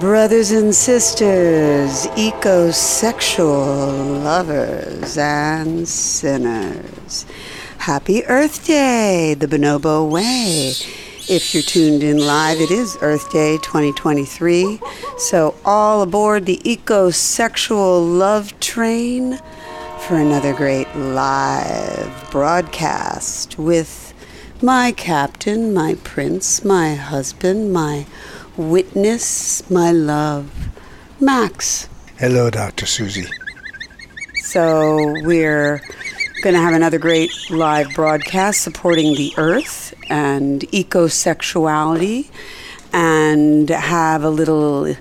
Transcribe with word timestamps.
Brothers 0.00 0.50
and 0.50 0.74
sisters, 0.74 2.06
ecosexual 2.16 3.44
lovers 4.24 5.18
and 5.18 5.86
sinners. 5.86 7.26
Happy 7.78 8.24
Earth 8.24 8.66
Day, 8.66 9.34
the 9.34 9.46
Bonobo 9.46 10.08
way. 10.08 10.72
If 11.28 11.52
you're 11.52 11.62
tuned 11.62 12.02
in 12.02 12.18
live, 12.18 12.58
it 12.58 12.70
is 12.70 12.96
Earth 13.02 13.30
Day 13.32 13.58
2023. 13.58 14.80
So, 15.18 15.54
all 15.64 16.00
aboard 16.02 16.46
the 16.46 16.58
ecosexual 16.64 18.18
love 18.18 18.58
train 18.60 19.38
for 20.00 20.16
another 20.16 20.54
great 20.54 20.88
live 20.96 22.30
broadcast 22.30 23.58
with 23.58 24.14
my 24.62 24.92
captain, 24.92 25.74
my 25.74 25.96
prince, 26.02 26.64
my 26.64 26.94
husband, 26.94 27.72
my 27.72 28.06
witness, 28.70 29.68
my 29.70 29.92
love, 29.92 30.50
Max. 31.20 31.88
Hello, 32.18 32.50
Dr. 32.50 32.86
Susie. 32.86 33.28
So, 34.44 35.14
we're 35.24 35.80
going 36.42 36.54
to 36.54 36.60
have 36.60 36.74
another 36.74 36.98
great 36.98 37.30
live 37.50 37.94
broadcast 37.94 38.62
supporting 38.62 39.14
the 39.14 39.32
earth 39.36 39.94
and 40.08 40.62
ecosexuality 40.72 42.30
and 42.92 43.68
have 43.68 44.24
a 44.24 44.30
little 44.30 44.94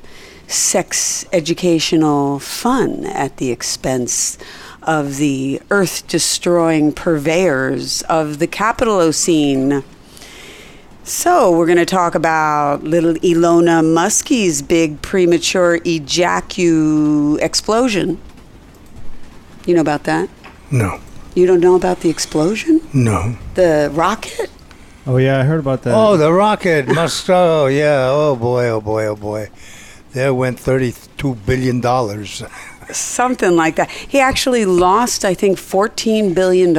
sex 0.48 1.25
educational 1.31 2.39
fun 2.39 3.05
at 3.05 3.37
the 3.37 3.51
expense 3.51 4.37
of 4.84 5.17
the 5.17 5.62
earth 5.70 6.07
destroying 6.07 6.91
purveyors 6.91 8.01
of 8.03 8.39
the 8.39 8.48
capitalocene. 8.48 9.84
So, 11.03 11.51
we're 11.57 11.65
going 11.65 11.79
to 11.79 11.85
talk 11.85 12.13
about 12.13 12.83
little 12.83 13.15
Elona 13.15 13.81
Musky's 13.83 14.61
big 14.61 15.01
premature 15.01 15.79
ejacu 15.79 17.39
explosion. 17.41 18.20
You 19.65 19.73
know 19.73 19.81
about 19.81 20.03
that? 20.03 20.29
No, 20.70 20.99
You 21.35 21.45
don't 21.48 21.59
know 21.59 21.76
about 21.76 21.99
the 22.01 22.09
explosion? 22.09 22.81
no. 22.93 23.35
The 23.55 23.89
rocket? 23.93 24.49
Oh 25.07 25.17
yeah, 25.17 25.39
I 25.39 25.43
heard 25.43 25.59
about 25.59 25.81
that. 25.84 25.95
Oh, 25.95 26.15
the 26.15 26.31
rocket 26.31 26.87
must. 26.87 27.27
Oh, 27.29 27.65
yeah. 27.65 28.07
Oh 28.09 28.35
boy. 28.35 28.67
Oh 28.70 28.79
boy. 28.79 29.05
Oh 29.07 29.15
boy. 29.15 29.49
There 30.13 30.31
went 30.33 30.59
thirty-two 30.59 31.35
billion 31.45 31.81
dollars. 31.81 32.43
Something 32.93 33.55
like 33.55 33.75
that. 33.75 33.89
He 33.89 34.20
actually 34.20 34.65
lost, 34.65 35.25
I 35.25 35.34
think, 35.34 35.57
$14 35.57 36.34
billion 36.34 36.75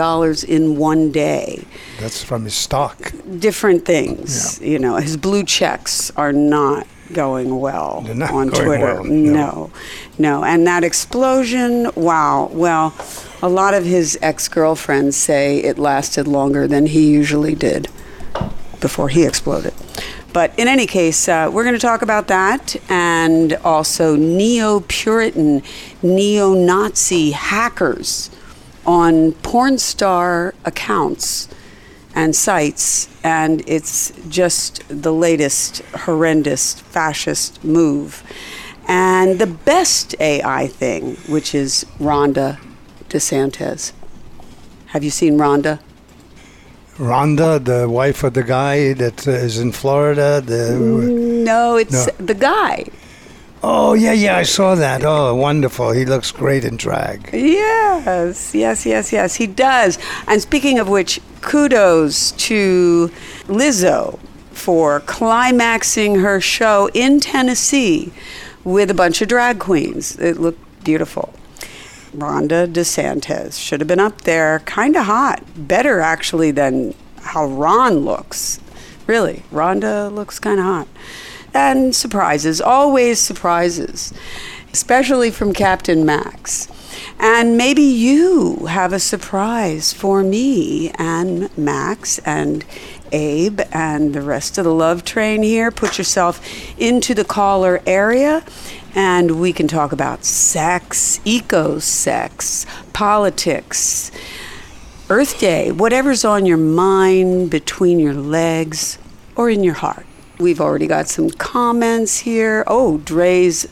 in 0.49 0.77
one 0.79 1.11
day. 1.11 1.65
That's 2.01 2.23
from 2.23 2.45
his 2.45 2.55
stock. 2.55 3.13
Different 3.39 3.85
things. 3.85 4.61
You 4.61 4.79
know, 4.79 4.97
his 4.97 5.17
blue 5.17 5.45
checks 5.45 6.11
are 6.17 6.33
not 6.33 6.87
going 7.13 7.61
well 7.61 8.05
on 8.09 8.19
going 8.19 8.51
Twitter. 8.51 9.03
well, 9.03 9.05
no. 9.05 9.33
no, 9.33 9.71
no. 10.19 10.45
And 10.45 10.67
that 10.67 10.83
explosion, 10.85 11.91
wow. 11.95 12.49
Well, 12.53 12.95
a 13.43 13.49
lot 13.49 13.75
of 13.75 13.85
his 13.85 14.19
ex 14.23 14.49
girlfriends 14.49 15.17
say 15.17 15.59
it 15.59 15.79
lasted 15.79 16.27
longer 16.27 16.67
than 16.67 16.87
he 16.87 17.11
usually 17.11 17.55
did 17.55 17.89
before 18.83 19.09
he 19.09 19.25
exploded. 19.25 19.73
But 20.35 20.59
in 20.59 20.69
any 20.69 20.87
case, 20.87 21.29
uh, 21.29 21.51
we're 21.53 21.65
going 21.65 21.75
to 21.75 21.81
talk 21.81 22.03
about 22.03 22.29
that 22.29 22.77
and 22.91 23.55
also 23.65 24.17
neo 24.17 24.81
Puritan, 24.81 25.63
neo 26.03 26.53
Nazi 26.55 27.31
hackers 27.31 28.31
on 28.85 29.33
porn 29.33 29.79
star 29.79 30.55
accounts 30.65 31.49
and 32.15 32.35
sites. 32.35 33.09
And 33.23 33.63
it's 33.67 34.13
just 34.29 34.83
the 34.89 35.13
latest 35.13 35.83
horrendous 36.05 36.81
fascist 36.81 37.63
move. 37.63 38.23
And 38.89 39.39
the 39.39 39.47
best 39.47 40.15
AI 40.19 40.67
thing, 40.67 41.17
which 41.29 41.55
is 41.55 41.87
Rhonda 41.99 42.59
DeSantis. 43.09 43.93
Have 44.87 45.05
you 45.05 45.11
seen 45.11 45.39
Rhonda? 45.39 45.79
Rhonda, 46.99 47.63
the 47.65 47.89
wife 47.89 48.23
of 48.23 48.35
the 48.35 48.43
guy 48.43 48.93
that 48.95 49.27
uh, 49.27 49.31
is 49.33 49.59
in 49.59 49.73
Florida. 49.73 50.41
The 50.45 50.77
No, 50.79 51.77
it's 51.77 52.07
No. 52.07 52.13
the 52.27 52.35
guy. 52.35 52.85
oh 53.63 53.95
yeah, 53.95 54.13
yeah, 54.13 54.37
I 54.37 54.43
saw 54.43 54.75
that. 54.75 55.03
Oh, 55.05 55.35
wonderful. 55.35 55.93
He 55.93 56.05
looks 56.05 56.31
great 56.31 56.65
in 56.65 56.77
drag. 56.77 57.31
Yes, 57.33 58.55
yes, 58.55 58.85
yes, 58.87 59.13
yes, 59.13 59.35
he 59.37 59.47
does. 59.47 59.99
And 60.27 60.43
speaking 60.43 60.79
of 60.79 60.89
which, 60.89 61.21
kudos 61.41 62.33
to 62.49 63.11
Lizzo 63.47 64.19
for 64.53 65.01
climaxing 65.01 66.17
her 66.17 66.41
show 66.41 66.91
in 66.93 67.21
Tennessee 67.21 68.13
with 68.65 68.91
a 68.91 68.95
bunch 68.95 69.23
of 69.23 69.29
drag 69.29 69.59
queens. 69.59 70.17
It 70.19 70.39
looked 70.39 70.61
beautiful. 70.85 71.33
Rhonda 72.15 72.71
DeSantis 72.71 73.59
should 73.59 73.81
have 73.81 73.89
been 73.89 74.01
up 74.01 74.23
there, 74.23 74.61
kind 74.61 74.97
of 74.97 75.07
hot. 75.07 75.43
Better 75.57 76.01
actually 76.01 76.51
than 76.51 76.95
how 77.23 77.47
Ron 77.47 78.01
looks. 78.01 78.61
Really, 79.07 79.43
Rhonda 79.51 80.13
looks 80.13 80.39
kind 80.39 80.59
of 80.59 80.65
hot. 80.65 80.89
And 81.55 81.95
surprises, 81.95 82.61
always 82.61 83.19
surprises, 83.19 84.13
especially 84.73 85.31
from 85.31 85.53
Captain 85.53 86.05
Max. 86.05 86.69
And 87.19 87.57
maybe 87.57 87.83
you 87.83 88.67
have 88.67 88.93
a 88.93 88.99
surprise 88.99 89.93
for 89.93 90.23
me 90.23 90.91
and 90.99 91.57
Max 91.57 92.19
and 92.21 92.65
Abe 93.13 93.61
and 93.73 94.15
the 94.15 94.23
rest 94.23 94.59
of 94.59 94.65
the 94.65 94.75
love 94.75 95.05
train 95.05 95.43
here. 95.43 95.71
Put 95.71 95.99
yourself 95.99 96.41
into 96.79 97.15
the 97.15 97.25
caller 97.25 97.83
area 97.87 98.43
and 98.95 99.41
we 99.41 99.53
can 99.53 99.69
talk 99.69 99.93
about 99.93 100.25
sex, 100.25 101.21
eco 101.25 101.79
sex, 101.79 102.67
politics, 102.93 104.11
Earth 105.09 105.39
Day, 105.39 105.71
whatever's 105.73 106.25
on 106.25 106.47
your 106.47 106.57
mind, 106.57 107.51
between 107.51 107.99
your 107.99 108.15
legs, 108.15 108.99
or 109.37 109.51
in 109.51 109.63
your 109.63 109.75
heart. 109.75 110.07
We've 110.39 110.61
already 110.61 110.87
got 110.87 111.09
some 111.09 111.31
comments 111.31 112.21
here. 112.21 112.65
Oh, 112.67 112.99
Dre's 112.99 113.67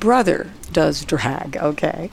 brother 0.00 0.50
does 0.72 1.04
drag, 1.04 1.56
okay. 1.56 2.10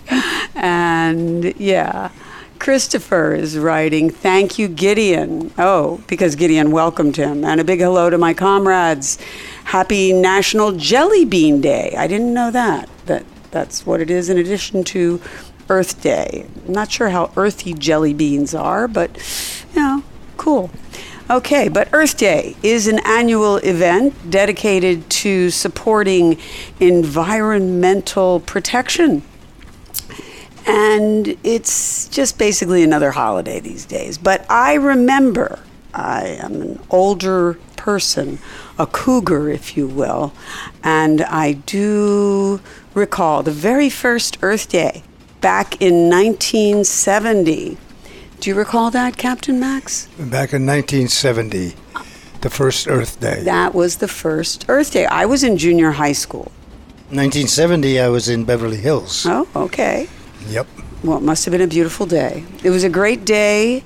And 0.55 1.55
yeah, 1.59 2.11
Christopher 2.59 3.33
is 3.33 3.57
writing, 3.57 4.09
Thank 4.09 4.59
you, 4.59 4.67
Gideon. 4.67 5.51
Oh, 5.57 6.01
because 6.07 6.35
Gideon 6.35 6.71
welcomed 6.71 7.15
him. 7.15 7.43
And 7.45 7.61
a 7.61 7.63
big 7.63 7.79
hello 7.79 8.09
to 8.09 8.17
my 8.17 8.33
comrades. 8.33 9.17
Happy 9.69 10.11
National 10.11 10.71
Jelly 10.71 11.25
Bean 11.25 11.61
Day. 11.61 11.93
I 11.95 12.07
didn't 12.07 12.33
know 12.33 12.49
that. 12.49 12.89
That 13.05 13.23
that's 13.51 13.85
what 13.85 14.01
it 14.01 14.09
is 14.09 14.27
in 14.27 14.39
addition 14.39 14.83
to 14.85 15.21
Earth 15.69 16.01
Day. 16.01 16.47
I'm 16.65 16.73
not 16.73 16.91
sure 16.91 17.09
how 17.09 17.31
earthy 17.37 17.75
jelly 17.75 18.15
beans 18.15 18.55
are, 18.55 18.87
but 18.87 19.15
you 19.75 19.79
know, 19.79 20.03
cool. 20.37 20.71
Okay, 21.29 21.69
but 21.69 21.87
Earth 21.93 22.17
Day 22.17 22.55
is 22.63 22.87
an 22.87 22.97
annual 23.05 23.57
event 23.57 24.31
dedicated 24.31 25.07
to 25.11 25.51
supporting 25.51 26.39
environmental 26.79 28.39
protection. 28.39 29.21
And 30.65 31.37
it's 31.43 32.07
just 32.07 32.39
basically 32.39 32.81
another 32.81 33.11
holiday 33.11 33.59
these 33.59 33.85
days. 33.85 34.17
But 34.17 34.47
I 34.49 34.73
remember, 34.73 35.59
I 35.93 36.39
am 36.41 36.59
an 36.59 36.79
older 36.89 37.59
person, 37.75 38.39
a 38.79 38.87
cougar, 38.87 39.49
if 39.49 39.75
you 39.77 39.85
will, 39.85 40.33
and 40.83 41.21
I 41.21 41.51
do 41.51 42.61
recall 42.93 43.43
the 43.43 43.51
very 43.51 43.89
first 43.89 44.37
Earth 44.41 44.69
Day 44.69 45.03
back 45.41 45.79
in 45.81 46.09
1970. 46.09 47.77
Do 48.39 48.49
you 48.49 48.55
recall 48.55 48.89
that, 48.91 49.17
Captain 49.17 49.59
Max? 49.59 50.07
Back 50.17 50.53
in 50.53 50.65
1970, 50.65 51.75
the 52.39 52.49
first 52.49 52.87
Earth 52.87 53.19
Day. 53.19 53.43
That 53.43 53.75
was 53.75 53.97
the 53.97 54.07
first 54.07 54.65
Earth 54.69 54.91
Day. 54.91 55.05
I 55.05 55.25
was 55.25 55.43
in 55.43 55.57
junior 55.57 55.91
high 55.91 56.13
school. 56.13 56.51
1970, 57.09 57.99
I 57.99 58.07
was 58.07 58.29
in 58.29 58.45
Beverly 58.45 58.77
Hills. 58.77 59.25
Oh, 59.27 59.47
okay. 59.55 60.07
Yep. 60.47 60.67
Well, 61.03 61.17
it 61.17 61.23
must 61.23 61.43
have 61.45 61.51
been 61.51 61.61
a 61.61 61.67
beautiful 61.67 62.05
day. 62.05 62.45
It 62.63 62.69
was 62.69 62.83
a 62.83 62.89
great 62.89 63.25
day 63.25 63.83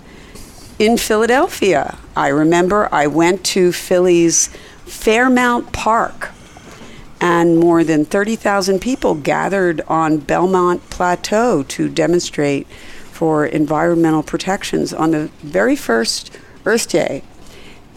in 0.77 0.97
Philadelphia. 0.97 1.97
I 2.15 2.27
remember 2.27 2.89
I 2.91 3.07
went 3.07 3.44
to 3.45 3.71
Philly's 3.71 4.50
Fairmount 4.93 5.73
Park, 5.73 6.29
and 7.19 7.57
more 7.59 7.83
than 7.83 8.05
30,000 8.05 8.79
people 8.79 9.15
gathered 9.15 9.81
on 9.87 10.17
Belmont 10.19 10.89
Plateau 10.89 11.63
to 11.63 11.89
demonstrate 11.89 12.67
for 13.11 13.45
environmental 13.45 14.23
protections 14.23 14.93
on 14.93 15.11
the 15.11 15.29
very 15.41 15.75
first 15.75 16.37
Earth 16.65 16.87
Day. 16.89 17.21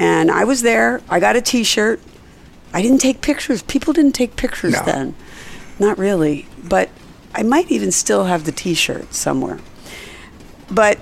And 0.00 0.30
I 0.30 0.42
was 0.44 0.62
there. 0.62 1.00
I 1.08 1.20
got 1.20 1.36
a 1.36 1.40
t 1.40 1.62
shirt. 1.62 2.00
I 2.72 2.82
didn't 2.82 3.00
take 3.00 3.20
pictures. 3.20 3.62
People 3.62 3.92
didn't 3.92 4.12
take 4.12 4.34
pictures 4.34 4.72
No. 4.72 4.82
then. 4.84 5.14
Not 5.78 5.98
really. 5.98 6.48
But 6.62 6.88
I 7.34 7.42
might 7.44 7.70
even 7.70 7.92
still 7.92 8.24
have 8.24 8.46
the 8.46 8.52
t 8.52 8.74
shirt 8.74 9.14
somewhere. 9.14 9.60
But 10.70 10.98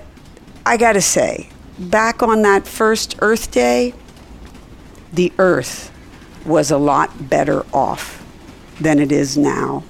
I 0.65 0.77
got 0.77 0.93
to 0.93 1.01
say, 1.01 1.49
back 1.79 2.21
on 2.21 2.43
that 2.43 2.67
first 2.67 3.15
Earth 3.19 3.49
Day, 3.49 3.93
the 5.15 5.31
Earth 5.37 5.91
was 6.45 6.71
a 6.71 6.77
lot 6.77 7.29
better 7.29 7.65
off. 7.73 8.21
than 8.79 8.99
it 8.99 9.09
is 9.09 9.37
now. 9.37 9.83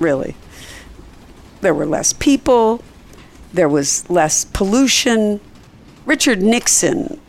Really. 0.00 0.34
There 1.60 1.72
were 1.72 1.86
less 1.86 2.12
people, 2.12 2.82
there 3.52 3.68
was 3.68 4.08
less 4.10 4.44
pollution. 4.44 5.40
Richard 6.04 6.42
Nixon 6.42 7.20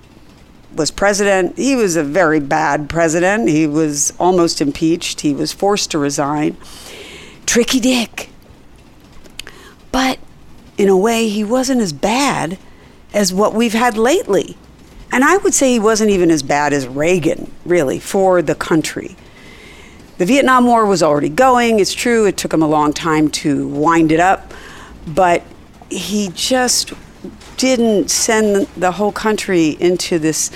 was 0.75 0.89
president. 0.89 1.55
He 1.57 1.75
was 1.75 1.95
a 1.95 2.03
very 2.03 2.39
bad 2.39 2.89
president. 2.89 3.47
He 3.47 3.67
was 3.67 4.11
almost 4.19 4.59
impeached. 4.59 5.21
He 5.21 5.33
was 5.33 5.53
forced 5.53 5.91
to 5.91 5.99
resign. 5.99 6.57
Tricky 7.45 7.79
Dick. 7.79 8.29
But 9.91 10.19
in 10.77 10.89
a 10.89 10.97
way, 10.97 11.29
he 11.29 11.43
wasn't 11.43 11.79
as 11.79 11.93
bad 11.93 12.57
as 13.13 13.31
what 13.31 13.53
we've 13.53 13.73
had 13.73 13.97
lately. 13.97 14.57
And 15.15 15.23
I 15.23 15.37
would 15.37 15.53
say 15.53 15.71
he 15.71 15.79
wasn't 15.79 16.09
even 16.09 16.29
as 16.29 16.43
bad 16.43 16.73
as 16.73 16.89
Reagan, 16.89 17.49
really, 17.63 17.99
for 17.99 18.41
the 18.41 18.53
country. 18.53 19.15
The 20.17 20.25
Vietnam 20.25 20.65
War 20.65 20.85
was 20.85 21.01
already 21.01 21.29
going. 21.29 21.79
It's 21.79 21.93
true, 21.93 22.25
it 22.25 22.35
took 22.35 22.53
him 22.53 22.61
a 22.61 22.67
long 22.67 22.91
time 22.91 23.29
to 23.29 23.65
wind 23.69 24.11
it 24.11 24.19
up, 24.19 24.53
but 25.07 25.41
he 25.89 26.31
just 26.33 26.91
didn't 27.55 28.11
send 28.11 28.67
the 28.75 28.91
whole 28.91 29.13
country 29.13 29.77
into 29.79 30.19
this 30.19 30.51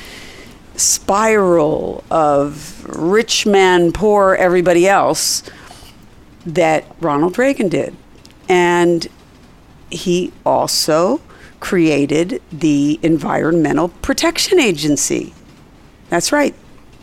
spiral 0.75 2.03
of 2.11 2.85
rich 2.85 3.45
man, 3.45 3.93
poor 3.93 4.35
everybody 4.35 4.89
else 4.89 5.41
that 6.45 6.83
Ronald 6.99 7.37
Reagan 7.37 7.69
did. 7.69 7.95
And 8.49 9.07
he 9.89 10.33
also 10.45 11.21
created 11.59 12.41
the 12.51 12.99
Environmental 13.01 13.89
Protection 13.89 14.59
Agency. 14.59 15.33
That's 16.09 16.31
right. 16.31 16.55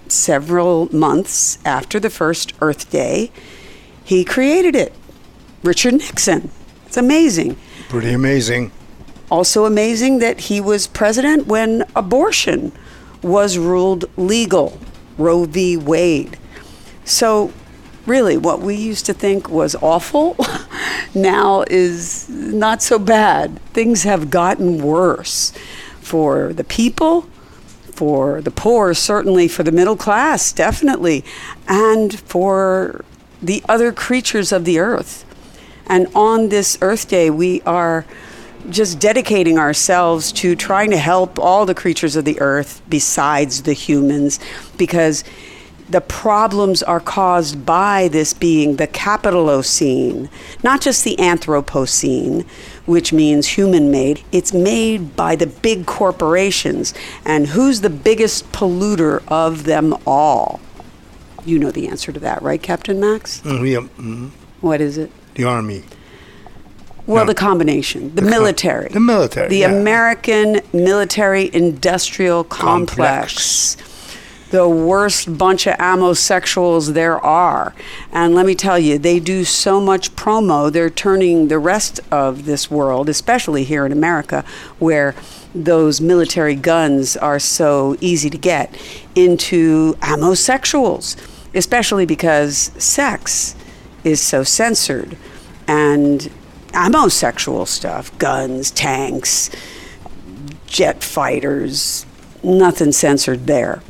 Several 0.08 0.94
months 0.94 1.58
after 1.64 1.99
the 2.00 2.11
first 2.11 2.53
Earth 2.61 2.91
Day, 2.91 3.31
he 4.05 4.25
created 4.25 4.76
it. 4.76 4.94
Richard 5.62 5.94
Nixon. 5.94 6.50
It's 6.87 6.97
amazing. 6.97 7.56
Pretty 7.88 8.12
amazing. 8.12 8.70
Also 9.31 9.64
amazing 9.64 10.19
that 10.20 10.41
he 10.41 10.61
was 10.61 10.87
president 10.87 11.47
when 11.47 11.85
abortion 11.97 12.73
was 13.23 13.59
ruled 13.59 14.05
legal, 14.17 14.79
Roe 15.19 15.44
v. 15.44 15.76
Wade. 15.76 16.38
So, 17.05 17.52
really, 18.06 18.37
what 18.37 18.61
we 18.61 18.75
used 18.75 19.06
to 19.06 19.12
think 19.12 19.49
was 19.49 19.75
awful 19.76 20.37
now 21.14 21.64
is 21.69 22.29
not 22.29 22.82
so 22.82 22.99
bad. 22.99 23.58
Things 23.73 24.05
have 24.05 24.31
gotten 24.31 24.82
worse 24.82 25.53
for 26.00 26.53
the 26.53 26.64
people, 26.64 27.23
for 27.93 28.41
the 28.41 28.50
poor, 28.50 28.94
certainly 28.94 29.49
for 29.49 29.62
the 29.62 29.73
middle 29.73 29.97
class, 29.97 30.53
definitely, 30.53 31.25
and 31.67 32.19
for 32.20 33.05
the 33.43 33.62
other 33.69 33.93
creatures 33.93 34.52
of 34.52 34.64
the 34.64 34.79
earth. 34.79 35.25
And 35.87 36.09
on 36.14 36.49
this 36.49 36.79
Earth 36.81 37.09
Day, 37.09 37.31
we 37.31 37.62
are 37.62 38.05
just 38.70 38.99
dedicating 38.99 39.59
ourselves 39.59 40.32
to 40.32 40.56
trying 40.56 40.91
to 40.91 40.97
help 40.97 41.38
all 41.38 41.67
the 41.67 41.75
creatures 41.75 42.17
of 42.17 42.25
the 42.25 42.41
earth 42.41 42.82
besides 42.88 43.62
the 43.62 43.73
humans 43.73 44.41
because 44.76 45.23
the 45.88 46.00
problems 46.00 46.83
are 46.83 46.99
caused 47.00 47.65
by 47.65 48.09
this 48.09 48.33
being 48.33 48.77
the 48.77 48.88
capitalocene, 48.88 50.29
not 50.65 50.81
just 50.81 51.05
the 51.05 51.17
Anthropocene, 51.17 52.44
which 52.87 53.12
means 53.12 53.47
human 53.47 53.91
made. 53.91 54.23
It's 54.33 54.53
made 54.53 55.15
by 55.17 55.37
the 55.37 55.47
big 55.47 55.87
corporations. 55.87 56.93
And 57.25 57.47
who's 57.49 57.81
the 57.83 57.91
biggest 57.91 58.50
polluter 58.53 59.23
of 59.29 59.65
them 59.65 59.94
all? 60.06 60.61
You 61.44 61.59
know 61.61 61.71
the 61.71 61.87
answer 61.87 62.11
to 62.11 62.19
that, 62.21 62.43
right, 62.43 62.61
Captain 62.61 62.99
Max? 62.99 63.41
Mm, 63.43 63.71
yeah, 63.71 64.03
mm, 64.03 64.31
What 64.61 64.81
is 64.81 64.99
it? 64.99 65.11
the 65.35 65.44
army. 65.44 65.85
Well, 67.06 67.25
No. 67.25 67.29
the 67.29 67.35
combination, 67.37 68.09
the, 68.17 68.17
The 68.17 68.23
com- 68.23 68.31
military. 68.31 68.88
the 68.88 68.99
military, 68.99 69.49
The 69.49 69.59
yeah. 69.59 69.71
American 69.71 70.61
military 70.73 71.49
industrial 71.55 72.43
complex. 72.43 73.77
The 74.51 74.69
worst 74.69 75.37
bunch 75.37 75.67
of 75.67 75.75
homosexuals 75.79 76.93
there 76.93 77.19
are. 77.19 77.75
And 78.13 78.35
let 78.35 78.47
me 78.47 78.55
tell 78.55 78.79
you, 78.79 78.97
they 78.97 79.19
do 79.19 79.45
so 79.45 79.81
much 79.81 80.15
promo, 80.15 80.73
they're 80.73 80.89
turning 80.89 81.49
the 81.49 81.59
rest 81.59 81.99
of 82.13 82.45
this 82.45 82.71
world, 82.71 83.09
especially 83.09 83.65
here 83.65 83.85
in 83.85 83.91
America, 83.91 84.45
where 84.79 85.17
those 85.55 86.01
military 86.01 86.55
guns 86.55 87.17
are 87.17 87.41
so 87.41 87.97
easy 88.01 88.31
to 88.31 88.39
get, 88.39 88.77
into 89.17 89.97
homosexuals, 90.03 91.17
especially 91.55 92.07
because 92.07 92.71
sex 92.79 93.57
is 94.05 94.21
so 94.21 94.45
censored. 94.45 95.17
And 95.67 96.31
homosexual 96.73 97.67
stuff 97.67 98.17
guns 98.19 98.71
tanks 98.71 99.51
jet 100.67 101.03
fighters 101.03 102.05
nothing 102.43 102.93
censored 102.93 103.47
there 103.47 103.81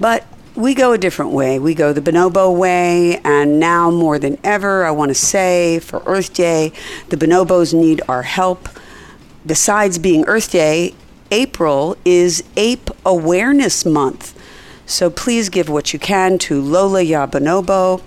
but 0.00 0.24
we 0.56 0.74
go 0.74 0.92
a 0.92 0.98
different 0.98 1.30
way. 1.30 1.58
We 1.58 1.74
go 1.74 1.92
the 1.92 2.00
bonobo 2.00 2.56
way 2.56 3.18
and 3.18 3.60
now 3.60 3.90
more 3.90 4.18
than 4.18 4.38
ever 4.42 4.84
i 4.84 4.90
want 4.90 5.10
to 5.10 5.14
say 5.14 5.78
for 5.78 6.02
earth 6.06 6.34
day 6.34 6.72
the 7.10 7.16
bonobos 7.16 7.72
need 7.72 8.02
our 8.08 8.22
help. 8.22 8.68
Besides 9.46 9.98
being 9.98 10.24
earth 10.26 10.50
day 10.50 10.94
april 11.30 11.96
is 12.04 12.42
ape 12.56 12.90
awareness 13.04 13.84
month. 13.84 14.36
So 14.86 15.08
please 15.08 15.50
give 15.50 15.68
what 15.68 15.92
you 15.92 16.00
can 16.00 16.36
to 16.38 16.60
Lola 16.60 17.00
Ya 17.02 17.24
Bonobo, 17.24 18.00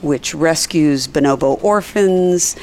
which 0.00 0.36
rescues 0.36 1.08
bonobo 1.08 1.62
orphans, 1.64 2.54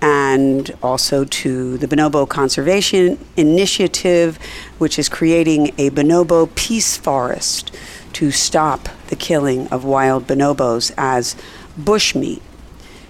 and 0.00 0.70
also 0.82 1.24
to 1.24 1.78
the 1.78 1.88
Bonobo 1.88 2.28
Conservation 2.28 3.18
Initiative, 3.36 4.38
which 4.78 4.98
is 4.98 5.08
creating 5.08 5.68
a 5.78 5.90
bonobo 5.90 6.54
peace 6.54 6.96
forest 6.96 7.74
to 8.14 8.30
stop 8.30 8.88
the 9.08 9.16
killing 9.16 9.68
of 9.68 9.84
wild 9.84 10.26
bonobos 10.26 10.92
as 10.96 11.36
bushmeat. 11.78 12.40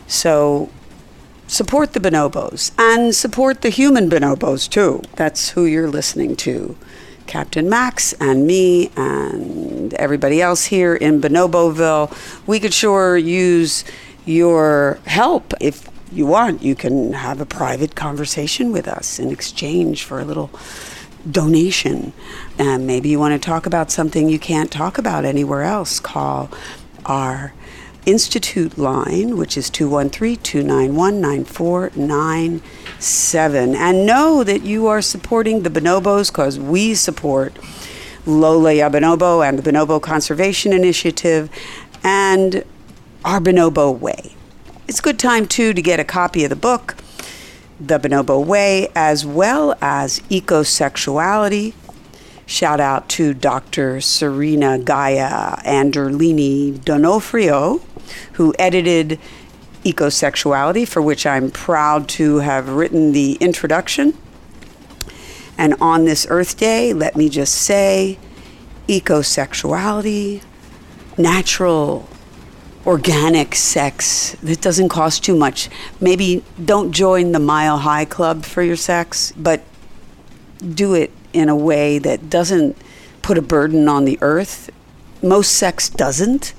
So 0.07 0.71
support 1.47 1.93
the 1.93 2.01
bonobos 2.01 2.73
and 2.79 3.15
support 3.15 3.63
the 3.63 3.69
human 3.69 4.11
bonobos 4.11 4.69
too. 4.69 5.03
That's 5.17 5.51
who 5.51 5.65
you're 5.65 5.91
listening 5.91 6.37
to. 6.37 6.77
Captain 7.27 7.69
Max 7.69 8.13
and 8.15 8.47
me 8.47 8.91
and 8.97 9.95
everybody 9.95 10.43
else 10.43 10.67
here 10.67 10.95
in 10.95 11.21
Bonoboville. 11.21 12.15
We 12.47 12.61
could 12.61 12.75
sure 12.75 13.17
use 13.17 13.85
your 14.27 14.99
help. 15.07 15.55
If 15.61 15.89
you 16.13 16.27
want, 16.27 16.63
you 16.63 16.75
can 16.75 17.13
have 17.15 17.41
a 17.41 17.47
private 17.47 17.95
conversation 17.95 18.73
with 18.73 18.87
us 18.87 19.19
in 19.19 19.31
exchange 19.31 20.05
for 20.05 20.21
a 20.21 20.25
little 20.25 20.51
donation. 21.31 22.13
And 22.59 22.87
maybe 22.87 23.09
you 23.09 23.19
want 23.19 23.41
to 23.41 23.45
talk 23.45 23.67
about 23.67 23.91
something 23.91 24.29
you 24.29 24.39
can't 24.39 24.71
talk 24.71 24.99
about 24.99 25.25
anywhere 25.25 25.63
else. 25.63 25.99
Call 26.01 26.51
our 27.05 27.53
Institute 28.07 28.77
line, 28.77 29.39
which 29.39 29.57
is 29.57 29.71
213 29.71 30.37
291 30.37 31.23
9497. 31.23 33.75
And 33.75 34.07
know 34.07 34.45
that 34.45 34.63
you 34.63 34.87
are 34.89 35.01
supporting 35.01 35.63
the 35.63 35.71
bonobos 35.71 36.31
because 36.31 36.59
we 36.59 36.95
support 36.95 37.59
Lola 38.27 38.75
Ya 38.75 38.91
Bonobo 38.91 39.47
and 39.47 39.59
the 39.59 39.71
Bonobo 39.71 40.03
Conservation 40.03 40.73
Initiative 40.73 41.49
and 42.03 42.65
our 43.25 43.41
Bonobo 43.41 43.99
Way. 43.99 44.35
It's 44.87 44.99
a 44.99 45.03
good 45.03 45.19
time, 45.19 45.47
too, 45.47 45.73
to 45.73 45.81
get 45.81 45.99
a 45.99 46.05
copy 46.05 46.45
of 46.45 46.51
the 46.51 46.57
book, 46.57 46.95
The 47.81 47.99
Bonobo 47.99 48.45
Way, 48.45 48.89
as 48.95 49.25
well 49.25 49.79
as 49.81 50.21
Ecosexuality. 50.29 51.73
Shout 52.47 52.79
out 52.79 53.09
to 53.11 53.33
Dr. 53.33 54.01
Serena 54.01 54.79
Gaia 54.79 55.57
Anderlini 55.65 56.83
D'Onofrio, 56.85 57.81
who 58.35 58.55
edited 58.59 59.19
Ecosexuality, 59.83 60.87
for 60.87 61.01
which 61.01 61.27
I'm 61.27 61.51
proud 61.51 62.09
to 62.11 62.39
have 62.39 62.69
written 62.69 63.13
the 63.13 63.35
introduction. 63.35 64.17
And 65.57 65.75
on 65.81 66.05
this 66.05 66.27
Earth 66.29 66.57
Day, 66.57 66.93
let 66.93 67.17
me 67.17 67.29
just 67.29 67.55
say 67.55 68.19
ecosexuality, 68.89 70.43
natural, 71.17 72.09
organic 72.87 73.55
sex 73.55 74.37
that 74.43 74.61
doesn't 74.61 74.91
cost 74.91 75.25
too 75.25 75.37
much. 75.37 75.71
Maybe 76.01 76.45
don't 76.63 76.93
join 76.93 77.33
the 77.33 77.39
Mile 77.39 77.79
High 77.79 78.05
Club 78.05 78.45
for 78.45 78.63
your 78.63 78.77
sex, 78.77 79.33
but 79.37 79.63
do 80.75 80.95
it 80.95 81.11
in 81.35 81.49
a 81.49 81.57
way 81.57 81.99
that 81.99 82.31
doesn't 82.31 82.77
put 83.21 83.37
a 83.37 83.43
burden 83.43 83.89
on 83.89 84.05
the 84.05 84.19
earth. 84.21 84.71
Most 85.23 85.53
sex 85.53 85.89
doesn't. 85.89 86.55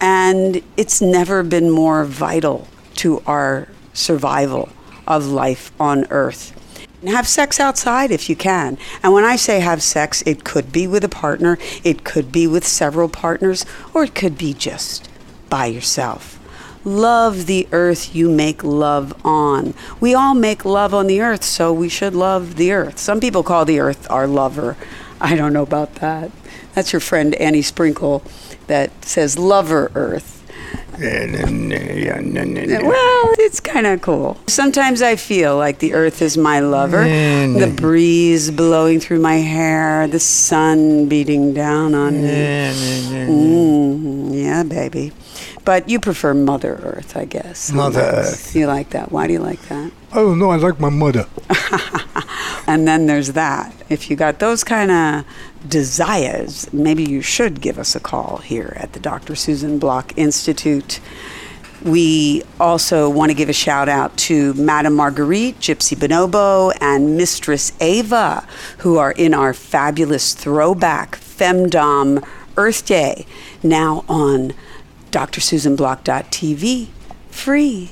And 0.00 0.62
it's 0.76 1.00
never 1.00 1.42
been 1.42 1.70
more 1.70 2.04
vital 2.04 2.66
to 2.96 3.22
our 3.26 3.68
survival 3.92 4.68
of 5.06 5.26
life 5.26 5.72
on 5.80 6.06
earth. 6.10 6.52
And 7.00 7.10
have 7.10 7.28
sex 7.28 7.60
outside 7.60 8.10
if 8.10 8.30
you 8.30 8.36
can. 8.36 8.78
And 9.02 9.12
when 9.12 9.24
I 9.24 9.36
say 9.36 9.60
have 9.60 9.82
sex, 9.82 10.22
it 10.26 10.42
could 10.42 10.72
be 10.72 10.86
with 10.86 11.04
a 11.04 11.08
partner, 11.08 11.58
it 11.82 12.02
could 12.02 12.32
be 12.32 12.46
with 12.46 12.66
several 12.66 13.08
partners, 13.08 13.66
or 13.92 14.04
it 14.04 14.14
could 14.14 14.38
be 14.38 14.54
just 14.54 15.08
by 15.50 15.66
yourself. 15.66 16.33
Love 16.84 17.46
the 17.46 17.66
earth 17.72 18.14
you 18.14 18.30
make 18.30 18.62
love 18.62 19.14
on. 19.24 19.72
We 20.00 20.14
all 20.14 20.34
make 20.34 20.64
love 20.64 20.92
on 20.92 21.06
the 21.06 21.22
earth, 21.22 21.42
so 21.42 21.72
we 21.72 21.88
should 21.88 22.14
love 22.14 22.56
the 22.56 22.72
earth. 22.72 22.98
Some 22.98 23.20
people 23.20 23.42
call 23.42 23.64
the 23.64 23.80
earth 23.80 24.06
our 24.10 24.26
lover. 24.26 24.76
I 25.20 25.34
don't 25.34 25.54
know 25.54 25.62
about 25.62 25.94
that. 25.96 26.30
That's 26.74 26.92
your 26.92 27.00
friend 27.00 27.34
Annie 27.36 27.62
Sprinkle 27.62 28.22
that 28.66 29.04
says 29.04 29.38
lover 29.38 29.90
earth. 29.94 30.43
Well, 32.88 33.34
it's 33.38 33.60
kind 33.60 33.86
of 33.86 34.00
cool. 34.02 34.36
Sometimes 34.46 35.02
I 35.02 35.16
feel 35.16 35.56
like 35.56 35.78
the 35.80 35.94
earth 35.94 36.22
is 36.22 36.36
my 36.38 36.60
lover. 36.60 37.02
The 37.58 37.66
breeze 37.68 38.50
blowing 38.50 39.00
through 39.00 39.20
my 39.20 39.36
hair, 39.36 40.06
the 40.06 40.20
sun 40.20 41.08
beating 41.08 41.52
down 41.54 41.94
on 41.94 42.22
me. 42.22 42.28
Mm, 43.28 44.34
yeah, 44.44 44.62
baby. 44.62 45.12
But 45.64 45.88
you 45.88 45.98
prefer 45.98 46.34
Mother 46.34 46.74
Earth, 46.82 47.16
I 47.16 47.24
guess. 47.24 47.72
Mother 47.72 48.00
Earth. 48.00 48.54
You 48.54 48.66
like 48.66 48.90
that. 48.90 49.10
Why 49.10 49.26
do 49.26 49.32
you 49.32 49.40
like 49.40 49.62
that? 49.68 49.90
Oh 50.14 50.34
no, 50.34 50.50
I 50.50 50.56
like 50.56 50.78
my 50.78 50.90
mother. 50.90 51.26
And 52.66 52.88
then 52.88 53.06
there's 53.06 53.32
that. 53.32 53.74
If 53.88 54.08
you 54.08 54.16
got 54.16 54.38
those 54.38 54.64
kind 54.64 54.90
of 54.90 55.24
desires, 55.68 56.72
maybe 56.72 57.04
you 57.04 57.20
should 57.20 57.60
give 57.60 57.78
us 57.78 57.94
a 57.94 58.00
call 58.00 58.38
here 58.38 58.74
at 58.76 58.92
the 58.92 59.00
Dr. 59.00 59.34
Susan 59.34 59.78
Block 59.78 60.16
Institute. 60.16 61.00
We 61.82 62.42
also 62.58 63.10
want 63.10 63.30
to 63.30 63.34
give 63.34 63.50
a 63.50 63.54
shout 63.54 63.90
out 63.90 64.16
to 64.18 64.54
Madame 64.54 64.94
Marguerite, 64.94 65.60
Gypsy 65.60 65.94
Bonobo, 65.94 66.72
and 66.80 67.16
Mistress 67.16 67.72
Ava, 67.80 68.46
who 68.78 68.96
are 68.96 69.12
in 69.12 69.34
our 69.34 69.52
fabulous 69.52 70.32
throwback 70.32 71.18
Femdom 71.18 72.26
Earth 72.56 72.86
Day, 72.86 73.26
now 73.62 74.04
on 74.08 74.54
drsusanblock.tv, 75.10 76.88
free. 77.30 77.90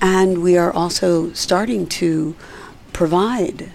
And 0.00 0.42
we 0.42 0.56
are 0.56 0.72
also 0.72 1.32
starting 1.32 1.86
to 1.86 2.34
provide 2.92 3.70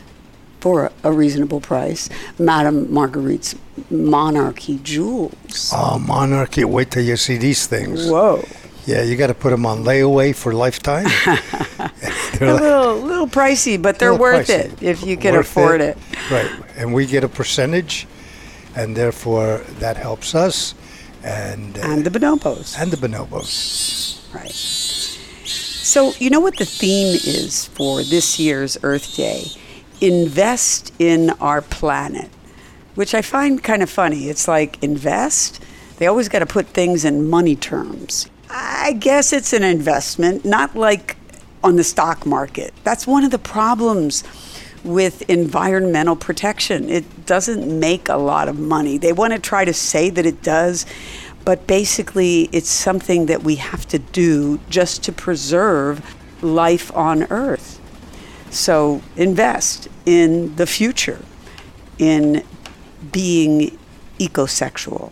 for 0.65 0.91
a 1.03 1.11
reasonable 1.11 1.61
price 1.61 2.09
Madame 2.39 2.91
Marguerite's 2.91 3.53
Monarchy 3.91 4.79
jewels. 4.81 5.69
Oh, 5.71 5.99
monarchy! 5.99 6.63
Wait 6.65 6.89
till 6.89 7.03
you 7.03 7.17
see 7.17 7.37
these 7.37 7.67
things. 7.67 8.09
Whoa. 8.09 8.43
Yeah, 8.87 9.03
you 9.03 9.15
got 9.15 9.27
to 9.27 9.35
put 9.35 9.51
them 9.51 9.63
on 9.65 9.83
layaway 9.83 10.33
for 10.33 10.53
lifetime. 10.53 11.05
They're 12.39 12.49
A 12.49 12.53
little, 12.53 12.95
little 12.97 13.27
pricey, 13.27 13.79
but 13.79 13.99
they're 13.99 14.15
worth 14.15 14.47
pricey. 14.47 14.73
it 14.73 14.81
if 14.81 15.05
you 15.05 15.17
can 15.17 15.35
Worth 15.35 15.45
afford 15.51 15.81
it. 15.81 15.97
Right, 16.31 16.49
and 16.77 16.95
we 16.95 17.05
get 17.05 17.23
a 17.23 17.29
percentage, 17.29 18.07
and 18.75 18.95
therefore 18.97 19.61
that 19.79 19.97
helps 19.97 20.33
us, 20.33 20.73
and 21.23 21.77
uh, 21.77 21.81
And 21.91 22.03
the 22.05 22.09
bonobos. 22.09 22.73
and 22.81 22.89
the 22.91 22.97
bonobos. 22.97 24.17
Right. 24.33 24.51
So, 25.93 26.13
you 26.17 26.29
know 26.31 26.39
what 26.39 26.57
the 26.57 26.65
theme 26.65 27.13
is 27.23 27.65
for 27.77 28.01
this 28.03 28.39
year's 28.39 28.77
Earth 28.81 29.15
Day? 29.15 29.45
Invest 30.05 30.93
in 30.99 31.31
our 31.41 31.63
planet, 31.63 32.29
which 32.93 33.15
I 33.15 33.23
find 33.23 33.63
kind 33.63 33.81
of 33.81 33.89
funny. 33.89 34.29
It's 34.29 34.47
like 34.47 34.77
invest, 34.83 35.63
they 35.97 36.05
always 36.05 36.29
got 36.29 36.39
to 36.39 36.45
put 36.45 36.67
things 36.67 37.05
in 37.05 37.27
money 37.27 37.55
terms. 37.55 38.29
I 38.51 38.93
guess 38.93 39.33
it's 39.33 39.51
an 39.51 39.63
investment, 39.63 40.45
not 40.45 40.75
like 40.75 41.17
on 41.63 41.75
the 41.75 41.83
stock 41.83 42.23
market. 42.23 42.71
That's 42.83 43.07
one 43.07 43.23
of 43.23 43.31
the 43.31 43.39
problems 43.39 44.23
with 44.83 45.27
environmental 45.27 46.15
protection. 46.15 46.87
It 46.87 47.25
doesn't 47.25 47.79
make 47.79 48.07
a 48.07 48.17
lot 48.17 48.47
of 48.47 48.59
money. 48.59 48.99
They 48.99 49.11
want 49.11 49.33
to 49.33 49.39
try 49.39 49.65
to 49.65 49.73
say 49.73 50.11
that 50.11 50.27
it 50.27 50.43
does, 50.43 50.85
but 51.45 51.65
basically, 51.65 52.43
it's 52.51 52.69
something 52.69 53.25
that 53.25 53.41
we 53.41 53.55
have 53.55 53.87
to 53.87 53.97
do 53.97 54.59
just 54.69 55.01
to 55.05 55.11
preserve 55.11 56.15
life 56.43 56.95
on 56.95 57.23
Earth. 57.31 57.81
So, 58.55 59.01
invest 59.17 59.89
in 60.05 60.55
the 60.55 60.65
future, 60.65 61.19
in 61.97 62.41
being 63.11 63.77
ecosexual 64.17 65.11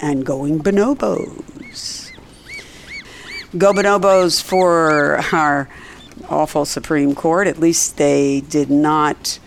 and 0.00 0.26
going 0.26 0.58
bonobos. 0.58 2.10
Go 3.56 3.72
bonobos 3.72 4.42
for 4.42 5.20
our 5.32 5.68
awful 6.28 6.64
Supreme 6.64 7.14
Court. 7.14 7.46
At 7.46 7.60
least 7.60 7.98
they 7.98 8.40
did 8.40 8.68
not 8.68 9.38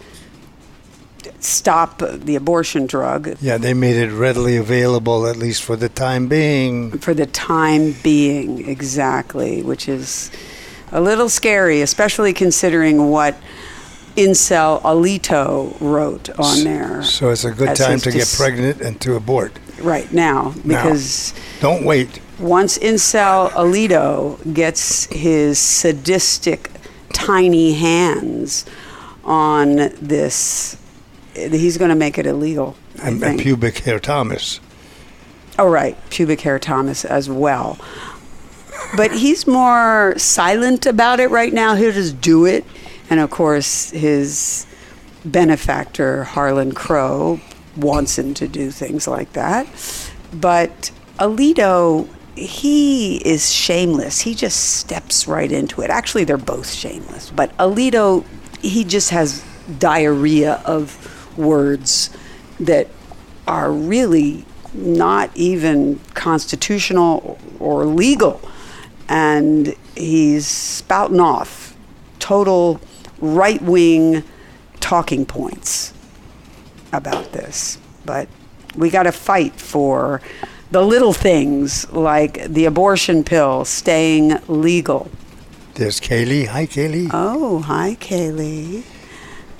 stop 1.41 2.01
the 2.01 2.35
abortion 2.35 2.85
drug 2.85 3.35
Yeah, 3.41 3.57
they 3.57 3.73
made 3.73 3.97
it 3.97 4.11
readily 4.11 4.55
available, 4.55 5.27
at 5.27 5.35
least 5.35 5.61
for 5.61 5.75
the 5.75 5.89
time 5.89 6.27
being. 6.27 6.97
for 6.99 7.13
the 7.13 7.25
time 7.25 7.95
being, 8.01 8.67
exactly, 8.67 9.61
which 9.61 9.89
is 9.89 10.31
a 10.91 11.01
little 11.01 11.29
scary, 11.29 11.81
especially 11.81 12.33
considering 12.33 13.09
what 13.09 13.35
Incel 14.15 14.81
Alito 14.81 15.75
wrote 15.79 16.29
on 16.39 16.63
there. 16.63 17.03
So 17.03 17.29
it's 17.29 17.45
a 17.45 17.51
good 17.51 17.75
time 17.75 17.99
to 17.99 18.11
get 18.11 18.19
dis- 18.19 18.37
pregnant 18.37 18.81
and 18.81 18.99
to 19.01 19.15
abort. 19.15 19.53
Right 19.81 20.11
now, 20.11 20.53
Now. 20.65 20.83
because 20.83 21.33
Don't 21.61 21.85
wait. 21.85 22.19
once 22.37 22.77
Incel 22.79 23.49
Alito 23.51 24.37
gets 24.53 25.05
his 25.05 25.57
sadistic, 25.57 26.69
tiny 27.13 27.73
hands 27.73 28.65
on 29.23 29.75
this, 30.01 30.75
he's 31.33 31.77
going 31.77 31.89
to 31.89 31.95
make 31.95 32.17
it 32.17 32.25
illegal. 32.25 32.75
And, 33.01 33.23
and 33.23 33.39
pubic 33.39 33.79
hair 33.79 33.99
Thomas. 33.99 34.59
Oh, 35.57 35.69
right. 35.69 35.97
Pubic 36.09 36.41
hair 36.41 36.59
Thomas 36.59 37.05
as 37.05 37.29
well. 37.29 37.77
But 38.95 39.11
he's 39.11 39.47
more 39.47 40.13
silent 40.17 40.85
about 40.85 41.19
it 41.19 41.29
right 41.29 41.53
now. 41.53 41.75
He'll 41.75 41.91
just 41.91 42.19
do 42.21 42.45
it. 42.45 42.65
And 43.09 43.19
of 43.19 43.29
course, 43.29 43.91
his 43.91 44.65
benefactor, 45.25 46.23
Harlan 46.23 46.73
Crow, 46.73 47.39
wants 47.77 48.17
him 48.17 48.33
to 48.35 48.47
do 48.47 48.71
things 48.71 49.07
like 49.07 49.33
that. 49.33 49.67
But 50.33 50.91
Alito, 51.17 52.07
he 52.35 53.17
is 53.17 53.51
shameless. 53.51 54.21
He 54.21 54.33
just 54.35 54.75
steps 54.75 55.27
right 55.27 55.51
into 55.51 55.81
it. 55.81 55.89
Actually, 55.89 56.23
they're 56.23 56.37
both 56.37 56.71
shameless. 56.71 57.29
But 57.29 57.55
Alito, 57.57 58.25
he 58.61 58.83
just 58.83 59.09
has 59.11 59.43
diarrhea 59.77 60.61
of 60.65 61.37
words 61.37 62.09
that 62.59 62.87
are 63.47 63.71
really 63.71 64.45
not 64.73 65.31
even 65.35 65.99
constitutional 66.13 67.39
or 67.59 67.85
legal. 67.85 68.41
And 69.09 69.75
he's 69.95 70.47
spouting 70.47 71.19
off 71.19 71.75
total 72.19 72.79
right 73.19 73.61
wing 73.61 74.23
talking 74.79 75.25
points 75.25 75.93
about 76.93 77.31
this. 77.31 77.79
But 78.05 78.27
we 78.75 78.89
got 78.89 79.03
to 79.03 79.11
fight 79.11 79.53
for 79.55 80.21
the 80.71 80.81
little 80.83 81.13
things 81.13 81.91
like 81.91 82.47
the 82.47 82.65
abortion 82.65 83.23
pill 83.23 83.65
staying 83.65 84.37
legal. 84.47 85.09
There's 85.73 85.99
Kaylee. 85.99 86.47
Hi, 86.47 86.65
Kaylee. 86.65 87.09
Oh, 87.11 87.59
hi, 87.59 87.97
Kaylee. 87.99 88.83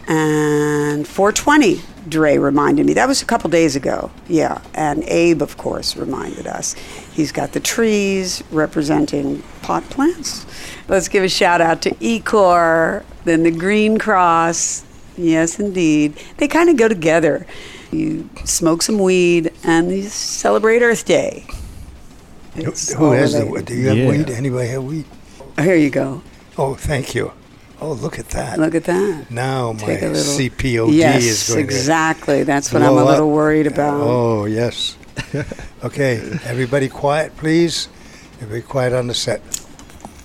And 0.07 1.07
420, 1.07 1.81
Dre 2.07 2.37
reminded 2.37 2.85
me. 2.85 2.93
That 2.93 3.07
was 3.07 3.21
a 3.21 3.25
couple 3.25 3.49
days 3.49 3.75
ago. 3.75 4.11
Yeah. 4.27 4.61
And 4.73 5.03
Abe, 5.05 5.41
of 5.41 5.57
course, 5.57 5.95
reminded 5.97 6.47
us. 6.47 6.73
He's 7.13 7.31
got 7.31 7.51
the 7.53 7.59
trees 7.59 8.43
representing 8.51 9.43
pot 9.61 9.83
plants. 9.89 10.45
Let's 10.87 11.07
give 11.07 11.23
a 11.23 11.29
shout 11.29 11.61
out 11.61 11.81
to 11.83 11.91
Ecor, 11.95 13.03
then 13.25 13.43
the 13.43 13.51
Green 13.51 13.97
Cross. 13.97 14.85
Yes, 15.17 15.59
indeed. 15.59 16.15
They 16.37 16.47
kind 16.47 16.69
of 16.69 16.77
go 16.77 16.87
together. 16.87 17.45
You 17.91 18.29
smoke 18.45 18.81
some 18.81 18.99
weed 18.99 19.51
and 19.63 19.91
you 19.91 20.03
celebrate 20.03 20.81
Earth 20.81 21.05
Day. 21.05 21.45
Who- 22.55 22.69
It's 22.69 22.93
Who 22.93 23.05
all 23.05 23.11
has 23.11 23.33
the 23.33 23.45
related. 23.45 23.65
Do 23.65 23.73
you 23.75 23.87
have 23.89 23.97
Yeah. 23.97 24.09
weed? 24.09 24.29
Anybody 24.29 24.67
have 24.69 24.83
weed? 24.83 25.05
Here 25.59 25.75
you 25.75 25.89
go. 25.89 26.21
Oh, 26.57 26.75
thank 26.75 27.13
you. 27.15 27.31
Oh, 27.81 27.93
look 27.93 28.19
at 28.19 28.29
that. 28.29 28.59
Look 28.59 28.75
at 28.75 28.83
that. 28.85 29.31
Now 29.31 29.71
my 29.73 29.79
Take 29.79 30.01
a 30.01 30.07
little- 30.07 30.37
CPOD 30.37 30.93
yes, 30.95 31.23
is 31.23 31.49
going 31.49 31.63
exactly. 31.63 32.43
That's 32.43 32.73
what 32.73 32.81
I'm 32.81 32.97
a 32.97 33.03
little 33.05 33.29
up. 33.29 33.35
worried 33.35 33.67
about. 33.67 34.01
Oh, 34.01 34.45
yes. 34.45 34.97
okay, 35.83 36.17
everybody 36.45 36.89
quiet, 36.89 37.35
please. 37.37 37.87
Everybody 38.41 38.61
quiet 38.61 38.93
on 38.93 39.07
the 39.07 39.13
set. 39.13 39.41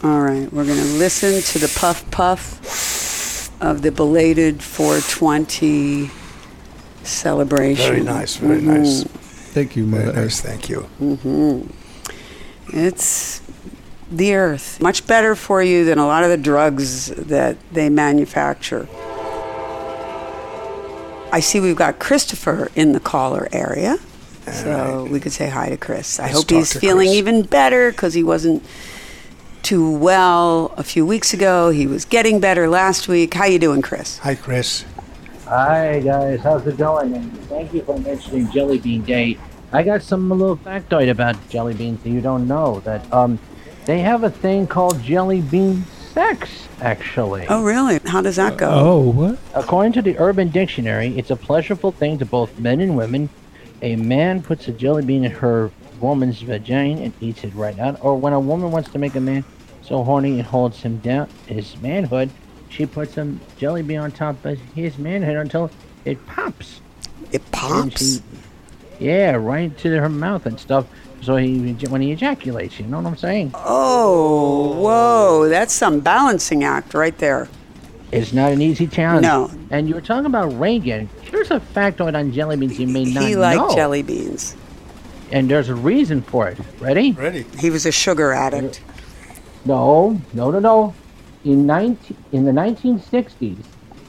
All 0.02 0.20
right, 0.20 0.52
we're 0.52 0.64
going 0.64 0.78
to 0.78 0.98
listen 0.98 1.40
to 1.42 1.58
the 1.58 1.72
puff 1.78 2.08
puff 2.10 3.62
of 3.62 3.82
the 3.82 3.90
belated 3.90 4.62
420 4.62 6.10
celebration. 7.02 7.92
Very 7.92 8.02
nice, 8.02 8.36
very 8.36 8.60
nice. 8.60 9.04
Thank 9.04 9.76
you, 9.76 9.86
Very 9.86 10.12
nice, 10.12 10.40
thank 10.40 10.68
you. 10.68 10.88
Mm-hmm. 11.00 11.70
It's 12.76 13.40
the 14.16 14.34
earth. 14.34 14.80
Much 14.80 15.06
better 15.06 15.34
for 15.34 15.62
you 15.62 15.84
than 15.84 15.98
a 15.98 16.06
lot 16.06 16.24
of 16.24 16.30
the 16.30 16.36
drugs 16.36 17.06
that 17.06 17.56
they 17.72 17.88
manufacture. 17.88 18.88
I 21.32 21.40
see 21.40 21.58
we've 21.60 21.76
got 21.76 21.98
Christopher 21.98 22.70
in 22.76 22.92
the 22.92 23.00
caller 23.00 23.48
area. 23.52 23.98
So 24.52 25.08
we 25.10 25.20
could 25.20 25.32
say 25.32 25.48
hi 25.48 25.70
to 25.70 25.76
Chris. 25.76 26.20
I 26.20 26.24
Let's 26.24 26.34
hope 26.36 26.50
he's 26.50 26.72
feeling 26.78 27.08
Chris. 27.08 27.16
even 27.16 27.42
better 27.42 27.90
because 27.90 28.12
he 28.14 28.22
wasn't 28.22 28.62
too 29.62 29.90
well 29.96 30.74
a 30.76 30.82
few 30.84 31.06
weeks 31.06 31.32
ago. 31.32 31.70
He 31.70 31.86
was 31.86 32.04
getting 32.04 32.40
better 32.40 32.68
last 32.68 33.08
week. 33.08 33.34
How 33.34 33.46
you 33.46 33.58
doing, 33.58 33.80
Chris? 33.80 34.18
Hi, 34.18 34.34
Chris. 34.34 34.84
Hi 35.46 36.00
guys, 36.00 36.40
how's 36.40 36.66
it 36.66 36.78
going? 36.78 37.12
And 37.14 37.30
thank 37.48 37.74
you 37.74 37.82
for 37.82 37.98
mentioning 37.98 38.50
Jelly 38.50 38.78
Bean 38.78 39.02
Day. 39.02 39.36
I 39.72 39.82
got 39.82 40.00
some 40.02 40.30
little 40.30 40.56
factoid 40.56 41.10
about 41.10 41.36
jelly 41.50 41.74
beans 41.74 42.02
that 42.02 42.08
you 42.08 42.22
don't 42.22 42.48
know. 42.48 42.80
That 42.80 43.12
um, 43.12 43.38
they 43.86 44.00
have 44.00 44.24
a 44.24 44.30
thing 44.30 44.66
called 44.66 45.02
jelly 45.02 45.40
bean 45.40 45.84
sex. 46.12 46.68
Actually, 46.80 47.46
Oh, 47.48 47.62
really? 47.64 47.98
How 48.06 48.20
does 48.20 48.36
that 48.36 48.56
go? 48.56 48.68
Oh, 48.70 49.00
what? 49.10 49.38
according 49.54 49.92
to 49.94 50.02
the 50.02 50.18
Urban 50.18 50.48
Dictionary, 50.48 51.16
it's 51.18 51.30
a 51.30 51.36
pleasurable 51.36 51.92
thing 51.92 52.18
to 52.18 52.26
both 52.26 52.58
men 52.58 52.80
and 52.80 52.96
women. 52.96 53.28
A 53.82 53.96
man 53.96 54.42
puts 54.42 54.66
a 54.68 54.72
jelly 54.72 55.04
bean 55.04 55.24
in 55.24 55.30
her 55.30 55.70
woman's 56.00 56.40
vagina 56.40 57.00
and 57.02 57.12
eats 57.20 57.44
it 57.44 57.54
right 57.54 57.78
out. 57.78 57.98
Or 58.04 58.16
when 58.16 58.32
a 58.32 58.40
woman 58.40 58.70
wants 58.70 58.90
to 58.90 58.98
make 58.98 59.14
a 59.14 59.20
man 59.20 59.44
so 59.82 60.02
horny 60.02 60.38
it 60.40 60.46
holds 60.46 60.82
him 60.82 60.98
down 60.98 61.28
his 61.46 61.76
manhood, 61.80 62.30
she 62.68 62.86
puts 62.86 63.16
a 63.16 63.36
jelly 63.56 63.82
bean 63.82 63.98
on 63.98 64.10
top 64.10 64.44
of 64.44 64.58
his 64.74 64.98
manhood 64.98 65.36
until 65.36 65.70
it 66.04 66.24
pops. 66.26 66.80
It 67.32 67.48
pops. 67.52 68.00
she- 68.16 68.22
yeah, 69.00 69.32
right 69.32 69.64
into 69.64 70.00
her 70.00 70.08
mouth 70.08 70.46
and 70.46 70.58
stuff. 70.58 70.86
So 71.24 71.36
he 71.36 71.72
when 71.88 72.02
he 72.02 72.12
ejaculates, 72.12 72.78
you 72.78 72.86
know 72.86 72.98
what 73.00 73.06
I'm 73.06 73.16
saying? 73.16 73.52
Oh, 73.54 74.74
whoa! 74.80 75.48
That's 75.48 75.72
some 75.72 76.00
balancing 76.00 76.64
act 76.64 76.92
right 76.94 77.16
there. 77.18 77.48
It's 78.12 78.32
not 78.32 78.52
an 78.52 78.60
easy 78.62 78.86
challenge. 78.86 79.22
No. 79.22 79.50
And 79.70 79.88
you 79.88 79.94
were 79.94 80.00
talking 80.00 80.26
about 80.26 80.52
Reagan. 80.58 81.08
Here's 81.22 81.50
a 81.50 81.58
factoid 81.60 82.14
on 82.14 82.30
jelly 82.32 82.56
beans 82.56 82.78
you 82.78 82.86
may 82.86 83.04
not 83.04 83.24
He 83.24 83.34
know. 83.34 83.40
liked 83.40 83.74
jelly 83.74 84.02
beans. 84.02 84.54
And 85.32 85.50
there's 85.50 85.68
a 85.68 85.74
reason 85.74 86.22
for 86.22 86.46
it. 86.48 86.58
Ready? 86.78 87.12
Ready? 87.12 87.44
He 87.58 87.70
was 87.70 87.86
a 87.86 87.90
sugar 87.92 88.32
addict. 88.32 88.82
No, 89.64 90.20
no, 90.32 90.50
no, 90.50 90.58
no. 90.60 90.94
In 91.44 91.66
19, 91.66 92.16
in 92.32 92.44
the 92.44 92.52
1960s, 92.52 93.56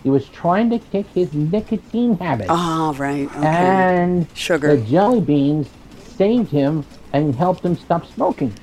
he 0.03 0.10
was 0.10 0.27
trying 0.29 0.69
to 0.69 0.77
kick 0.77 1.07
his 1.07 1.34
nicotine 1.34 2.17
habit. 2.19 2.45
Ah, 2.50 2.93
right. 2.98 3.27
Okay. 3.27 3.48
And 3.48 4.27
Sugar. 4.36 4.75
the 4.75 4.84
jelly 4.84 5.22
beans 5.22 5.67
saved 6.15 6.51
him 6.51 6.84
and 7.15 7.36
help 7.36 7.62
them 7.62 7.77
stop 7.77 8.05
smoking. 8.05 8.53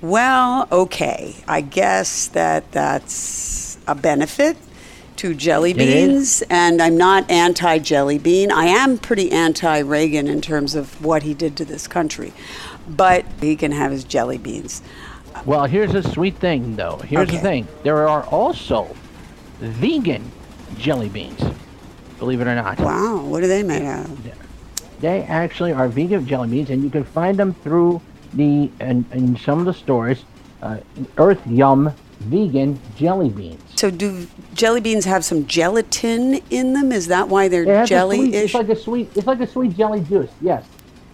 Well, 0.00 0.66
okay. 0.72 1.36
I 1.46 1.60
guess 1.60 2.28
that 2.28 2.70
that's 2.72 3.78
a 3.86 3.94
benefit 3.94 4.56
to 5.16 5.34
jelly 5.34 5.72
beans, 5.74 6.42
and 6.48 6.80
I'm 6.80 6.96
not 6.96 7.28
anti 7.30 7.78
jelly 7.78 8.18
bean. 8.18 8.52
I 8.52 8.66
am 8.66 8.98
pretty 8.98 9.32
anti 9.32 9.80
Reagan 9.80 10.28
in 10.28 10.40
terms 10.40 10.74
of 10.74 11.04
what 11.04 11.24
he 11.24 11.34
did 11.34 11.56
to 11.56 11.64
this 11.64 11.88
country, 11.88 12.32
but 12.88 13.26
he 13.40 13.56
can 13.56 13.72
have 13.72 13.90
his 13.90 14.04
jelly 14.04 14.38
beans. 14.38 14.80
Well, 15.44 15.66
here's 15.66 15.94
a 15.94 16.02
sweet 16.02 16.36
thing, 16.36 16.76
though. 16.76 16.96
Here's 16.98 17.28
Okay. 17.28 17.36
the 17.36 17.42
thing. 17.42 17.68
There 17.82 18.08
are 18.08 18.22
also 18.24 18.94
vegan 19.60 20.30
jelly 20.78 21.08
beans. 21.08 21.40
Believe 22.18 22.40
it 22.40 22.46
or 22.46 22.54
not. 22.54 22.78
Wow, 22.80 23.24
what 23.24 23.42
are 23.42 23.48
they 23.48 23.62
made 23.62 23.82
out 23.82 24.06
of? 24.06 24.47
They 25.00 25.22
actually 25.22 25.72
are 25.72 25.88
vegan 25.88 26.26
jelly 26.26 26.48
beans, 26.48 26.70
and 26.70 26.82
you 26.82 26.90
can 26.90 27.04
find 27.04 27.38
them 27.38 27.54
through 27.54 28.00
the 28.34 28.70
in, 28.80 29.04
in 29.12 29.36
some 29.38 29.60
of 29.60 29.64
the 29.66 29.74
stores. 29.74 30.24
Uh, 30.60 30.78
Earth 31.18 31.40
Yum 31.46 31.92
vegan 32.20 32.80
jelly 32.96 33.28
beans. 33.28 33.62
So, 33.76 33.90
do 33.90 34.26
jelly 34.54 34.80
beans 34.80 35.04
have 35.04 35.24
some 35.24 35.46
gelatin 35.46 36.40
in 36.50 36.72
them? 36.72 36.90
Is 36.90 37.06
that 37.06 37.28
why 37.28 37.46
they're 37.48 37.64
has 37.64 37.84
a 37.84 37.86
sweet- 37.86 37.88
jelly-ish? 37.88 38.44
It's 38.46 38.54
like 38.54 38.68
a 38.68 38.76
sweet. 38.76 39.10
It's 39.14 39.26
like 39.26 39.40
a 39.40 39.46
sweet 39.46 39.76
jelly 39.76 40.00
juice. 40.00 40.30
Yes. 40.40 40.64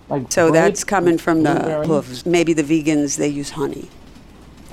Like 0.08 0.30
So 0.32 0.50
grape, 0.50 0.62
that's 0.62 0.84
coming 0.84 1.18
from 1.18 1.42
the 1.42 1.84
hooves. 1.86 2.26
Maybe 2.26 2.52
the 2.52 2.62
vegans 2.62 3.16
they 3.16 3.28
use 3.28 3.50
honey. 3.50 3.88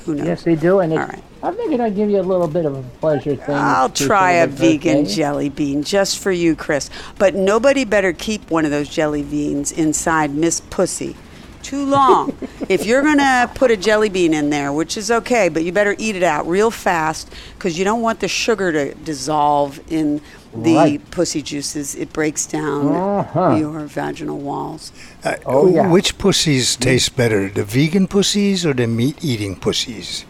Who 0.06 0.16
knows? 0.16 0.28
Yes, 0.28 0.44
they 0.44 0.56
do, 0.56 0.80
and 0.80 0.92
it's, 0.94 1.00
All 1.00 1.08
right. 1.08 1.24
I 1.44 1.52
figured 1.54 1.80
I'd 1.82 1.96
give 1.96 2.10
you 2.10 2.20
a 2.20 2.22
little 2.22 2.48
bit 2.48 2.66
of 2.66 2.76
a 2.78 2.84
pleasure 3.00 3.36
thing. 3.36 3.56
I'll 3.56 3.90
try 3.90 4.34
a 4.34 4.48
vegan 4.48 5.02
birthday. 5.04 5.16
jelly 5.16 5.50
bean 5.50 5.82
just 5.84 6.20
for 6.20 6.32
you, 6.32 6.56
Chris. 6.56 6.90
But 7.18 7.34
nobody 7.34 7.84
better 7.84 8.14
keep 8.14 8.52
one 8.52 8.64
of 8.66 8.72
those 8.72 8.88
jelly 8.90 9.24
beans 9.24 9.72
inside 9.72 10.36
Miss 10.36 10.62
Pussy 10.62 11.16
too 11.64 11.84
long. 11.86 12.36
if 12.70 12.86
you're 12.86 13.02
going 13.02 13.18
to 13.18 13.50
put 13.56 13.72
a 13.72 13.78
jelly 13.78 14.10
bean 14.10 14.34
in 14.36 14.50
there, 14.52 14.72
which 14.72 14.98
is 14.98 15.10
okay, 15.10 15.50
but 15.50 15.64
you 15.64 15.72
better 15.72 15.96
eat 15.98 16.16
it 16.16 16.24
out 16.24 16.48
real 16.48 16.70
fast 16.72 17.32
because 17.56 17.78
you 17.78 17.86
don't 17.86 18.02
want 18.02 18.20
the 18.20 18.28
sugar 18.28 18.72
to 18.72 18.94
dissolve 18.96 19.80
in 19.92 20.22
the 20.54 20.76
Right. 20.76 21.12
pussy 21.12 21.42
juices. 21.42 21.96
It 21.96 22.12
breaks 22.14 22.46
down 22.46 22.88
Uh-huh. 22.96 23.56
your 23.56 23.82
vaginal 23.86 24.38
walls. 24.38 24.92
Uh, 25.24 25.36
Oh, 25.46 25.68
yeah. 25.68 25.90
Which 25.90 26.18
pussies 26.18 26.76
taste 26.76 27.16
better, 27.16 27.48
the 27.50 27.64
vegan 27.64 28.08
pussies 28.08 28.66
or 28.66 28.74
the 28.74 28.86
meat-eating 28.88 29.56
pussies? 29.56 30.26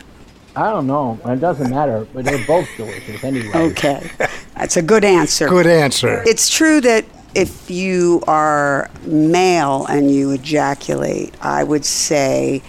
I 0.56 0.70
don't 0.70 0.88
know. 0.88 1.20
It 1.26 1.40
doesn't 1.40 1.70
matter, 1.70 2.06
but 2.14 2.26
they're 2.26 2.46
both 2.46 2.68
delicious 2.78 3.24
anyway. 3.24 3.52
Okay. 3.72 4.12
That's 4.56 4.78
a 4.78 4.82
good 4.82 5.06
answer. 5.06 5.48
Good 5.48 5.68
answer. 5.68 6.24
It's 6.26 6.50
true 6.50 6.82
that 6.82 7.06
if 7.34 7.72
you 7.72 8.24
are 8.28 8.90
male 9.04 9.86
and 9.86 10.12
you 10.12 10.32
ejaculate, 10.32 11.34
I 11.42 11.64
would 11.64 11.86
say 11.86 12.62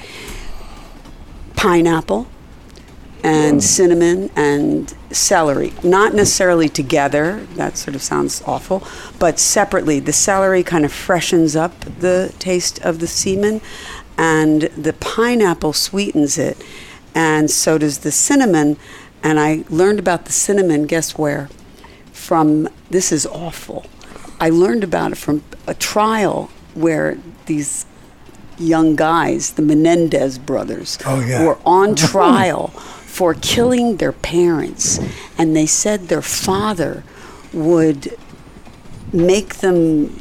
pineapple 1.57 2.29
and 3.25 3.59
mm. 3.59 3.63
cinnamon 3.63 4.31
and 4.37 4.95
celery. 5.11 5.73
Not 5.83 6.15
necessarily 6.15 6.69
together, 6.69 7.47
that 7.55 7.77
sort 7.77 7.95
of 7.95 8.03
sounds 8.03 8.43
awful, 8.47 8.87
but 9.19 9.39
separately. 9.39 10.01
The 10.01 10.13
celery 10.13 10.63
kind 10.63 10.85
of 10.85 10.93
freshens 10.93 11.55
up 11.57 11.81
the 11.81 12.35
taste 12.39 12.81
of 12.81 12.99
the 12.99 13.07
semen, 13.07 13.61
and 14.19 14.63
the 14.77 14.93
pineapple 14.93 15.73
sweetens 15.73 16.39
it, 16.39 16.63
and 17.15 17.51
so 17.51 17.79
does 17.79 17.99
the 17.99 18.11
cinnamon. 18.13 18.77
And 19.23 19.39
I 19.39 19.65
learned 19.71 19.99
about 19.99 20.25
the 20.25 20.33
cinnamon, 20.33 20.87
guess 20.87 21.17
where? 21.17 21.49
From 22.13 22.69
this 22.91 23.13
is 23.13 23.27
awful. 23.27 23.87
I 24.41 24.51
learned 24.51 24.83
about 24.85 25.13
it 25.13 25.19
from 25.19 25.43
a 25.67 25.75
trial 25.75 26.51
where 26.75 27.19
these 27.47 27.87
young 28.59 28.97
guys, 28.97 29.53
the 29.53 29.63
Menendez 29.63 30.39
brothers, 30.39 30.99
Oh, 31.07 31.21
yeah. 31.21 31.45
were 31.47 31.59
on 31.65 31.95
trial 32.11 32.69
for 32.69 33.35
killing 33.35 33.99
their 33.99 34.13
parents. 34.13 34.99
And 35.39 35.55
they 35.55 35.67
said 35.67 36.09
their 36.09 36.23
father 36.23 37.05
would 37.53 38.17
make 39.13 39.57
them 39.57 40.21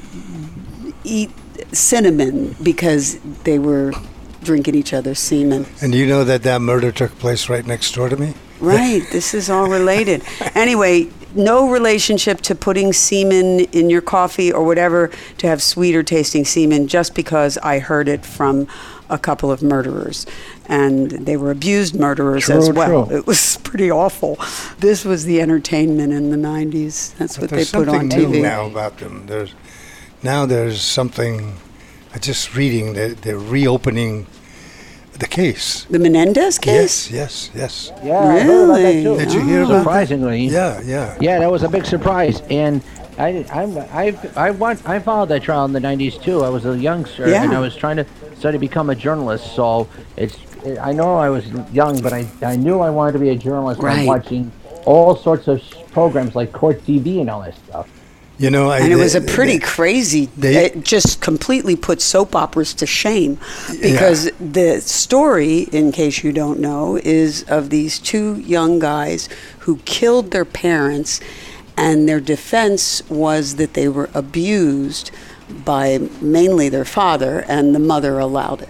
eat 1.03 1.31
cinnamon 1.71 2.55
because 2.61 3.17
they 3.43 3.57
were 3.57 3.93
drinking 4.41 4.75
each 4.75 4.93
other's 4.93 5.19
semen. 5.19 5.65
And 5.81 5.93
you 5.95 6.05
know 6.07 6.23
that 6.23 6.43
that 6.43 6.61
murder 6.61 6.91
took 6.91 7.17
place 7.19 7.49
right 7.49 7.65
next 7.65 7.93
door 7.95 8.09
to 8.09 8.17
me? 8.17 8.33
Right, 8.59 9.03
this 9.11 9.33
is 9.33 9.49
all 9.49 9.67
related. 9.67 10.23
Anyway, 10.55 11.09
no 11.33 11.69
relationship 11.69 12.41
to 12.41 12.53
putting 12.55 12.91
semen 12.93 13.61
in 13.71 13.89
your 13.89 14.01
coffee 14.01 14.51
or 14.51 14.63
whatever 14.65 15.09
to 15.37 15.47
have 15.47 15.61
sweeter 15.63 16.03
tasting 16.03 16.43
semen 16.45 16.87
just 16.87 17.15
because 17.15 17.57
I 17.59 17.79
heard 17.79 18.07
it 18.09 18.25
from 18.25 18.67
a 19.09 19.17
couple 19.17 19.49
of 19.51 19.63
murderers. 19.63 20.25
And 20.67 21.09
they 21.11 21.37
were 21.37 21.49
abused 21.51 21.95
murderers 21.95 22.45
True, 22.45 22.57
as 22.57 22.69
well. 22.71 23.05
true. 23.07 23.17
It 23.17 23.25
was 23.27 23.57
pretty 23.63 23.89
awful. 23.89 24.37
This 24.79 25.05
was 25.05 25.23
the 25.25 25.41
entertainment 25.41 26.11
in 26.13 26.31
the 26.31 26.37
90s. 26.37 27.15
That's 27.17 27.35
But 27.37 27.41
what 27.43 27.49
they 27.51 27.55
there's 27.57 27.71
put 27.71 27.85
something 27.87 27.95
on 27.95 28.07
new 28.09 28.27
TV. 28.39 28.41
now 28.41 28.65
about 28.67 28.97
them. 28.97 29.25
There's 29.27 29.53
now 30.23 30.45
there's 30.45 30.81
something. 30.81 31.55
I 32.13 32.17
just 32.19 32.55
reading 32.55 32.93
that 32.93 33.21
they're 33.21 33.37
reopening 33.37 34.27
the 35.17 35.27
case. 35.27 35.85
The 35.85 35.99
Menendez 35.99 36.57
case? 36.57 37.09
Yes, 37.11 37.49
yes, 37.53 37.91
yes. 37.91 37.91
Yeah, 38.03 38.19
I 38.19 38.39
heard 38.39 38.63
about 38.65 38.73
that 38.77 38.83
Really? 38.83 39.03
too. 39.03 39.17
Did 39.17 39.33
you 39.33 39.41
hear 39.41 39.61
about 39.63 39.73
that? 39.73 39.79
Surprisingly, 39.83 40.45
Yeah, 40.45 40.81
yeah. 40.83 41.17
Yeah, 41.21 41.39
that 41.39 41.51
was 41.51 41.63
a 41.63 41.69
big 41.69 41.85
surprise, 41.85 42.41
and 42.49 42.81
I, 43.17 43.45
I, 43.51 43.63
I, 44.07 44.47
I, 44.47 44.51
want, 44.51 44.87
I 44.87 44.99
followed 44.99 45.27
that 45.29 45.43
trial 45.43 45.65
in 45.65 45.73
the 45.73 45.79
'90s 45.79 46.21
too. 46.21 46.43
I 46.43 46.49
was 46.49 46.65
a 46.65 46.77
youngster, 46.77 47.29
Yeah. 47.29 47.43
and 47.43 47.53
I 47.53 47.59
was 47.59 47.75
trying 47.75 47.97
to 47.97 48.05
study 48.37 48.55
to 48.55 48.59
become 48.59 48.89
a 48.89 48.95
journalist. 48.95 49.53
So 49.55 49.87
it's, 50.17 50.37
it, 50.65 50.79
I 50.79 50.91
know 50.91 51.15
I 51.17 51.29
was 51.29 51.47
young, 51.71 52.01
but 52.01 52.13
I, 52.13 52.27
I 52.41 52.55
knew 52.55 52.79
I 52.79 52.89
wanted 52.89 53.11
to 53.13 53.19
be 53.19 53.29
a 53.29 53.35
journalist. 53.35 53.79
by 53.79 53.87
Right. 53.87 54.07
watching 54.07 54.51
all 54.85 55.15
sorts 55.15 55.47
of 55.47 55.61
programs 55.91 56.35
like 56.35 56.51
Court 56.51 56.81
TV 56.81 57.21
and 57.21 57.29
all 57.29 57.41
that 57.41 57.55
stuff. 57.55 57.87
You 58.41 58.49
know, 58.49 58.71
I, 58.71 58.79
And 58.79 58.91
it 58.91 58.95
was 58.95 59.13
a 59.13 59.21
pretty 59.21 59.59
they- 59.59 59.65
crazy. 59.65 60.29
they- 60.35 60.65
it 60.65 60.83
just 60.83 61.21
completely 61.21 61.75
put 61.75 62.01
soap 62.01 62.35
operas 62.35 62.73
to 62.73 62.87
shame, 62.87 63.37
because 63.81 64.31
the 64.39 64.81
story, 64.81 65.69
in 65.71 65.91
case 65.91 66.23
you 66.23 66.31
don't 66.31 66.59
know, 66.59 66.99
is 67.03 67.43
of 67.47 67.69
these 67.69 67.99
two 67.99 68.41
young 68.43 68.79
guys 68.79 69.29
who 69.59 69.75
killed 69.85 70.31
their 70.31 70.43
parents, 70.45 71.19
and 71.77 72.09
their 72.09 72.19
defense 72.19 73.03
was 73.09 73.55
that 73.57 73.75
they 73.75 73.87
were 73.87 74.09
abused 74.15 75.11
by 75.63 75.99
mainly 76.19 76.67
their 76.67 76.85
father, 76.85 77.45
and 77.47 77.75
the 77.75 77.79
mother 77.79 78.17
allowed 78.17 78.63
it. 78.63 78.69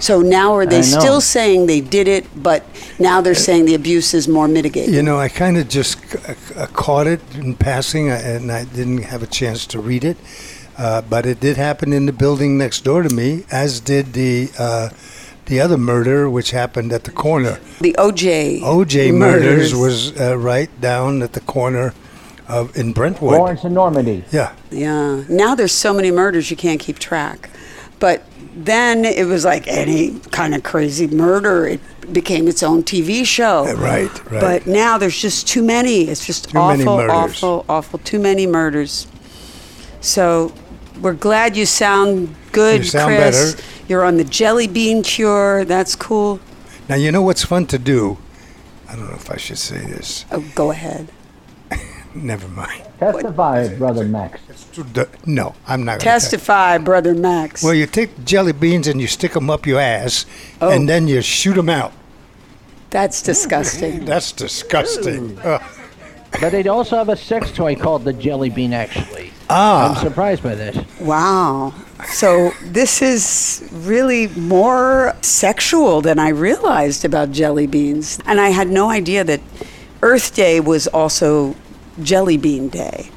So 0.00 0.20
now 0.20 0.54
are 0.54 0.66
they 0.66 0.82
still 0.82 1.20
saying 1.20 1.66
they 1.66 1.80
did 1.80 2.06
it, 2.06 2.26
but 2.42 2.62
now 2.98 3.20
they're 3.22 3.34
saying 3.34 3.64
the 3.64 3.74
abuse 3.74 4.12
is 4.12 4.28
more 4.28 4.46
mitigated? 4.46 4.94
You 4.94 5.02
know, 5.02 5.18
I 5.18 5.28
kind 5.28 5.56
of 5.56 5.68
just 5.68 5.98
c- 6.10 6.18
uh, 6.56 6.66
caught 6.66 7.06
it 7.06 7.20
in 7.34 7.54
passing, 7.54 8.10
uh, 8.10 8.20
and 8.22 8.52
I 8.52 8.64
didn't 8.64 9.04
have 9.04 9.22
a 9.22 9.26
chance 9.26 9.66
to 9.68 9.80
read 9.80 10.04
it. 10.04 10.18
Uh, 10.76 11.00
but 11.00 11.24
it 11.24 11.40
did 11.40 11.56
happen 11.56 11.92
in 11.92 12.06
the 12.06 12.12
building 12.12 12.58
next 12.58 12.82
door 12.84 13.02
to 13.02 13.14
me, 13.14 13.44
as 13.50 13.80
did 13.80 14.12
the 14.12 14.50
uh, 14.58 14.88
the 15.46 15.60
other 15.60 15.76
murder, 15.78 16.28
which 16.28 16.50
happened 16.50 16.92
at 16.92 17.04
the 17.04 17.10
corner. 17.10 17.58
The 17.80 17.94
OJ. 17.98 18.60
OJ 18.60 19.14
murders, 19.14 19.74
was 19.74 20.18
uh, 20.20 20.36
right 20.38 20.70
down 20.80 21.22
at 21.22 21.32
the 21.32 21.40
corner 21.40 21.94
of 22.48 22.76
in 22.76 22.92
Brentwood. 22.92 23.38
Lawrence 23.38 23.64
and 23.64 23.74
Normandy. 23.74 24.24
Yeah, 24.30 24.54
Yeah. 24.70 25.24
Now 25.28 25.54
there's 25.54 25.72
so 25.72 25.92
many 25.94 26.10
murders 26.10 26.50
you 26.50 26.56
can't 26.56 26.80
keep 26.80 26.98
track. 26.98 27.48
But 27.98 28.24
then 28.54 29.04
it 29.04 29.26
was 29.26 29.44
like 29.44 29.66
any 29.68 30.18
kind 30.30 30.54
of 30.54 30.62
crazy 30.62 31.06
murder. 31.06 31.66
It 31.66 31.80
became 32.12 32.48
its 32.48 32.62
own 32.62 32.82
TV 32.82 33.24
show. 33.24 33.66
Uh, 33.66 33.74
right, 33.74 34.30
right. 34.30 34.40
But 34.40 34.66
now 34.66 34.98
there's 34.98 35.20
just 35.20 35.48
too 35.48 35.62
many. 35.62 36.02
It's 36.08 36.26
just 36.26 36.50
Too 36.50 36.58
awful, 36.58 36.88
awful, 37.10 37.64
awful. 37.68 37.98
Too 38.00 38.18
many 38.18 38.46
murders. 38.46 39.06
So 40.00 40.52
we're 41.00 41.14
glad 41.14 41.56
you 41.56 41.64
sound 41.66 42.34
good, 42.52 42.80
You 42.80 42.84
sound 42.84 43.14
Chris. 43.16 43.54
better. 43.54 43.68
You're 43.88 44.04
on 44.04 44.16
the 44.16 44.24
jelly 44.24 44.66
bean 44.66 45.02
cure. 45.02 45.64
That's 45.64 45.94
cool. 45.96 46.40
now 46.88 46.96
you 46.96 47.10
know 47.12 47.22
what's 47.22 47.44
fun 47.44 47.66
to 47.66 47.78
do. 47.78 48.18
I 48.88 48.96
don't 48.96 49.06
know 49.08 49.14
if 49.14 49.30
I 49.30 49.36
should 49.38 49.58
say 49.58 49.78
this. 49.78 50.26
Oh, 50.30 50.44
go 50.54 50.70
ahead. 50.70 51.08
Never 52.14 52.48
mind. 52.48 52.82
Testify, 52.98 53.74
brother 53.76 54.04
Max. 54.04 54.40
No, 55.26 55.54
I'm 55.66 55.84
not. 55.84 55.98
gonna 55.98 56.00
Testify, 56.00 56.78
brother 56.78 57.14
Max. 57.14 57.62
Well, 57.62 57.74
you 57.74 57.86
take 57.86 58.24
jelly 58.24 58.52
beans 58.52 58.86
and 58.86 59.00
you 59.00 59.06
stick 59.06 59.32
them 59.32 59.48
up 59.50 59.66
your 59.66 59.80
ass, 59.80 60.26
Oh. 60.60 60.70
and 60.70 60.88
then 60.88 61.08
you 61.08 61.22
shoot 61.22 61.54
them 61.54 61.68
out. 61.68 61.92
That's 62.90 63.22
disgusting. 63.22 64.04
That's 64.04 64.32
disgusting. 64.32 65.38
Ugh. 65.42 65.62
But 66.40 66.50
they 66.52 66.66
also 66.68 66.96
have 66.96 67.08
a 67.08 67.16
sex 67.16 67.50
toy 67.52 67.74
called 67.74 68.04
the 68.04 68.12
Jelly 68.12 68.50
Bean. 68.50 68.72
Actually, 68.72 69.32
ah, 69.50 69.90
I'm 69.96 70.02
surprised 70.02 70.42
by 70.42 70.54
this. 70.54 70.76
Wow. 71.00 71.74
So 72.06 72.52
this 72.64 73.00
is 73.00 73.68
really 73.72 74.28
more 74.28 75.14
sexual 75.20 76.00
than 76.00 76.18
I 76.18 76.28
realized 76.30 77.04
about 77.04 77.30
jelly 77.32 77.66
beans. 77.66 78.18
And 78.26 78.40
I 78.40 78.48
had 78.48 78.68
no 78.68 78.90
idea 78.90 79.24
that 79.24 79.40
Earth 80.02 80.34
Day 80.34 80.58
was 80.60 80.86
also 80.88 81.54
Jelly 82.02 82.36
Bean 82.36 82.68
Day. 82.68 83.10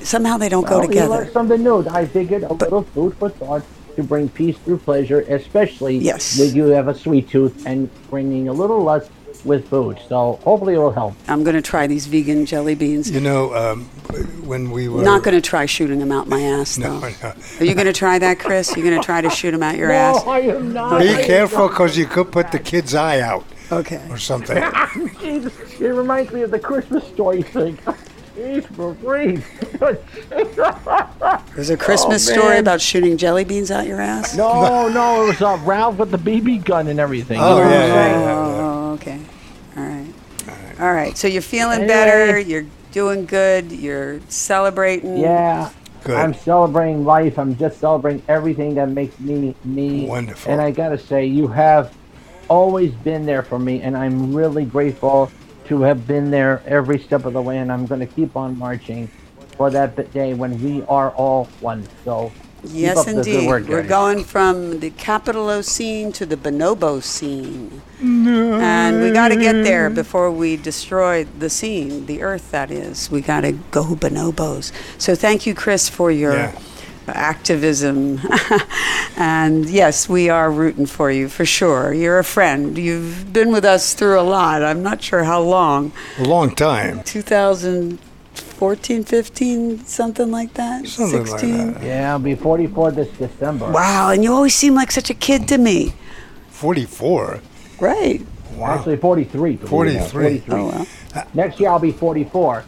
Somehow 0.00 0.36
they 0.36 0.48
don't 0.48 0.66
go 0.66 0.76
Well, 0.78 0.82
You 0.82 0.88
together. 0.88 1.08
learned 1.08 1.32
something 1.32 1.62
new. 1.62 1.86
I 1.88 2.06
figured 2.06 2.44
a 2.44 2.52
little 2.52 2.82
food 2.82 3.14
for 3.18 3.28
thought 3.30 3.62
to 3.96 4.02
bring 4.02 4.28
peace 4.28 4.56
through 4.64 4.78
pleasure, 4.78 5.20
especially 5.28 5.98
Yes. 5.98 6.38
when 6.38 6.54
you 6.54 6.66
have 6.68 6.86
a 6.88 6.94
sweet 6.94 7.28
tooth 7.28 7.64
and 7.66 7.90
bringing 8.10 8.48
a 8.48 8.52
little 8.52 8.80
lust 8.82 9.10
with 9.44 9.68
food. 9.68 9.98
So 10.08 10.38
hopefully 10.44 10.74
it 10.74 10.78
will 10.78 10.92
help. 10.92 11.14
I'm 11.28 11.42
going 11.44 11.56
to 11.56 11.62
try 11.62 11.86
these 11.88 12.06
vegan 12.06 12.46
jelly 12.46 12.74
beans. 12.76 13.10
you 13.10 13.20
know, 13.20 13.54
um, 13.54 13.84
when 14.44 14.70
we 14.70 14.88
were 14.88 15.02
Not 15.02 15.22
going 15.24 15.34
to 15.34 15.40
try 15.40 15.66
shooting 15.66 15.98
them 15.98 16.10
out 16.12 16.28
my 16.28 16.40
ass, 16.42 16.76
though. 16.80 16.98
No, 17.00 17.08
no. 17.22 17.32
Are 17.60 17.64
you 17.64 17.74
going 17.74 17.86
to 17.86 17.92
try 17.92 18.18
that, 18.20 18.38
Chris? 18.38 18.74
You're 18.76 18.84
going 18.88 19.00
to 19.00 19.04
try 19.04 19.20
to 19.20 19.30
shoot 19.30 19.50
them 19.50 19.62
out 19.64 19.76
your 19.76 19.90
ass? 20.06 20.24
No, 20.24 20.30
I 20.32 20.38
am 20.40 20.72
not. 20.72 21.00
Be 21.00 21.14
careful, 21.24 21.68
because 21.68 21.96
you 21.98 22.06
could 22.06 22.30
put 22.32 22.52
the 22.52 22.58
kid's 22.60 22.94
eye 22.94 23.20
out 23.20 23.44
Okay. 23.70 24.04
or 24.10 24.18
something. 24.18 24.56
Jesus, 25.20 25.52
it 25.80 25.88
reminds 25.88 26.32
me 26.32 26.42
of 26.42 26.50
the 26.50 26.58
Christmas 26.58 27.06
story 27.08 27.42
thing. 27.42 27.76
Jeez, 28.36 28.64
for 28.74 28.94
free. 28.96 29.42
There's 31.54 31.70
a 31.70 31.76
Christmas 31.76 32.28
Oh, 32.28 32.32
story 32.32 32.58
about 32.58 32.80
shooting 32.80 33.16
jelly 33.16 33.44
beans 33.44 33.70
out 33.70 33.86
your 33.86 34.00
ass? 34.00 34.36
no, 34.36 34.88
no, 34.88 35.24
it 35.24 35.26
was 35.28 35.42
uh, 35.42 35.58
Ralph 35.64 35.96
with 35.96 36.10
the 36.10 36.18
BB 36.18 36.64
gun 36.64 36.86
and 36.88 37.00
everything. 37.00 37.40
Oh, 37.40 37.58
You 37.58 37.64
yeah, 37.64 37.86
yeah, 37.86 38.18
yeah. 38.20 38.60
Oh, 38.60 38.92
okay. 38.94 39.20
All 39.76 39.82
right. 39.84 40.06
All 40.80 40.92
right. 40.92 41.16
So 41.18 41.26
you're 41.28 41.42
feeling 41.42 41.80
Anyway. 41.82 41.88
better. 41.88 42.38
You're 42.38 42.66
doing 42.92 43.26
good. 43.26 43.72
You're 43.72 44.20
celebrating. 44.28 45.16
Yeah. 45.18 45.70
Good. 46.04 46.16
I'm 46.16 46.32
celebrating 46.32 47.04
life. 47.04 47.38
I'm 47.38 47.56
just 47.56 47.80
celebrating 47.80 48.22
everything 48.28 48.74
that 48.76 48.88
makes 48.88 49.18
me 49.18 49.54
me. 49.64 50.06
Wonderful. 50.06 50.52
And 50.52 50.60
I 50.60 50.70
gotta 50.70 50.96
say, 50.96 51.26
you 51.26 51.48
have 51.48 51.92
always 52.48 52.92
been 52.92 53.26
there 53.26 53.42
for 53.42 53.58
me, 53.58 53.82
and 53.82 53.96
I'm 53.96 54.34
really 54.34 54.64
grateful 54.64 55.30
to 55.66 55.82
have 55.82 56.06
been 56.06 56.30
there 56.30 56.62
every 56.66 56.98
step 56.98 57.24
of 57.24 57.34
the 57.34 57.42
way. 57.42 57.58
And 57.58 57.70
I'm 57.70 57.86
gonna 57.86 58.06
keep 58.06 58.36
on 58.36 58.58
marching 58.58 59.08
for 59.56 59.70
that 59.70 60.12
day 60.12 60.34
when 60.34 60.62
we 60.62 60.82
are 60.88 61.10
all 61.10 61.44
one. 61.60 61.86
So. 62.04 62.32
Yes, 62.64 62.96
up 62.96 63.06
the 63.06 63.12
good 63.12 63.26
indeed. 63.28 63.46
work, 63.46 63.68
We're 63.68 63.86
going 63.86 64.24
from 64.24 64.80
the 64.80 64.90
Capitalocene 64.90 66.12
to 66.14 66.26
the 66.26 66.36
bonobo 66.36 67.00
scene. 67.00 67.82
And 68.00 69.00
we 69.00 69.12
got 69.12 69.28
to 69.28 69.36
get 69.36 69.62
there 69.62 69.88
before 69.90 70.30
we 70.32 70.56
destroy 70.56 71.22
the 71.22 71.50
scene, 71.50 72.06
the 72.06 72.20
earth, 72.20 72.50
that 72.50 72.72
is. 72.72 73.12
We 73.12 73.20
got 73.20 73.42
to 73.42 73.52
go 73.52 73.84
bonobos. 73.94 74.72
So 74.98 75.14
thank 75.14 75.46
you, 75.46 75.54
Chris, 75.54 75.88
for 75.88 76.10
your 76.10 76.32
Yeah. 76.34 76.58
Activism. 77.08 78.20
and 79.16 79.68
yes, 79.68 80.08
we 80.08 80.28
are 80.28 80.50
rooting 80.50 80.86
for 80.86 81.10
you 81.10 81.28
for 81.28 81.44
sure. 81.44 81.92
You're 81.92 82.18
a 82.18 82.24
friend. 82.24 82.76
You've 82.78 83.32
been 83.32 83.52
with 83.52 83.64
us 83.64 83.94
through 83.94 84.20
a 84.20 84.22
lot. 84.22 84.62
I'm 84.62 84.82
not 84.82 85.02
sure 85.02 85.24
how 85.24 85.40
long. 85.40 85.92
A 86.18 86.24
long 86.24 86.54
time. 86.54 87.02
2014, 87.04 89.04
15, 89.04 89.84
something 89.84 90.30
like 90.30 90.54
that? 90.54 90.86
Something 90.86 91.20
like 91.20 91.40
16? 91.40 91.72
that. 91.74 91.82
Yeah, 91.82 92.12
I'll 92.12 92.18
be 92.18 92.34
44 92.34 92.92
this 92.92 93.08
December. 93.16 93.70
Wow, 93.70 94.10
and 94.10 94.22
you 94.22 94.32
always 94.32 94.54
seem 94.54 94.74
like 94.74 94.90
such 94.90 95.10
a 95.10 95.14
kid 95.14 95.48
to 95.48 95.58
me. 95.58 95.94
44. 96.50 97.40
Right. 97.80 98.22
Actually, 98.60 98.96
43. 98.96 99.56
believe 99.56 99.62
it 99.62 99.72
or 99.72 100.00
not. 100.00 100.10
43. 100.10 100.58
Oh, 100.58 100.66
well. 100.66 100.86
Next 101.34 101.60
year 101.60 101.70
I'll 101.70 101.78
be 101.78 101.92
44. 101.92 102.64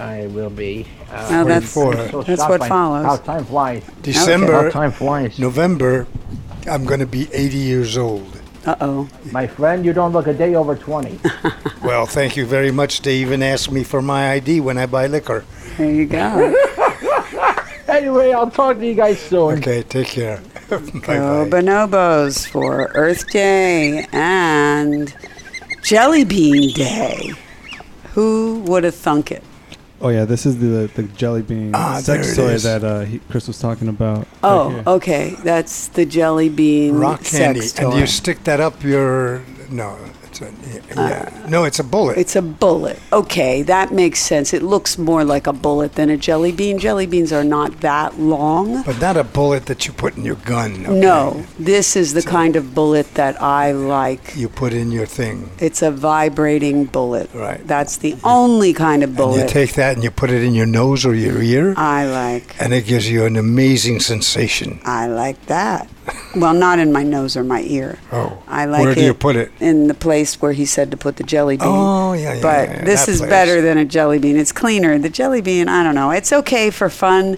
I 0.00 0.26
will 0.28 0.50
be. 0.50 0.86
Uh, 1.10 1.28
Now 1.30 1.44
that's, 1.44 1.72
44. 1.72 2.08
so 2.10 2.22
that's 2.22 2.40
shocked 2.40 2.50
what 2.50 2.60
by 2.60 2.68
follows. 2.68 3.04
How 3.04 3.16
time 3.16 3.44
flies. 3.44 3.84
How 3.84 3.92
December, 4.02 4.70
time 4.70 4.92
flies. 4.92 5.38
November, 5.38 6.06
I'm 6.66 6.84
going 6.84 7.00
to 7.00 7.06
be 7.06 7.28
80 7.32 7.56
years 7.56 7.96
old. 7.98 8.26
Uh 8.66 8.76
oh. 8.80 9.08
My 9.32 9.46
friend, 9.46 9.84
you 9.84 9.92
don't 9.92 10.12
look 10.12 10.26
a 10.26 10.34
day 10.34 10.54
over 10.54 10.74
20. 10.76 11.18
Well, 11.82 12.04
thank 12.04 12.36
you 12.36 12.44
very 12.44 12.70
much. 12.70 13.00
They 13.00 13.16
even 13.16 13.42
ask 13.42 13.70
me 13.72 13.84
for 13.84 14.02
my 14.02 14.32
ID 14.32 14.60
when 14.60 14.76
I 14.76 14.84
buy 14.84 15.06
liquor. 15.06 15.46
There 15.78 15.90
you 15.90 16.04
go. 16.04 16.54
anyway, 17.88 18.32
I'll 18.32 18.50
talk 18.50 18.76
to 18.78 18.86
you 18.86 18.94
guys 18.94 19.18
soon. 19.18 19.58
Okay, 19.58 19.82
take 19.82 20.08
care. 20.08 20.42
Go 20.68 20.78
Bye-bye. 20.78 21.48
bonobos 21.48 22.46
for 22.46 22.92
Earth 22.94 23.26
Day 23.30 24.06
and 24.12 25.14
Jelly 25.82 26.24
Bean 26.24 26.72
Day. 26.74 27.32
Who 28.12 28.60
would 28.66 28.84
have 28.84 28.94
thunk 28.94 29.32
it? 29.32 29.42
Oh 30.02 30.08
yeah, 30.08 30.24
this 30.24 30.46
is 30.46 30.58
the 30.58 30.90
the 30.94 31.02
jelly 31.02 31.42
bean 31.42 31.72
Ah, 31.74 31.98
sex 32.00 32.34
toy 32.34 32.52
is. 32.52 32.62
that 32.62 32.82
uh, 32.82 33.00
he, 33.00 33.18
Chris 33.30 33.46
was 33.46 33.58
talking 33.60 33.88
about. 33.88 34.26
Oh, 34.42 34.70
here. 34.70 34.82
okay. 34.86 35.36
That's 35.44 35.88
the 35.88 36.06
Jelly 36.06 36.48
Bean 36.48 36.94
Rock 36.94 37.22
candy. 37.22 37.60
sex 37.60 37.78
And 37.78 37.92
you 37.94 38.06
stick 38.06 38.42
that 38.44 38.60
up 38.60 38.82
your. 38.82 39.42
No, 39.68 39.98
it's 40.42 40.96
a. 40.96 41.00
Yeah. 41.00 41.46
no, 41.48 41.64
it's 41.64 41.78
a 41.78 41.84
bullet. 41.84 42.18
It's 42.18 42.36
a 42.36 42.42
bullet. 42.42 42.98
Okay, 43.12 43.62
that 43.62 43.92
makes 43.92 44.20
sense. 44.20 44.52
It 44.52 44.62
looks 44.62 44.98
more 44.98 45.24
like 45.24 45.46
a 45.46 45.52
bullet 45.52 45.94
than 45.94 46.10
a 46.10 46.16
jelly 46.16 46.52
bean. 46.52 46.78
Jelly 46.78 47.06
beans 47.06 47.32
are 47.32 47.44
not 47.44 47.80
that 47.80 48.18
long. 48.18 48.82
but 48.84 49.00
not 49.00 49.16
a 49.16 49.24
bullet 49.24 49.66
that 49.66 49.86
you 49.86 49.92
put 49.92 50.16
in 50.16 50.24
your 50.24 50.36
gun. 50.36 50.86
okay? 50.86 51.00
No, 51.00 51.44
this 51.58 51.96
is 51.96 52.14
the 52.14 52.22
kind 52.22 52.56
of 52.56 52.74
bullet 52.74 53.14
that 53.14 53.40
I 53.42 53.72
like. 53.72 54.36
You 54.36 54.48
put 54.48 54.72
in 54.72 54.90
your 54.92 55.06
thing. 55.06 55.50
It's 55.58 55.82
a 55.82 55.90
vibrating 55.90 56.84
bullet. 56.86 57.30
Right. 57.34 57.66
That's 57.66 57.98
the 57.98 58.16
only 58.24 58.72
kind 58.72 59.02
of 59.02 59.18
And 59.18 59.36
you 59.36 59.46
take 59.46 59.74
that 59.74 59.94
and 59.94 60.04
you 60.04 60.10
put 60.10 60.30
it 60.30 60.42
in 60.42 60.54
your 60.54 60.66
nose 60.66 61.04
or 61.04 61.14
your 61.14 61.42
ear, 61.42 61.74
I 61.76 62.06
like. 62.06 62.54
and 62.60 62.72
it 62.72 62.86
gives 62.86 63.10
you 63.10 63.24
an 63.24 63.36
amazing 63.36 64.00
sensation. 64.00 64.80
I 64.84 65.06
like 65.06 65.46
that. 65.46 65.88
Well, 66.34 66.54
not 66.54 66.78
in 66.78 66.92
my 66.92 67.02
nose 67.02 67.36
or 67.36 67.44
my 67.44 67.62
ear. 67.62 67.98
Oh. 68.12 68.42
I 68.48 68.64
like 68.64 68.82
Where 68.82 68.92
it 68.92 68.94
do 68.96 69.04
you 69.04 69.14
put 69.14 69.36
it? 69.36 69.50
in 69.60 69.88
the 69.88 69.94
place 69.94 70.40
where 70.40 70.52
he 70.52 70.64
said 70.64 70.90
to 70.92 70.96
put 70.96 71.16
the 71.16 71.24
jelly 71.24 71.56
bean. 71.56 71.66
Oh, 71.68 72.12
yeah, 72.12 72.34
yeah, 72.34 72.42
But 72.42 72.68
yeah, 72.68 72.74
yeah, 72.76 72.84
this 72.84 73.06
that 73.06 73.12
is 73.12 73.18
place. 73.18 73.30
better 73.30 73.60
than 73.60 73.78
a 73.78 73.84
jelly 73.84 74.18
bean. 74.18 74.36
It's 74.36 74.52
cleaner. 74.52 74.98
The 74.98 75.10
jelly 75.10 75.40
bean, 75.40 75.68
I 75.68 75.82
don't 75.82 75.94
know. 75.94 76.10
It's 76.10 76.32
okay 76.32 76.70
for 76.70 76.88
fun 76.88 77.36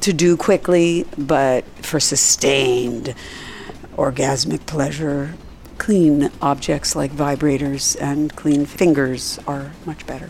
to 0.00 0.12
do 0.12 0.36
quickly, 0.36 1.06
but 1.16 1.64
for 1.84 2.00
sustained 2.00 3.14
orgasmic 3.96 4.64
pleasure, 4.66 5.34
clean 5.78 6.30
objects 6.42 6.96
like 6.96 7.12
vibrators 7.12 7.96
and 8.00 8.34
clean 8.36 8.66
fingers 8.66 9.38
are 9.46 9.72
much 9.86 10.06
better. 10.06 10.28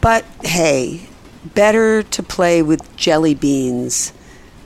But 0.00 0.24
hey, 0.42 1.08
better 1.54 2.02
to 2.02 2.22
play 2.22 2.62
with 2.62 2.96
jelly 2.96 3.34
beans 3.34 4.12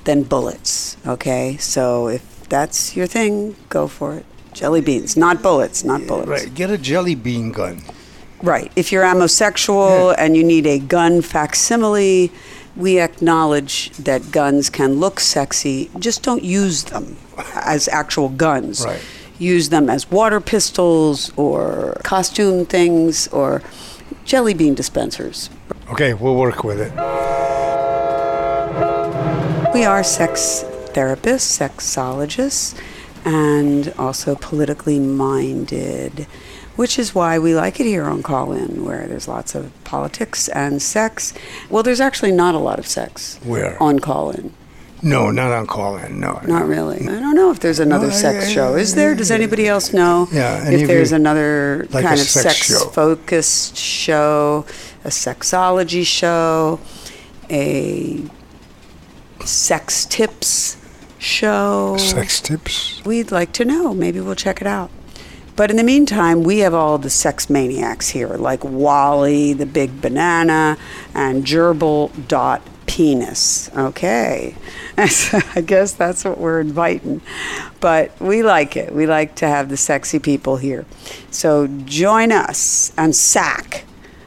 than 0.05 0.23
bullets, 0.23 0.97
okay? 1.07 1.57
So 1.59 2.09
if 2.09 2.49
that's 2.49 2.97
your 2.97 3.07
thing, 3.07 3.57
go 3.69 3.89
for 3.89 4.15
it. 4.15 4.27
Jelly 4.53 4.81
beans, 4.81 5.17
not 5.17 5.43
bullets, 5.43 5.83
not 5.83 6.07
bullets. 6.07 6.29
Right. 6.29 6.55
Get 6.55 6.71
a 6.71 6.79
jelly 6.79 7.15
bean 7.15 7.51
gun. 7.51 7.83
Right. 8.43 8.71
If 8.77 8.93
you're 8.93 9.05
homosexual 9.05 10.11
and 10.11 10.37
you 10.37 10.45
need 10.45 10.67
a 10.67 10.79
gun 10.79 11.23
facsimile, 11.23 12.31
we 12.77 13.01
acknowledge 13.01 13.91
that 13.91 14.31
guns 14.31 14.71
can 14.71 15.01
look 15.01 15.19
sexy. 15.19 15.91
Just 15.99 16.23
don't 16.23 16.43
use 16.43 16.85
them 16.85 17.17
as 17.55 17.89
actual 17.89 18.29
guns. 18.29 18.85
Right. 18.85 19.03
Use 19.39 19.71
them 19.71 19.91
as 19.91 20.11
water 20.11 20.41
pistols 20.41 21.33
or 21.37 22.01
costume 22.05 22.65
things 22.67 23.27
or 23.29 23.63
jelly 24.25 24.55
bean 24.55 24.75
dispensers. 24.75 25.51
Okay, 25.91 26.15
we'll 26.15 26.37
work 26.37 26.63
with 26.63 26.81
it. 26.81 26.93
We 29.75 29.85
are 29.85 30.05
sex 30.05 30.65
therapists, 30.95 31.59
sexologists, 31.59 32.81
and 33.25 33.93
also 33.99 34.37
politically 34.37 35.01
minded, 35.01 36.27
which 36.77 36.97
is 36.99 37.15
why 37.15 37.39
we 37.41 37.55
like 37.57 37.81
it 37.81 37.85
here 37.87 38.05
on 38.05 38.23
Call 38.23 38.53
In, 38.53 38.85
where 38.85 39.07
there's 39.09 39.27
lots 39.27 39.55
of 39.57 39.73
politics 39.83 40.47
and 40.49 40.81
sex. 40.81 41.35
Well, 41.69 41.83
there's 41.83 42.01
actually 42.01 42.31
not 42.33 42.55
a 42.55 42.59
lot 42.59 42.79
of 42.79 42.87
sex 42.87 43.41
Where? 43.43 43.83
on 43.83 43.99
Call 43.99 44.31
In. 44.31 44.53
No, 45.03 45.31
not 45.31 45.53
on 45.53 45.67
call 45.67 45.99
in. 45.99 46.19
No. 46.19 46.41
Not 46.47 46.67
really. 46.67 47.03
I 47.07 47.21
don't 47.21 47.35
know 47.35 47.51
if 47.51 47.61
there's 47.61 47.79
another 47.79 48.07
Well, 48.07 48.17
sex 48.17 48.49
yeah, 48.49 48.55
show. 48.55 48.75
Is 48.75 48.95
there? 48.95 49.15
Does 49.15 49.31
anybody 49.31 49.69
else 49.69 49.93
know 49.93 50.29
Yeah, 50.33 50.67
if 50.71 50.87
there's 50.89 51.11
you- 51.11 51.17
another 51.17 51.87
like 51.91 52.07
kind 52.07 52.19
of 52.19 52.27
sex 52.27 52.55
show. 52.69 52.75
sex-focused 52.79 53.77
show, 53.77 54.65
a 55.05 55.09
sexology 55.09 56.07
show, 56.07 56.81
a 57.51 58.23
sex 59.47 60.05
tips 60.07 60.77
show? 61.19 61.97
Sex 61.99 62.41
tips. 62.41 63.05
We'd 63.05 63.31
like 63.31 63.53
to 63.53 63.65
know. 63.65 63.95
Maybe 63.95 64.21
we'll 64.21 64.35
check 64.35 64.61
it 64.61 64.67
out. 64.67 64.91
But 65.57 65.71
in 65.71 65.77
the 65.77 65.85
meantime, 65.85 66.43
we 66.43 66.59
have 66.61 66.75
all 66.75 66.99
the 66.99 67.11
sex 67.11 67.49
maniacs 67.49 68.09
here, 68.09 68.35
like 68.37 68.65
Wally, 68.65 69.53
the 69.53 69.67
big 69.67 70.01
banana, 70.01 70.77
and 71.15 71.45
Gerbil 71.45 72.11
dot 72.27 72.61
penis. 72.87 73.71
Okay. 73.77 74.57
I 74.97 75.63
guess 75.65 75.93
that's 75.93 76.25
what 76.25 76.39
we're 76.39 76.61
inviting. 76.61 77.21
But 77.81 78.19
we 78.21 78.43
like 78.43 78.77
it. 78.77 78.93
We 78.93 79.07
like 79.07 79.37
to 79.37 79.47
have 79.47 79.69
the 79.69 79.77
sexy 79.77 80.19
people 80.19 80.57
here. 80.57 80.87
So 81.31 81.69
join 81.85 82.33
us 82.33 82.93
and 82.97 83.15
sack. 83.15 83.85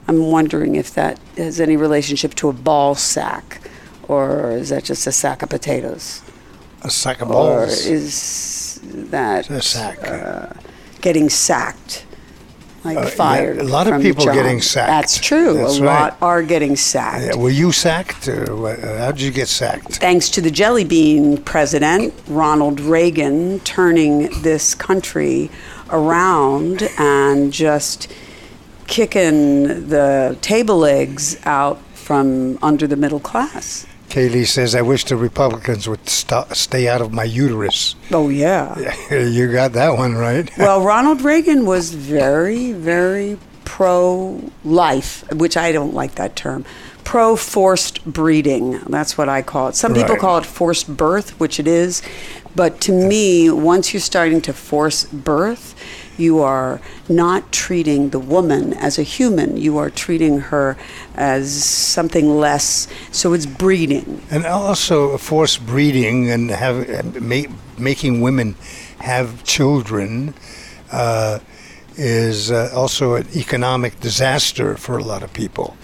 I'm 0.08 0.28
wondering 0.28 0.76
if 0.76 0.94
that 0.94 1.20
has 1.36 1.60
any 1.60 1.76
relationship 1.76 2.34
to 2.36 2.48
a 2.48 2.54
ball 2.54 2.96
sack, 2.96 3.62
or 4.08 4.52
is 4.52 4.70
that 4.70 4.84
just 4.84 5.06
a 5.08 5.12
sack 5.12 5.42
of 5.44 5.50
potatoes? 5.50 6.22
A 6.84 6.90
sack 6.90 7.22
of 7.22 7.30
balls. 7.30 7.86
Or 7.86 7.90
is 7.92 8.80
that 8.84 9.50
a 9.50 9.62
sack. 9.62 9.98
uh, 10.08 10.54
getting 11.02 11.30
sacked? 11.30 12.06
Like 12.86 12.98
Uh, 12.98 13.02
yeah, 13.02 13.10
fired. 13.10 13.58
a 13.58 13.64
lot 13.64 13.88
of 13.88 14.02
people 14.02 14.24
getting 14.26 14.62
sacked. 14.62 14.88
That's 14.88 15.18
true. 15.20 15.56
That's 15.56 15.78
a 15.80 15.84
right. 15.84 16.00
lot 16.02 16.18
are 16.22 16.44
getting 16.44 16.76
sacked. 16.76 17.26
Yeah, 17.26 17.36
were 17.36 17.50
you 17.50 17.72
sacked? 17.72 18.28
Or 18.28 18.68
uh, 18.70 18.98
how 19.00 19.12
did 19.12 19.22
you 19.22 19.32
get 19.32 19.48
sacked? 19.48 19.98
Thanks 19.98 20.30
to 20.30 20.42
the 20.42 20.52
jelly 20.52 20.86
bean 20.86 21.38
president, 21.44 22.14
Ronald 22.28 22.80
Reagan, 22.80 23.60
turning 23.62 24.30
this 24.44 24.76
country 24.76 25.50
around 25.90 26.88
and 27.00 27.52
just 27.52 28.10
kicking 28.86 29.90
the 29.90 30.38
table 30.42 30.78
legs 30.78 31.38
out 31.46 31.82
from 31.94 32.58
under 32.62 32.88
the 32.88 32.96
middle 32.96 33.20
class. 33.20 33.86
Kaylee 34.10 34.48
says, 34.48 34.74
I 34.74 34.82
wish 34.82 35.04
the 35.06 35.16
Republicans 35.18 35.88
would 35.88 36.08
st- 36.08 36.56
stay 36.56 36.88
out 36.88 37.02
of 37.02 37.12
my 37.12 37.24
uterus. 37.26 37.96
Oh, 38.12 38.30
yeah. 38.30 38.78
you 39.12 39.52
got 39.52 39.74
that 39.74 39.98
one 39.98 40.16
right. 40.16 40.50
well, 40.58 40.82
Ronald 40.82 41.22
Reagan 41.22 41.66
was 41.66 41.94
very, 41.94 42.72
very 42.72 43.38
pro 43.66 44.50
life, 44.64 45.24
which 45.34 45.58
I 45.58 45.72
don't 45.74 45.94
like 45.94 46.16
that 46.16 46.36
term. 46.36 46.64
Pro 47.04 47.36
forced 47.36 48.04
breeding. 48.06 48.80
That's 48.88 49.18
what 49.18 49.30
I 49.30 49.42
call 49.42 49.70
it. 49.70 49.76
Some 49.76 49.94
people 49.94 50.12
Right. 50.16 50.20
call 50.20 50.38
it 50.40 50.46
forced 50.46 50.96
birth, 50.96 51.40
which 51.40 51.60
it 51.60 51.68
is. 51.68 52.02
But 52.56 52.82
to 52.82 52.92
me, 52.92 53.50
once 53.50 53.94
you're 53.94 54.00
starting 54.02 54.42
to 54.42 54.54
force 54.54 55.04
birth, 55.06 55.76
you 56.18 56.40
are 56.42 56.82
not 57.10 57.52
treating 57.52 58.10
the 58.10 58.20
woman 58.20 58.74
as 58.74 58.98
a 58.98 59.04
human. 59.04 59.58
You 59.58 59.78
are 59.78 59.90
treating 59.90 60.40
her 60.40 60.78
as 61.16 61.64
something 61.64 62.38
less. 62.38 62.88
So 63.12 63.34
it's 63.34 63.46
breeding. 63.46 64.22
And 64.30 64.46
also 64.46 65.18
forced 65.18 65.66
breeding 65.66 66.30
and 66.30 66.50
have 66.50 66.90
uh, 66.90 67.20
ma- 67.20 67.54
making 67.78 68.22
women 68.22 68.56
have 69.00 69.44
children 69.44 70.34
uh, 70.92 71.40
is 71.96 72.52
uh, 72.52 72.72
also 72.76 73.16
an 73.16 73.28
economic 73.36 74.00
disaster 74.00 74.78
for 74.78 74.98
a 74.98 75.04
lot 75.04 75.24
of 75.24 75.34
people. 75.34 75.76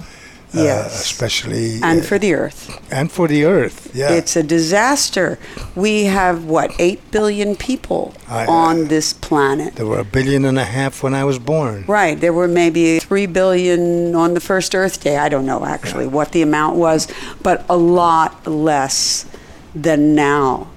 Uh, 0.56 0.62
Yes. 0.63 1.02
especially 1.02 1.80
And 1.82 2.02
uh, 2.02 2.04
for 2.04 2.20
the 2.20 2.34
earth. 2.36 2.70
and 2.92 3.12
for 3.12 3.28
the 3.28 3.44
earth. 3.46 3.89
Yeah, 3.96 4.12
It's 4.12 4.36
a 4.36 4.44
disaster. 4.44 5.39
We 5.76 6.04
have, 6.06 6.46
what, 6.46 6.72
8 6.78 7.00
billion 7.12 7.56
people 7.56 8.13
I- 8.30 8.46
on 8.46 8.88
this 8.88 9.13
planet. 9.13 9.76
there 9.76 9.88
were 9.88 10.00
a 10.00 10.04
billion 10.06 10.46
and 10.46 10.60
a 10.60 10.66
half 10.66 11.02
when 11.02 11.13
I 11.16 11.24
was 11.24 11.39
born. 11.39 11.86
Right. 11.88 12.20
There 12.20 12.34
were 12.34 12.48
maybe 12.48 13.00
3 13.00 13.26
billion 13.26 14.13
on 14.16 14.34
the 14.36 14.39
first 14.39 14.76
Earth 14.76 15.02
Day. 15.02 15.18
I 15.18 15.28
don't 15.30 15.46
know 15.46 15.66
actually 15.66 16.06
what 16.08 16.32
the 16.34 16.42
amount 16.44 16.76
was, 16.76 17.08
but 17.42 17.66
a 17.70 17.78
lot 17.78 18.46
less 18.46 19.26
than 19.74 20.13
now. 20.13 20.68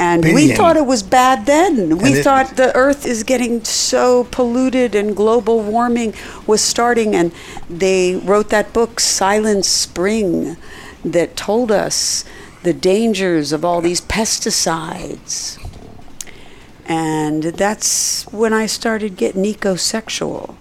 And 0.00 0.24
we 0.24 0.52
thought 0.52 0.76
it 0.76 0.86
was 0.86 1.02
bad 1.02 1.46
then. 1.46 1.98
We 1.98 2.14
it- 2.14 2.24
thought 2.24 2.56
the 2.56 2.74
Earth 2.74 3.06
is 3.06 3.22
getting 3.22 3.64
so 3.64 4.24
polluted 4.30 4.94
and 4.94 5.14
global 5.16 5.60
warming 5.60 6.14
was 6.46 6.60
starting. 6.60 7.14
And 7.14 7.32
they 7.68 8.16
wrote 8.16 8.48
that 8.50 8.72
book, 8.72 9.00
Silent 9.00 9.64
Spring, 9.64 10.56
that 11.04 11.36
told 11.36 11.70
us 11.70 12.24
the 12.62 12.72
dangers 12.72 13.52
of 13.52 13.64
all 13.64 13.80
these 13.80 14.00
pesticides. 14.00 15.58
And 16.86 17.42
that's 17.44 18.24
when 18.32 18.52
I 18.52 18.66
started 18.66 19.16
getting 19.16 19.44
ecosexual. 19.44 20.56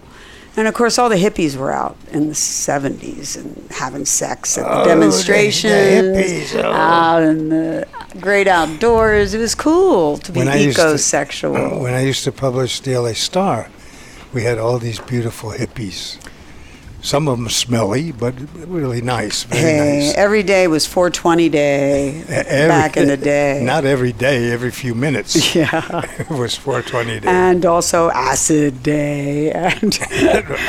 And 0.56 0.68
of 0.68 0.74
course, 0.76 1.00
all 1.00 1.10
the 1.10 1.16
hippies 1.16 1.56
were 1.56 1.72
out 1.72 1.98
in 2.12 2.28
the 2.28 2.36
70s 2.36 3.36
and 3.38 3.68
having 3.72 4.06
sex 4.06 4.56
at 4.58 4.64
the 4.66 4.70
Oh, 4.72 4.78
the- 4.78 4.84
the 4.84 4.90
demonstrations, 4.90 5.74
hippies, 5.74 6.64
oh. 6.64 6.72
out 6.72 7.24
in 7.24 7.50
the 7.50 7.88
great 8.20 8.48
outdoors. 8.48 9.34
It 9.34 9.40
was 9.40 9.56
cool 9.56 10.18
to 10.20 10.32
be 10.32 10.40
When 10.40 10.48
I 10.48 10.64
to- 10.66 10.70
ecosexual. 10.70 11.82
When 11.82 11.94
I 11.96 12.02
used 12.02 12.24
to 12.26 12.32
publish 12.32 12.80
the 12.82 12.96
LA 12.96 13.14
Star, 13.14 13.68
we 14.32 14.44
had 14.44 14.60
all 14.60 14.78
these 14.78 15.00
beautiful 15.00 15.52
hippies. 15.52 16.18
Some 17.04 17.28
of 17.28 17.38
them 17.38 17.50
smelly, 17.50 18.14
but 18.14 18.34
really 18.66 19.02
nice. 19.02 19.44
Very 19.44 19.62
hey, 19.62 20.00
nice. 20.08 20.16
every 20.16 20.42
day 20.42 20.68
was 20.68 20.86
420 20.88 21.50
day 21.50 22.24
Every- 22.30 22.70
back 22.70 22.96
in 22.96 23.10
the 23.10 23.18
day. 23.36 23.62
Not 23.62 23.84
every 23.84 24.14
day, 24.14 24.50
every 24.52 24.72
few 24.72 24.96
minutes. 24.96 25.54
yeah. 25.62 26.02
it 26.18 26.30
was 26.30 26.56
420 26.56 27.20
day. 27.20 27.28
And 27.28 27.66
also 27.66 28.10
acid 28.12 28.82
day 28.84 29.52
and 29.52 30.00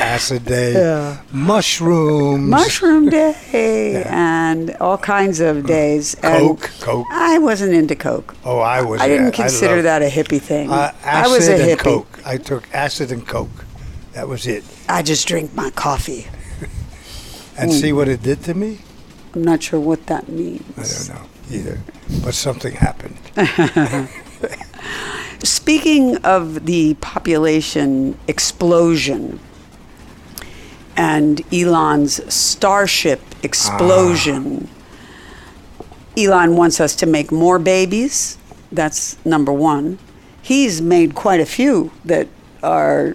Acid 0.01 0.45
day. 0.45 0.73
Yeah. 0.73 1.21
Mushrooms. 1.31 2.51
mushroom 2.51 3.11
day 3.11 4.03
and 4.05 4.75
all 4.81 4.99
kinds 4.99 5.39
of 5.39 5.67
days. 5.67 6.15
And 6.17 6.49
Coke. 6.61 6.71
Coke. 6.81 7.07
I 7.13 7.39
wasn't 7.39 7.75
into 7.75 7.95
Coke. 7.95 8.35
Oh, 8.45 8.59
I 8.59 8.83
was. 8.83 9.01
I 9.01 9.07
didn't 9.07 9.33
consider 9.33 9.77
loved- 9.77 9.87
that 9.87 10.03
a 10.03 10.09
hippie 10.09 10.41
thing. 10.43 10.69
Uh, 10.71 10.93
I 11.05 11.29
was 11.29 11.47
a 11.47 11.57
hippie. 11.57 11.79
Coke. 11.79 12.19
I 12.27 12.39
took 12.39 12.65
acid 12.75 13.13
and 13.13 13.25
Coke. 13.25 13.64
That 14.15 14.29
was 14.29 14.47
it. 14.47 14.65
I 14.89 15.03
just 15.03 15.27
drink 15.27 15.55
my 15.55 15.71
coffee. 15.71 16.27
And 17.57 17.71
Hmm. 17.71 17.77
see 17.79 17.93
what 17.93 18.09
it 18.09 18.21
did 18.21 18.43
to 18.45 18.55
me? 18.55 18.79
I'm 19.33 19.45
not 19.45 19.63
sure 19.63 19.79
what 19.79 20.07
that 20.07 20.29
means. 20.29 20.65
I 20.77 21.15
don't 21.15 21.23
know 21.23 21.29
either. 21.57 21.81
But 22.25 22.35
something 22.35 22.73
happened. 22.75 23.17
Speaking 25.45 26.17
of 26.25 26.67
the 26.67 26.95
population 26.95 28.19
explosion 28.27 29.39
and 30.97 31.43
Elon's 31.53 32.19
Starship 32.33 33.21
explosion, 33.45 34.69
Elon 36.17 36.57
wants 36.57 36.81
us 36.81 36.97
to 36.97 37.07
make 37.07 37.31
more 37.31 37.61
babies. 37.61 38.37
That's 38.73 39.17
number 39.25 39.53
one. 39.53 39.99
He's 40.43 40.81
made 40.83 41.15
quite 41.15 41.39
a 41.41 41.47
few 41.47 41.93
that 42.05 42.27
are 42.65 43.15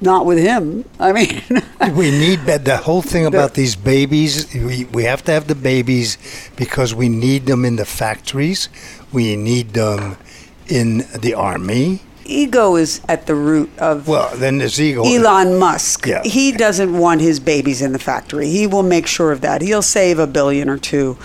not 0.00 0.26
with 0.26 0.38
him. 0.38 0.84
I 0.98 1.12
mean, 1.12 1.42
we 1.94 2.10
need. 2.10 2.40
The 2.40 2.80
whole 2.82 3.02
thing 3.02 3.26
about 3.26 3.54
these 3.54 3.76
babies, 3.76 4.52
we, 4.54 4.84
we 4.86 5.04
have 5.04 5.22
to 5.24 5.32
have 5.32 5.46
the 5.46 5.54
babies 5.54 6.18
because 6.56 6.94
we 6.94 7.08
need 7.08 7.46
them 7.46 7.64
in 7.64 7.76
the 7.76 7.84
factories. 7.84 8.68
We 9.12 9.36
need 9.36 9.70
them 9.74 10.16
in 10.68 10.98
the 11.18 11.34
army. 11.34 12.00
ego 12.24 12.76
is 12.76 13.00
at 13.08 13.26
the 13.26 13.34
root 13.34 13.70
of 13.78 14.06
Well, 14.06 14.30
then 14.36 14.58
there's 14.58 14.80
ego. 14.80 15.02
Elon 15.04 15.58
Musk. 15.58 16.06
Yeah. 16.06 16.22
He 16.22 16.52
doesn't 16.52 16.96
want 16.96 17.20
his 17.20 17.40
babies 17.40 17.82
in 17.82 17.92
the 17.92 17.98
factory. 17.98 18.48
He 18.48 18.66
will 18.66 18.84
make 18.84 19.06
sure 19.06 19.32
of 19.32 19.40
that. 19.40 19.62
He'll 19.62 19.82
save 19.82 20.18
a 20.18 20.26
billion 20.26 20.68
or 20.68 20.78
two 20.78 21.16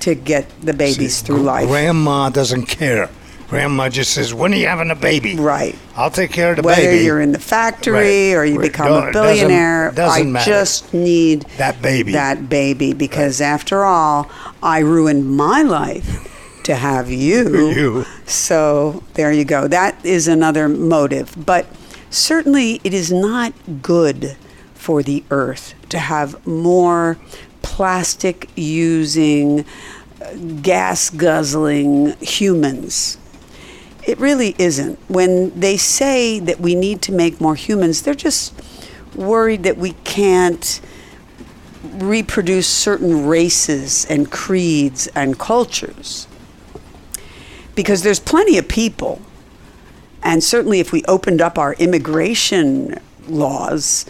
to 0.00 0.14
get 0.14 0.46
the 0.60 0.72
babies 0.72 1.16
See, 1.16 1.26
through 1.26 1.42
life. 1.42 1.68
Grandma 1.68 2.28
doesn't 2.30 2.66
care. 2.66 3.08
Grandma 3.52 3.90
just 3.90 4.14
says, 4.14 4.32
"When 4.32 4.54
are 4.54 4.56
you 4.56 4.66
having 4.66 4.90
a 4.90 4.94
baby?" 4.96 5.36
Right. 5.36 5.76
I'll 5.94 6.10
take 6.10 6.32
care 6.32 6.50
of 6.52 6.56
the 6.56 6.62
Whether 6.62 6.80
baby. 6.80 6.88
Whether 6.94 7.02
you're 7.04 7.20
in 7.20 7.32
the 7.32 7.38
factory 7.38 8.30
Right. 8.30 8.36
or 8.38 8.44
you 8.46 8.58
Right. 8.58 8.62
become 8.72 8.88
No, 8.88 8.94
a 8.94 9.08
it 9.08 9.12
doesn't- 9.12 9.34
billionaire, 9.36 9.92
doesn't 9.94 10.20
I 10.26 10.30
matter. 10.30 10.50
just 10.50 10.94
need 10.94 11.44
That 11.58 11.82
baby. 11.82 12.12
That 12.12 12.48
baby, 12.48 12.94
because 12.94 13.42
after 13.42 13.84
all, 13.84 14.30
I 14.62 14.78
ruined 14.78 15.36
my 15.36 15.60
life 15.60 16.26
to 16.62 16.76
have 16.76 17.10
you. 17.10 17.44
You. 17.76 18.06
So 18.24 19.02
there 19.14 19.30
you 19.30 19.44
go. 19.44 19.68
That 19.68 19.96
is 20.02 20.26
another 20.28 20.66
motive. 20.66 21.34
But 21.44 21.66
certainly 22.08 22.80
it 22.84 22.94
is 22.94 23.12
not 23.12 23.52
good 23.82 24.36
for 24.74 25.02
the 25.02 25.24
earth 25.30 25.74
to 25.90 25.98
have 25.98 26.36
more 26.46 27.18
plastic 27.60 28.48
using 28.56 29.66
uh, 30.22 30.24
gas 30.62 31.10
guzzling 31.10 32.14
humans. 32.22 33.18
It 34.04 34.18
really 34.18 34.54
isn't. 34.58 34.98
When 35.08 35.58
they 35.58 35.76
say 35.76 36.40
that 36.40 36.60
we 36.60 36.74
need 36.74 37.02
to 37.02 37.12
make 37.12 37.40
more 37.40 37.54
humans, 37.54 38.02
they're 38.02 38.14
just 38.14 38.52
worried 39.14 39.62
that 39.62 39.76
we 39.76 39.92
can't 40.04 40.80
reproduce 41.84 42.66
certain 42.66 43.26
races 43.26 44.04
and 44.06 44.30
creeds 44.30 45.06
and 45.08 45.38
cultures. 45.38 46.26
Because 47.74 48.02
there's 48.02 48.20
plenty 48.20 48.58
of 48.58 48.68
people, 48.68 49.20
and 50.22 50.42
certainly 50.42 50.80
if 50.80 50.92
we 50.92 51.04
opened 51.04 51.40
up 51.40 51.58
our 51.58 51.74
immigration 51.74 53.00
laws, 53.28 54.04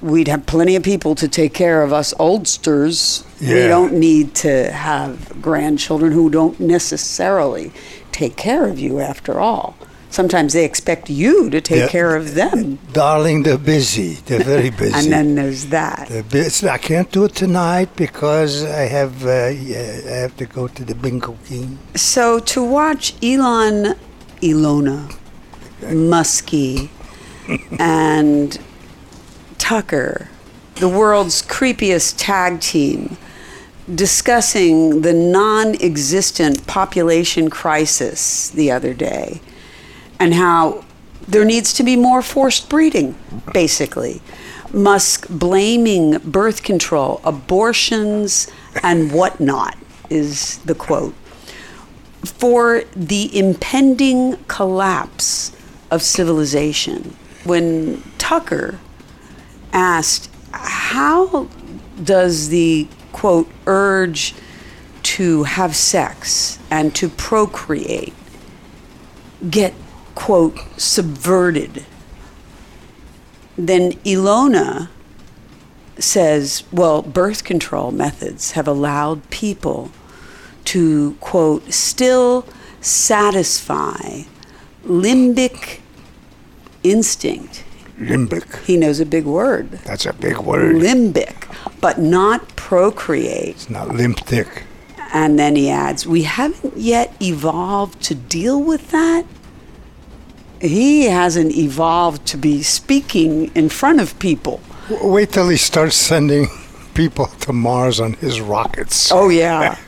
we'd 0.00 0.28
have 0.28 0.46
plenty 0.46 0.76
of 0.76 0.82
people 0.82 1.14
to 1.14 1.28
take 1.28 1.54
care 1.54 1.82
of 1.82 1.92
us 1.92 2.12
oldsters. 2.18 3.24
We 3.40 3.68
don't 3.68 3.94
need 3.94 4.34
to 4.36 4.70
have 4.72 5.40
grandchildren 5.42 6.12
who 6.12 6.30
don't 6.30 6.58
necessarily 6.60 7.72
take 8.12 8.36
care 8.36 8.66
of 8.68 8.78
you 8.78 9.00
after 9.00 9.38
all. 9.40 9.76
Sometimes 10.08 10.52
they 10.54 10.64
expect 10.64 11.10
you 11.10 11.50
to 11.50 11.60
take 11.60 11.80
Yeah. 11.80 11.88
care 11.88 12.16
of 12.16 12.34
them. 12.34 12.78
Darling, 12.92 13.42
they're 13.42 13.58
busy. 13.58 14.14
They're 14.26 14.44
very 14.44 14.70
busy. 14.84 14.94
And 14.94 15.12
then 15.12 15.34
there's 15.34 15.66
that. 15.66 16.08
They're 16.08 16.22
busy. 16.22 16.68
I 16.68 16.78
can't 16.78 17.10
do 17.12 17.24
it 17.24 17.34
tonight 17.34 17.90
because 17.96 18.64
I 18.64 18.86
have 18.98 19.26
uh, 19.26 19.48
yeah, 19.48 20.00
I 20.06 20.16
have 20.24 20.36
to 20.38 20.46
go 20.46 20.68
to 20.68 20.84
the 20.84 20.94
bingo 20.94 21.36
game. 21.50 21.78
So 21.96 22.38
to 22.38 22.62
watch 22.62 23.14
Elon, 23.22 23.94
Elona, 24.40 25.12
Musky, 25.92 26.90
and 27.78 28.58
Tucker, 29.58 30.28
the 30.76 30.88
world's 30.88 31.42
creepiest 31.42 32.14
tag 32.18 32.60
team, 32.60 33.16
discussing 33.92 35.02
the 35.02 35.12
non 35.12 35.74
existent 35.82 36.66
population 36.66 37.50
crisis 37.50 38.50
the 38.50 38.70
other 38.70 38.92
day 38.92 39.40
and 40.18 40.34
how 40.34 40.84
there 41.28 41.44
needs 41.44 41.72
to 41.74 41.82
be 41.82 41.96
more 41.96 42.22
forced 42.22 42.68
breeding, 42.68 43.16
basically. 43.52 44.20
Musk 44.72 45.26
blaming 45.28 46.18
birth 46.18 46.62
control, 46.62 47.20
abortions, 47.24 48.50
and 48.82 49.12
whatnot 49.12 49.76
is 50.10 50.58
the 50.58 50.74
quote 50.74 51.14
for 52.24 52.82
the 52.94 53.36
impending 53.36 54.36
collapse 54.48 55.52
of 55.90 56.02
civilization. 56.02 57.16
When 57.44 58.02
Tucker 58.18 58.80
asked, 59.76 60.30
How 60.52 61.48
does 62.02 62.48
the 62.48 62.88
quote 63.12 63.48
urge 63.66 64.34
to 65.02 65.44
have 65.44 65.76
sex 65.76 66.58
and 66.70 66.94
to 66.96 67.08
procreate 67.08 68.14
get 69.48 69.74
quote 70.14 70.58
subverted? 70.76 71.84
Then 73.56 73.92
Elona 74.04 74.88
says, 75.98 76.64
Well, 76.72 77.02
birth 77.02 77.44
control 77.44 77.92
methods 77.92 78.52
have 78.52 78.66
allowed 78.66 79.28
people 79.30 79.90
to, 80.64 81.16
quote, 81.20 81.72
still 81.72 82.46
satisfy 82.80 84.22
limbic 84.84 85.80
instinct. 86.82 87.64
Limbic. 87.98 88.62
He 88.64 88.76
knows 88.76 89.00
a 89.00 89.06
big 89.06 89.24
word. 89.24 89.70
That's 89.84 90.04
a 90.06 90.12
big 90.12 90.38
word. 90.38 90.76
Limbic, 90.76 91.34
but 91.80 91.98
not 91.98 92.54
procreate. 92.56 93.48
It's 93.56 93.70
not 93.70 93.88
limp 93.88 94.20
thick. 94.20 94.64
And 95.14 95.38
then 95.38 95.56
he 95.56 95.70
adds, 95.70 96.06
We 96.06 96.24
haven't 96.24 96.76
yet 96.76 97.14
evolved 97.22 98.02
to 98.02 98.14
deal 98.14 98.62
with 98.62 98.90
that. 98.90 99.24
He 100.60 101.04
hasn't 101.04 101.54
evolved 101.56 102.26
to 102.28 102.36
be 102.36 102.62
speaking 102.62 103.50
in 103.54 103.68
front 103.68 104.00
of 104.00 104.18
people. 104.18 104.60
W- 104.88 105.12
Wait 105.12 105.32
till 105.32 105.48
he 105.48 105.56
starts 105.56 105.96
sending 105.96 106.48
people 106.94 107.26
to 107.26 107.52
Mars 107.52 108.00
on 108.00 108.14
his 108.14 108.40
rockets. 108.40 109.10
Oh, 109.12 109.28
yeah. 109.28 109.78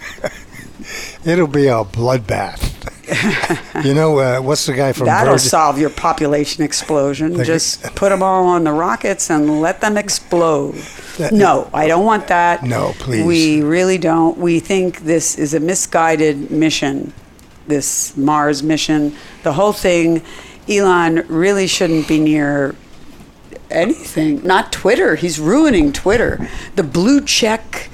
It'll 1.25 1.47
be 1.47 1.67
a 1.67 1.85
bloodbath. 1.85 2.88
you 3.85 3.95
know, 3.95 4.19
uh, 4.19 4.41
what's 4.41 4.67
the 4.67 4.75
guy 4.75 4.93
from 4.93 5.07
That'll 5.07 5.35
Virgin? 5.35 5.49
solve 5.49 5.79
your 5.79 5.91
population 5.91 6.63
explosion. 6.63 7.37
Like- 7.37 7.47
Just 7.47 7.83
put 7.95 8.11
them 8.11 8.23
all 8.23 8.47
on 8.47 8.65
the 8.65 8.73
rockets 8.73 9.31
and 9.31 9.61
let 9.61 9.81
them 9.81 9.97
explode. 9.97 10.75
That- 11.19 11.33
No, 11.33 11.71
I 11.73 11.87
don't 11.89 12.05
want 12.05 12.29
that. 12.29 12.63
No, 12.65 12.93
please. 12.99 13.25
We 13.25 13.63
really 13.63 13.99
don't. 13.99 14.39
We 14.39 14.61
think 14.61 15.01
this 15.01 15.39
is 15.39 15.55
a 15.55 15.61
misguided 15.61 16.51
mission, 16.51 17.13
this 17.67 18.17
Mars 18.17 18.63
mission. 18.63 19.15
The 19.43 19.53
whole 19.55 19.73
thing, 19.73 20.23
Elon 20.69 21.25
really 21.29 21.67
shouldn't 21.67 22.07
be 22.09 22.21
near 22.21 22.75
anything. 23.71 24.43
Not 24.47 24.73
Twitter. 24.73 25.15
He's 25.17 25.39
ruining 25.41 25.93
Twitter. 25.93 26.49
The 26.77 26.83
blue 26.83 27.21
check 27.23 27.91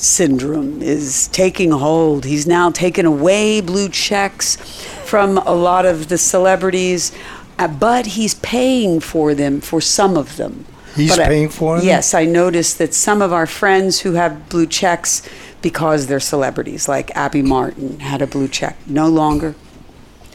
syndrome 0.00 0.82
is 0.82 1.28
taking 1.28 1.70
hold. 1.72 2.24
He's 2.24 2.46
now 2.46 2.70
taken 2.70 3.06
away 3.06 3.60
blue 3.60 3.88
checks 3.88 4.56
from 5.04 5.38
a 5.38 5.52
lot 5.54 5.86
of 5.86 6.08
the 6.08 6.18
celebrities, 6.18 7.12
uh, 7.58 7.68
but 7.68 8.06
he's 8.06 8.34
paying 8.36 9.00
for 9.00 9.34
them 9.34 9.60
for 9.60 9.80
some 9.80 10.16
of 10.16 10.36
them. 10.36 10.64
He's 10.96 11.10
But 11.10 11.20
I- 11.20 11.26
paying 11.28 11.48
for 11.50 11.76
them? 11.78 11.86
Yes, 11.86 12.14
I 12.14 12.24
noticed 12.24 12.78
that 12.78 12.94
some 12.94 13.22
of 13.22 13.32
our 13.32 13.46
friends 13.46 14.00
who 14.00 14.14
have 14.14 14.48
blue 14.48 14.66
checks 14.66 15.22
because 15.62 16.06
they're 16.06 16.18
celebrities, 16.20 16.88
like 16.88 17.10
Abby 17.14 17.42
Martin 17.42 18.00
had 18.00 18.22
a 18.22 18.26
blue 18.26 18.48
check, 18.48 18.76
no 18.86 19.08
longer. 19.08 19.54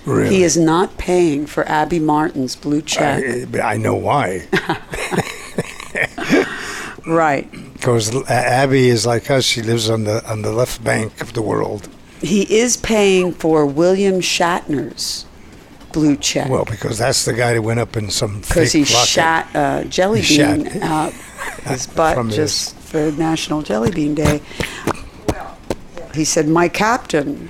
Really? 0.05 0.35
He 0.35 0.43
is 0.43 0.55
not 0.55 0.99
paying 0.99 1.47
for 1.47 1.67
Abby 1.67 1.97
Martin's 1.99 2.55
blue 2.55 2.83
check. 2.83 3.23
I, 3.55 3.59
I 3.73 3.77
know 3.77 3.95
why. 3.95 4.43
right. 7.07 7.49
Because 7.85 8.15
Abby 8.29 8.89
is 8.89 9.05
like 9.05 9.29
us. 9.29 9.45
She 9.45 9.61
lives 9.61 9.89
on 9.91 10.05
the 10.05 10.27
on 10.27 10.41
the 10.41 10.51
left 10.51 10.83
bank 10.83 11.21
of 11.21 11.33
the 11.33 11.41
world. 11.43 11.87
He 12.19 12.41
is 12.57 12.77
paying 12.77 13.31
for 13.31 13.65
William 13.65 14.21
Shatner's 14.21 15.25
blue 15.93 16.17
check. 16.17 16.49
Well, 16.49 16.65
because 16.65 16.97
that's 16.97 17.25
the 17.25 17.33
guy 17.33 17.53
that 17.53 17.61
went 17.61 17.79
up 17.79 17.95
in 17.95 18.09
some 18.09 18.41
because 18.41 18.71
he 18.71 18.81
rocket. 18.81 19.07
shot 19.07 19.55
uh, 19.55 19.83
jelly 19.83 20.21
He 20.21 20.37
bean 20.37 20.65
shot- 20.71 20.81
out 20.81 21.13
his 21.63 21.85
butt 21.87 22.15
From 22.15 22.27
his- 22.27 22.35
just 22.37 22.75
for 22.77 23.11
National 23.11 23.61
Jelly 23.61 23.91
Bean 23.91 24.15
Day. 24.15 24.41
He 26.13 26.23
said, 26.25 26.47
"My 26.47 26.67
captain, 26.69 27.49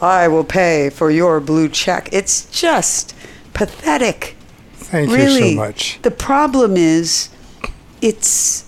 I 0.00 0.28
will 0.28 0.44
pay 0.44 0.90
for 0.90 1.10
your 1.10 1.40
blue 1.40 1.68
check." 1.68 2.08
It's 2.12 2.46
just 2.50 3.14
pathetic. 3.52 4.36
Thank 4.74 5.10
really, 5.10 5.50
you 5.50 5.56
so 5.56 5.56
much. 5.56 5.98
the 6.02 6.10
problem 6.12 6.76
is, 6.76 7.28
it's 8.00 8.64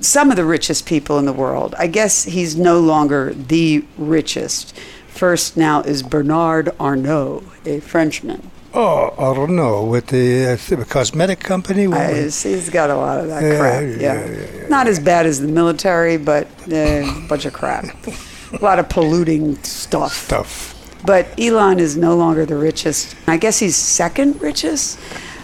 some 0.00 0.30
of 0.30 0.36
the 0.36 0.44
richest 0.44 0.86
people 0.86 1.18
in 1.18 1.24
the 1.26 1.32
world. 1.32 1.74
I 1.78 1.86
guess 1.86 2.24
he's 2.24 2.56
no 2.56 2.80
longer 2.80 3.32
the 3.34 3.84
richest. 3.98 4.76
First 5.08 5.56
now 5.56 5.82
is 5.82 6.02
Bernard 6.02 6.70
Arnault, 6.80 7.44
a 7.66 7.80
Frenchman. 7.80 8.50
Oh, 8.74 9.12
I 9.18 9.34
don't 9.34 9.54
know. 9.54 9.84
With 9.84 10.06
the, 10.06 10.46
uh, 10.52 10.76
the 10.76 10.84
cosmetic 10.86 11.40
company? 11.40 11.86
I, 11.86 12.14
he's 12.22 12.70
got 12.70 12.88
a 12.88 12.96
lot 12.96 13.18
of 13.20 13.28
that 13.28 13.42
Yeah, 13.42 13.58
crap. 13.58 13.82
yeah, 13.82 14.24
Yeah, 14.30 14.56
yeah, 14.62 14.68
not 14.68 14.86
as 14.88 14.98
bad 14.98 15.26
as 15.26 15.40
the 15.40 15.48
military, 15.48 16.16
but 16.16 16.46
uh, 16.72 16.74
a 16.76 17.26
bunch 17.28 17.44
of 17.44 17.52
crap. 17.52 17.84
a 18.06 18.64
lot 18.64 18.78
of 18.78 18.88
polluting 18.88 19.62
stuff. 19.62 20.14
stuff. 20.14 20.70
But 21.04 21.38
Elon 21.38 21.80
is 21.80 21.96
no 21.96 22.16
longer 22.16 22.46
the 22.46 22.56
richest. 22.56 23.14
I 23.26 23.36
guess 23.36 23.58
he's 23.58 23.76
second 23.76 24.40
richest. 24.40 24.98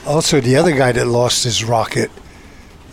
Also, 0.06 0.40
the 0.40 0.56
other 0.56 0.72
guy 0.74 0.92
that 0.92 1.06
lost 1.06 1.44
his 1.44 1.62
rocket 1.62 2.10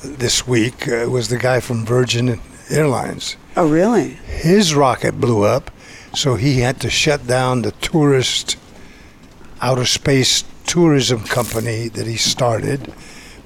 this 0.06 0.48
week 0.48 0.88
uh, 0.88 1.08
was 1.10 1.30
the 1.30 1.38
guy 1.38 1.60
from 1.60 1.86
Virgin 1.86 2.40
Airlines. 2.70 3.36
Oh, 3.56 3.70
really? 3.70 4.10
His 4.26 4.76
rocket 4.76 5.20
blew 5.20 5.44
up, 5.44 5.72
so 6.14 6.36
he 6.36 6.60
had 6.60 6.80
to 6.82 6.90
shut 6.90 7.28
down 7.28 7.62
the 7.62 7.72
tourist 7.72 8.58
outer 9.62 9.86
space 9.86 10.44
tourism 10.66 11.24
company 11.24 11.88
that 11.90 12.08
he 12.08 12.18
started 12.18 12.94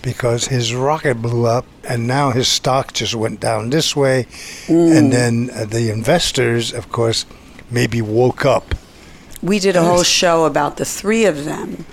because 0.01 0.47
his 0.47 0.74
rocket 0.74 1.22
blew 1.22 1.45
up 1.45 1.66
and 1.84 2.07
now 2.07 2.32
his 2.32 2.47
stock 2.47 2.93
just 2.93 3.14
went 3.14 3.39
down 3.39 3.70
this 3.70 3.95
way. 3.95 4.26
And 4.68 5.12
then 5.12 5.49
uh, 5.53 5.66
the 5.66 5.89
investors 5.91 6.74
of 6.74 6.91
course 6.91 7.26
maybe 7.70 8.01
woke 8.01 8.45
up. 8.45 8.76
We 9.41 9.60
did 9.60 9.76
a 9.76 9.84
whole 9.84 10.03
show 10.03 10.45
about 10.45 10.78
the 10.78 10.86
three 10.86 11.26
of 11.26 11.45
them 11.45 11.86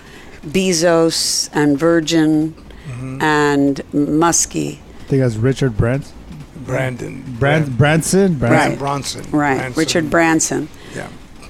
Bezos 0.43 1.51
and 1.53 1.79
Virgin 1.79 2.55
Mm-hmm. 2.97 3.23
and 3.23 3.83
Musky. 3.95 4.81
I 5.01 5.03
think 5.09 5.23
that's 5.23 5.37
Richard 5.37 5.77
Brant. 5.77 6.13
brandon 6.65 7.23
Brand, 7.39 7.77
Branson? 7.79 8.35
Branson. 8.39 8.71
Right. 8.71 8.79
bronson 8.79 9.23
Right, 9.31 9.59
Branson. 9.59 9.81
Richard 9.81 10.11
Branson, 10.11 10.69
yeah 10.95 11.09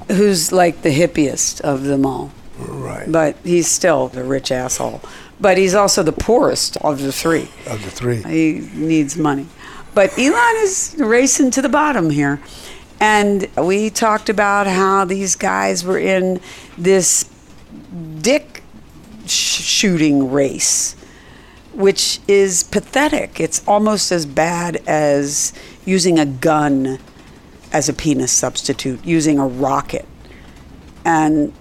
who's 0.09 0.53
like 0.53 0.83
the 0.83 0.91
hippiest 0.91 1.61
of 1.63 1.83
them 1.85 2.07
all. 2.07 2.31
right 2.59 3.11
But 3.11 3.37
he's 3.43 3.67
still 3.69 4.09
the 4.09 4.23
rich 4.25 4.53
asshole. 4.53 5.01
But 5.41 5.59
he's 5.59 5.75
also 5.75 6.03
the 6.03 6.13
poorest 6.13 6.77
of 6.79 7.03
the 7.03 7.13
three. 7.13 7.49
of 7.67 7.83
the 7.85 7.91
three 7.91 8.23
He 8.23 8.69
needs 8.75 9.17
money. 9.17 9.47
But 9.95 10.17
Elon 10.19 10.57
is 10.59 10.95
racing 10.99 11.51
to 11.53 11.63
the 11.63 11.69
bottom 11.69 12.11
here. 12.11 12.41
And 13.01 13.49
we 13.57 13.91
talked 13.91 14.29
about 14.29 14.67
how 14.67 15.05
these 15.05 15.35
guys 15.37 15.85
were 15.85 15.99
in 15.99 16.41
this 16.79 17.29
dick 18.21 18.63
sh- 19.27 19.61
shooting 19.63 20.31
race, 20.31 20.95
which 21.77 22.21
is 22.27 22.63
pathetic. 22.63 23.39
It's 23.39 23.63
almost 23.69 24.11
as 24.11 24.25
bad 24.25 24.77
as 24.87 25.53
using 25.85 26.19
a 26.19 26.25
gun 26.25 26.99
as 27.73 27.89
a 27.89 27.93
penis 27.93 28.33
substitute, 28.33 29.05
using 29.05 29.39
a 29.39 29.47
rocket. 29.47 30.07
And 31.05 31.53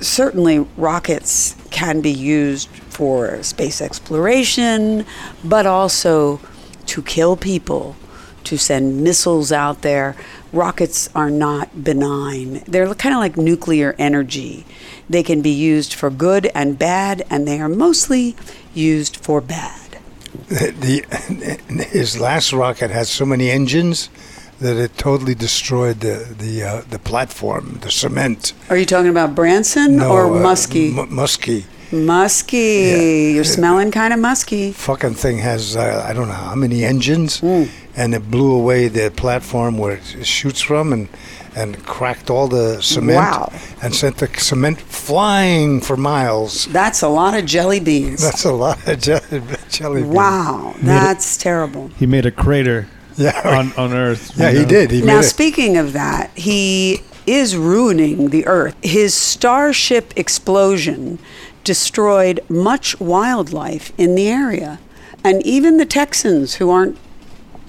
certainly, 0.00 0.60
rockets 0.76 1.56
can 1.70 2.00
be 2.00 2.12
used 2.12 2.68
for 2.68 3.42
space 3.42 3.80
exploration, 3.80 5.04
but 5.42 5.66
also 5.66 6.40
to 6.86 7.02
kill 7.02 7.36
people, 7.36 7.96
to 8.44 8.56
send 8.56 9.02
missiles 9.02 9.50
out 9.52 9.82
there. 9.82 10.14
Rockets 10.52 11.08
are 11.14 11.30
not 11.30 11.82
benign. 11.84 12.62
They're 12.66 12.94
kind 12.94 13.14
of 13.14 13.20
like 13.20 13.36
nuclear 13.36 13.94
energy. 13.98 14.64
They 15.10 15.22
can 15.22 15.42
be 15.42 15.50
used 15.50 15.94
for 15.94 16.10
good 16.10 16.50
and 16.54 16.78
bad, 16.78 17.24
and 17.28 17.46
they 17.46 17.60
are 17.60 17.68
mostly 17.68 18.36
used 18.72 19.16
for 19.16 19.40
bad. 19.40 19.80
The, 20.48 21.04
the 21.70 21.84
his 21.84 22.18
last 22.20 22.52
rocket 22.52 22.90
had 22.90 23.06
so 23.06 23.24
many 23.24 23.50
engines 23.50 24.10
that 24.60 24.76
it 24.76 24.96
totally 24.96 25.34
destroyed 25.34 26.00
the 26.00 26.34
the 26.38 26.62
uh, 26.62 26.82
the 26.90 26.98
platform, 26.98 27.78
the 27.82 27.90
cement. 27.90 28.52
Are 28.70 28.76
you 28.76 28.86
talking 28.86 29.10
about 29.10 29.34
Branson 29.34 30.00
or 30.00 30.26
uh, 30.26 30.40
Musky? 30.40 30.96
M- 30.96 31.14
musky. 31.14 31.66
musky. 31.92 32.56
Yeah. 32.56 33.34
You're 33.34 33.44
smelling 33.44 33.90
kind 33.90 34.12
of 34.12 34.20
musky. 34.20 34.72
Fucking 34.72 35.14
thing 35.14 35.38
has 35.38 35.76
uh, 35.76 36.04
I 36.08 36.12
don't 36.12 36.28
know 36.28 36.34
how 36.34 36.54
many 36.54 36.84
engines, 36.84 37.40
Hmm. 37.40 37.64
And 37.96 38.14
it 38.14 38.30
blew 38.30 38.52
away 38.52 38.88
the 38.88 39.10
platform 39.10 39.78
where 39.78 39.96
it 40.18 40.26
shoots 40.26 40.60
from, 40.60 40.92
and 40.92 41.08
and 41.56 41.84
cracked 41.86 42.30
all 42.30 42.48
the 42.48 42.82
cement, 42.82 43.16
Wow. 43.18 43.52
and 43.80 43.94
sent 43.94 44.16
the 44.16 44.26
cement 44.38 44.80
flying 44.80 45.80
for 45.80 45.96
miles. 45.96 46.66
That's 46.66 47.00
a 47.02 47.08
lot 47.08 47.34
of 47.38 47.46
jelly 47.46 47.78
beans. 47.78 48.20
That's 48.22 48.44
a 48.44 48.52
lot 48.52 48.84
of 48.88 49.00
jelly, 49.00 49.42
jelly 49.70 50.02
beans. 50.02 50.14
Wow, 50.14 50.74
that's 50.82 51.36
terrible. 51.36 51.88
He 51.96 52.06
made 52.06 52.26
a 52.26 52.32
crater 52.32 52.88
Yeah. 53.16 53.40
on, 53.44 53.72
on 53.76 53.92
Earth. 53.96 54.32
yeah, 54.36 54.50
you 54.50 54.60
he 54.60 54.64
did. 54.64 54.90
He 54.90 55.02
Now, 55.02 55.20
speaking 55.20 55.76
of 55.76 55.92
that, 55.92 56.30
he 56.36 57.02
is 57.24 57.56
ruining 57.56 58.30
the 58.30 58.44
earth. 58.48 58.74
His 58.82 59.14
starship 59.14 60.12
explosion 60.16 61.20
destroyed 61.62 62.40
much 62.48 62.98
wildlife 63.00 63.92
in 63.96 64.16
the 64.16 64.26
area. 64.28 64.78
And 65.22 65.40
even 65.46 65.76
the 65.78 65.86
Texans, 65.86 66.54
who 66.56 66.68
aren't 66.70 66.98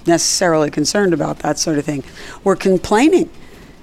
necessarily 0.06 0.70
concerned 0.70 1.12
about 1.14 1.40
that 1.40 1.58
sort 1.58 1.78
of 1.78 1.84
thing, 1.84 2.04
were 2.44 2.56
complaining 2.56 3.30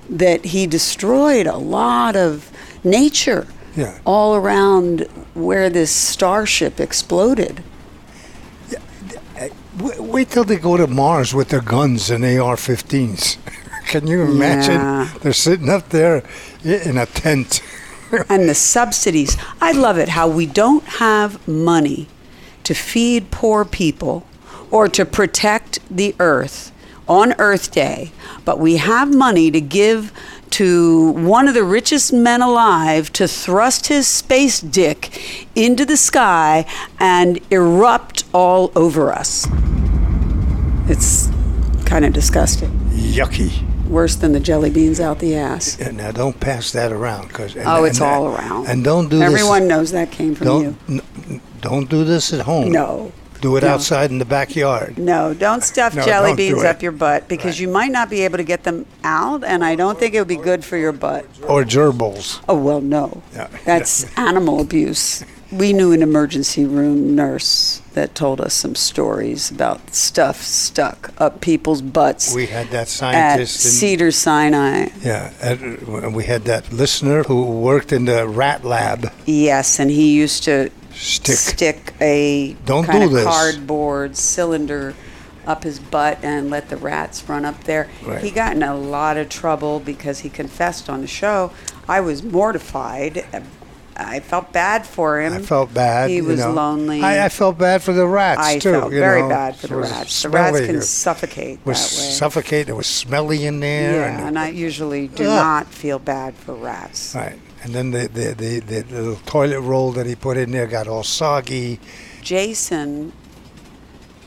that 0.10 0.46
he 0.46 0.68
destroyed 0.68 1.48
a 1.48 1.58
lot 1.58 2.16
of 2.16 2.52
nature 2.84 3.48
Yeah. 3.76 3.98
all 4.06 4.36
around 4.36 5.08
where 5.34 5.70
this 5.70 5.92
starship 5.92 6.80
exploded. 6.80 7.64
Wait, 9.98 10.30
till 10.30 10.44
they 10.44 10.58
go 10.58 10.78
to 10.78 10.86
Mars 10.86 11.34
with 11.34 11.50
their 11.50 11.62
guns 11.62 12.12
and 12.12 12.24
AR-15s. 12.24 13.38
Can 13.88 14.06
you 14.06 14.22
imagine? 14.22 14.76
Yeah. 14.80 15.10
They're 15.22 15.34
sitting 15.34 15.70
up 15.70 15.90
there 15.90 16.24
in 16.64 16.98
a 16.98 17.08
tent. 17.08 17.62
and 18.30 18.48
the 18.48 18.54
subsidies. 18.54 19.36
I 19.60 19.72
love 19.72 19.98
it 19.98 20.10
how 20.10 20.28
we 20.28 20.46
don't 20.46 20.84
have 20.86 21.46
money 21.48 22.08
to 22.64 22.74
feed 22.76 23.32
poor 23.32 23.66
people 23.66 24.26
or 24.74 24.88
to 24.88 25.06
protect 25.06 25.78
the 25.96 26.16
earth 26.20 26.72
on 27.08 27.34
Earth 27.38 27.72
Day, 27.72 28.12
but 28.44 28.58
we 28.60 28.78
have 28.78 29.14
money 29.14 29.52
to 29.52 29.62
give 29.62 30.12
to 30.50 31.12
one 31.12 31.48
of 31.48 31.54
the 31.54 31.64
richest 31.64 32.12
men 32.12 32.42
alive 32.42 33.14
to 33.14 33.28
thrust 33.28 33.88
his 33.88 34.08
space 34.08 34.60
dick 34.60 35.48
into 35.56 35.86
the 35.86 35.96
sky 35.98 36.66
and 37.00 37.40
erupt 37.52 38.24
all 38.34 38.72
over 38.76 39.12
us. 39.14 39.48
It's 40.90 41.30
kind 41.86 42.04
of 42.04 42.14
disgusting. 42.14 42.72
Yucky. 42.92 43.64
Worse 43.88 44.16
than 44.16 44.32
the 44.32 44.40
jelly 44.40 44.72
beans 44.72 45.00
out 45.00 45.20
the 45.20 45.36
ass. 45.36 45.78
Yeah, 45.80 45.92
Now 45.92 46.12
don't 46.12 46.40
pass 46.40 46.72
that 46.72 46.92
around, 46.92 47.30
cause 47.32 47.56
and- 47.56 47.68
Oh, 47.68 47.84
it's 47.84 48.00
and- 48.00 48.08
all 48.08 48.28
around. 48.28 48.68
And 48.68 48.84
don't 48.84 49.08
do 49.10 49.20
this. 49.20 49.26
Everyone 49.28 49.62
this. 49.64 49.70
knows 49.70 49.92
that 49.92 50.10
came 50.10 50.34
from 50.34 50.48
you. 50.48 50.76
N- 50.90 51.42
don't 51.62 51.90
do 51.90 52.04
this 52.04 52.34
at 52.34 52.42
home. 52.42 52.72
No. 52.72 53.12
Do 53.44 53.58
it 53.58 53.64
No. 53.64 53.72
outside 53.74 54.10
in 54.10 54.20
the 54.20 54.26
backyard. 54.26 54.98
No, 54.98 55.34
don't 55.34 55.62
stuff 55.66 55.94
No, 55.94 56.06
jelly 56.06 56.30
don't 56.30 56.38
beans 56.38 56.64
up 56.64 56.82
your 56.82 56.94
butt 56.94 57.28
because 57.28 57.56
Right. 57.56 57.60
you 57.60 57.68
might 57.68 57.91
not 57.91 58.10
be 58.10 58.22
able 58.22 58.38
to 58.38 58.44
get 58.46 58.64
them 58.64 58.86
out, 59.04 59.44
and 59.44 59.66
I 59.66 59.76
don't 59.76 60.00
think 60.00 60.14
it 60.16 60.20
would 60.20 60.30
be 60.30 60.38
good 60.38 60.64
for 60.64 60.78
your 60.78 60.94
butt. 60.94 61.26
Or 61.46 61.66
gerbils. 61.66 62.39
Oh, 62.48 62.56
well, 62.56 62.80
no. 62.80 63.22
Yeah. 63.36 63.48
That's 63.66 64.06
animal 64.18 64.62
abuse. 64.62 65.26
We 65.52 65.74
knew 65.74 65.91
an 65.91 66.02
emergency 66.02 66.64
room 66.66 67.16
nurse 67.16 67.82
that 67.96 68.16
told 68.16 68.39
us 68.39 68.54
some 68.54 68.76
stories 68.76 69.52
about 69.52 69.94
stuff 69.94 70.41
stuck 70.41 71.12
up 71.20 71.41
people's 71.41 71.82
butts 71.82 72.34
We 72.34 72.46
had 72.48 72.72
that 72.72 72.88
scientist. 72.88 73.66
in- 73.66 73.72
Cedar 73.72 74.12
Sinai. 74.12 74.88
yeah, 75.04 75.32
and 75.44 76.16
we 76.16 76.24
had 76.24 76.46
that 76.46 76.72
listener 76.72 77.24
who 77.24 77.44
worked 77.44 77.91
in 77.91 78.06
the 78.06 78.26
rat 78.26 78.64
lab. 78.66 79.12
Yes, 79.26 79.80
and 79.80 79.91
he 79.91 80.14
used 80.14 80.44
to 80.46 80.72
Stick. 80.94 81.36
stick 81.36 81.94
a 82.00 82.54
Don't 82.66 82.86
kind 82.86 83.00
do 83.02 83.06
of 83.08 83.12
this. 83.12 83.24
cardboard 83.26 84.16
cylinder 84.16 84.94
up 85.46 85.64
his 85.64 85.80
butt 85.80 86.20
and 86.24 86.50
let 86.50 86.70
the 86.70 86.78
rats 86.78 87.28
run 87.28 87.44
up 87.46 87.64
there. 87.66 87.89
Right. 88.06 88.24
He 88.24 88.32
got 88.32 88.56
in 88.56 88.64
a 88.64 88.76
lot 88.76 89.18
of 89.18 89.28
trouble 89.30 89.80
because 89.80 90.20
he 90.20 90.30
confessed 90.30 90.89
on 90.89 91.02
the 91.02 91.08
show. 91.08 91.52
I 91.88 92.00
was 92.00 92.24
mortified. 92.24 93.26
I 93.96 94.22
felt 94.22 94.52
bad 94.54 94.88
for 94.88 95.22
him. 95.22 95.34
I 95.34 95.39
felt 95.39 95.74
bad. 95.74 96.10
He 96.10 96.16
you 96.18 96.24
was 96.26 96.39
know. 96.39 96.52
lonely. 96.54 97.02
I, 97.04 97.26
I 97.26 97.30
felt 97.30 97.58
bad 97.58 97.84
for 97.84 97.94
the 97.94 98.08
rats 98.08 98.39
I 98.41 98.58
too. 98.60 98.72
felt 98.72 98.94
you 98.94 99.00
very 99.00 99.22
know. 99.22 99.30
bad 99.30 99.56
for 99.56 99.68
the 99.68 99.76
rats. 99.76 100.22
The 100.24 100.30
rats 100.30 100.60
can 100.62 100.82
suffocate 100.82 101.60
was 101.66 101.78
that 101.78 102.02
way. 102.02 102.12
suffocate. 102.12 102.70
It 102.70 102.74
was 102.76 102.88
smelly 102.88 103.46
in 103.46 103.60
there. 103.60 104.08
yeah, 104.10 104.28
and 104.28 104.39
I 104.39 104.50
usually 104.50 105.10
do 105.10 105.24
Ugh. 105.26 105.30
not 105.30 105.68
feel 105.68 106.00
bad 106.00 106.34
for 106.36 106.54
rats. 106.56 107.14
Right. 107.14 107.38
And 107.64 107.74
then 107.74 107.91
the, 107.91 108.07
the, 108.09 108.34
the, 108.34 108.59
the 108.59 108.84
little 108.84 109.16
toilet 109.26 109.61
roll 109.61 109.93
that 109.93 110.05
he 110.05 110.16
put 110.16 110.36
in 110.36 110.51
there 110.51 110.68
got 110.68 110.88
all 110.88 111.03
soggy. 111.03 111.80
Jason 112.22 113.14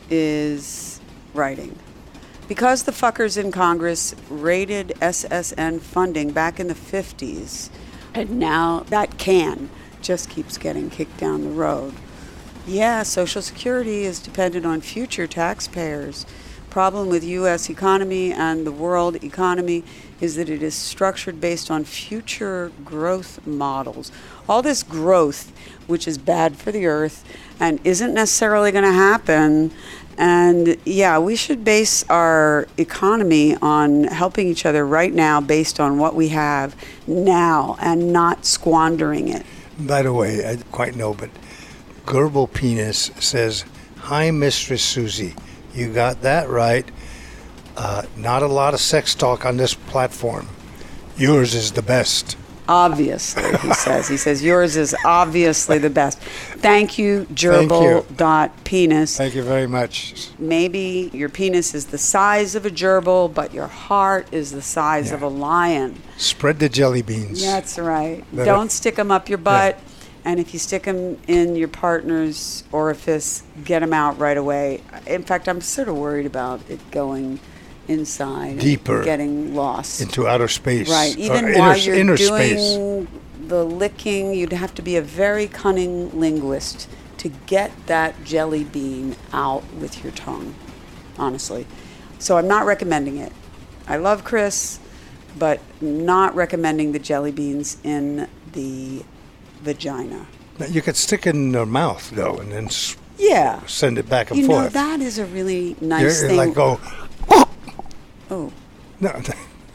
is 0.09 1.01
writing. 1.35 1.79
Because 2.49 2.85
the 2.85 2.93
fuckers 2.93 3.37
in 3.37 3.53
Congress 3.53 4.15
raided 4.31 4.95
SSN 5.01 5.81
funding 5.81 6.31
back 6.31 6.59
in 6.59 6.69
the 6.69 6.75
50s, 6.75 7.71
and 8.15 8.39
now 8.39 8.81
that 8.89 9.19
can 9.19 9.69
just 10.01 10.31
keeps 10.31 10.57
getting 10.57 10.89
kicked 10.89 11.19
down 11.19 11.43
the 11.43 11.51
road. 11.51 11.93
Yeah, 12.67 13.03
Social 13.03 13.43
Security 13.43 14.05
is 14.05 14.21
dependent 14.21 14.65
on 14.65 14.81
future 14.81 15.27
taxpayers. 15.27 16.25
Problem 16.71 17.09
with 17.09 17.25
U.S. 17.25 17.69
economy 17.69 18.33
and 18.33 18.67
the 18.67 18.73
world 18.73 19.23
economy 19.25 19.83
is 20.21 20.37
that 20.37 20.49
it 20.49 20.63
is 20.63 20.75
structured 20.75 21.41
based 21.41 21.71
on 21.71 21.85
future 21.85 22.73
growth 22.85 23.45
models. 23.47 24.11
All 24.49 24.63
this 24.63 24.83
growth, 24.83 25.53
which 25.87 26.09
is 26.09 26.19
bad 26.19 26.57
for 26.57 26.73
the 26.73 26.87
earth 26.87 27.25
and 27.61 27.81
isn't 27.85 28.15
necessarily 28.15 28.73
going 28.73 28.85
to 28.85 28.93
happen. 28.93 29.73
And 30.19 30.77
yeah, 30.87 31.19
we 31.19 31.37
should 31.37 31.65
base 31.65 32.05
our 32.09 32.67
economy 32.79 33.57
on 33.57 34.05
helping 34.05 34.49
each 34.49 34.65
other 34.65 34.87
right 34.87 35.13
now 35.13 35.41
based 35.41 35.79
on 35.79 35.99
what 35.99 36.15
we 36.15 36.29
have 36.29 36.75
now 37.07 37.77
and 37.81 38.13
not 38.13 38.47
squandering 38.47 39.29
it. 39.29 39.45
By 39.79 40.03
the 40.03 40.13
way, 40.13 40.49
I 40.49 40.57
quite 40.73 40.97
know, 40.97 41.13
but 41.13 41.29
Gerbil 42.07 42.51
Penis 42.53 43.11
says, 43.19 43.65
Hi, 43.99 44.31
Mistress 44.31 44.83
Suzy. 44.83 45.35
You 45.75 45.93
got 45.93 46.23
that 46.23 46.49
right. 46.49 46.89
Uh, 47.77 48.03
not 48.17 48.43
a 48.43 48.47
lot 48.47 48.75
of 48.75 48.81
sex 48.81 49.15
talk 49.15 49.45
on 49.45 49.57
this 49.57 49.75
platform. 49.75 50.49
Yours 51.17 51.55
is 51.55 51.73
the 51.73 51.83
best. 51.83 52.37
Obviously, 52.69 53.57
he 53.59 53.73
says. 53.75 54.09
He 54.09 54.17
says, 54.17 54.43
yours 54.43 54.77
is 54.77 54.95
obviously 55.05 55.79
the 55.79 55.91
best. 55.91 56.19
Thank 56.19 56.99
you, 56.99 57.21
you. 57.21 57.27
gerbil 57.35 58.17
dot 58.17 58.65
penis. 58.65 59.17
Thank 59.17 59.35
you 59.35 59.43
very 59.43 59.67
much. 59.67 60.31
Maybe 60.39 61.11
your 61.13 61.29
penis 61.29 61.75
is 61.75 61.87
the 61.87 61.99
size 61.99 62.55
of 62.55 62.67
a 62.67 62.71
gerbil, 62.71 63.33
but 63.33 63.55
your 63.55 63.69
heart 63.69 64.27
is 64.33 64.51
the 64.53 64.63
size 64.63 65.13
of 65.13 65.23
a 65.23 65.29
lion. 65.29 66.01
Spread 66.17 66.59
the 66.59 66.69
jelly 66.69 67.03
beans. 67.03 67.43
That's 67.45 67.79
right. 67.79 68.25
That- 68.33 68.47
Don't 68.47 68.73
stick 68.73 68.97
them 68.97 69.11
up 69.11 69.29
your 69.29 69.39
butt. 69.39 69.79
And 70.25 70.41
if 70.41 70.53
you 70.53 70.59
stick 70.59 70.83
them 70.83 71.19
in 71.29 71.55
your 71.55 71.69
partner's 71.69 72.65
orifice, 72.73 73.45
get 73.65 73.79
them 73.79 73.93
out 73.93 74.19
right 74.19 74.37
away. 74.37 74.83
In 75.07 75.23
fact, 75.23 75.49
I'm 75.49 75.61
sort 75.61 75.89
of 75.89 75.97
worried 75.97 76.27
about 76.27 76.69
it 76.69 76.81
going 76.91 77.39
inside, 77.89 78.59
Deeper. 78.59 79.05
getting 79.05 79.55
lost. 79.55 80.01
Into 80.01 80.27
outer 80.27 80.49
space. 80.49 80.89
Right. 80.91 81.15
or 81.17 81.21
Even 81.21 81.49
inner, 81.49 81.59
while 81.59 81.77
you're 81.77 81.95
inner 81.95 82.17
doing 82.17 82.59
space. 82.59 83.09
the 83.49 83.65
licking, 83.65 84.35
you'd 84.35 84.53
have 84.53 84.75
to 84.77 84.83
be 84.83 84.97
a 84.97 85.03
very 85.03 85.47
cunning 85.47 86.19
linguist 86.19 86.89
to 87.19 87.29
get 87.47 87.71
that 87.87 88.25
jelly 88.25 88.65
bean 88.65 89.17
out 89.33 89.63
with 89.75 90.03
your 90.05 90.13
tongue, 90.13 90.55
honestly. 91.19 91.67
So 92.19 92.37
I'm 92.37 92.49
not 92.49 92.67
recommending 92.67 93.17
it. 93.19 93.33
I 93.89 93.97
love 93.97 94.25
Chris, 94.25 94.79
but 95.39 95.61
not 95.81 96.35
recommending 96.35 96.93
the 96.93 96.99
jelly 96.99 97.31
beans 97.33 97.77
in 97.85 98.29
the 98.53 99.05
vagina. 99.63 100.27
Now, 100.59 100.67
You 100.67 100.83
could 100.83 100.97
stick 100.97 101.27
it 101.27 101.35
in 101.35 101.53
their 101.53 101.67
mouth 101.67 102.11
though, 102.15 102.37
and 102.39 102.51
then 102.53 102.67
s- 102.67 102.97
Yeah. 103.19 103.61
send 103.67 103.99
it 103.99 104.09
back 104.09 104.31
and 104.31 104.41
You 104.41 104.49
know, 104.49 104.69
that 104.69 105.01
is 105.01 105.19
a 105.19 105.27
really 105.27 105.77
nice 105.81 106.03
you're 106.03 106.29
thing. 106.29 106.37
like 106.37 106.55
go. 106.55 106.81
Oh, 108.31 108.53
No, 109.01 109.21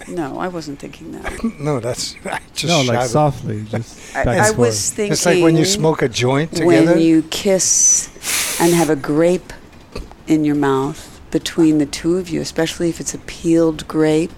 no, 0.07 0.39
I 0.39 0.47
wasn't 0.47 0.79
thinking 0.79 1.11
that. 1.11 1.43
no, 1.59 1.79
that's 1.79 2.15
I 2.25 2.39
just 2.53 2.65
no, 2.67 2.81
like 2.93 3.05
it. 3.05 3.09
softly, 3.09 3.63
just 3.65 4.15
I, 4.15 4.23
back 4.23 4.27
and 4.35 4.41
I 4.41 4.45
forth. 4.47 4.57
was 4.57 4.89
thinking 4.91 5.13
It's 5.13 5.25
like 5.25 5.41
when 5.43 5.55
you 5.57 5.65
smoke 5.65 6.01
a 6.01 6.09
joint 6.09 6.51
together. 6.51 6.91
when 6.93 6.99
you 6.99 7.23
kiss 7.23 8.09
and 8.59 8.73
have 8.73 8.89
a 8.89 8.95
grape 8.95 9.53
in 10.27 10.43
your 10.45 10.55
mouth 10.55 11.21
between 11.31 11.77
the 11.77 11.85
two 11.85 12.17
of 12.17 12.29
you, 12.29 12.41
especially 12.41 12.89
if 12.89 12.99
it's 12.99 13.13
a 13.13 13.17
peeled 13.19 13.87
grape. 13.87 14.31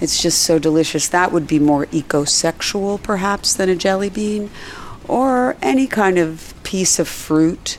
It's 0.00 0.20
just 0.20 0.42
so 0.42 0.58
delicious. 0.58 1.08
That 1.08 1.30
would 1.30 1.46
be 1.46 1.58
more 1.60 1.86
eco-sexual, 1.92 2.98
perhaps, 2.98 3.54
than 3.54 3.68
a 3.68 3.76
jelly 3.76 4.10
bean, 4.10 4.50
or 5.06 5.56
any 5.62 5.86
kind 5.86 6.18
of 6.18 6.52
piece 6.64 6.98
of 6.98 7.06
fruit 7.08 7.78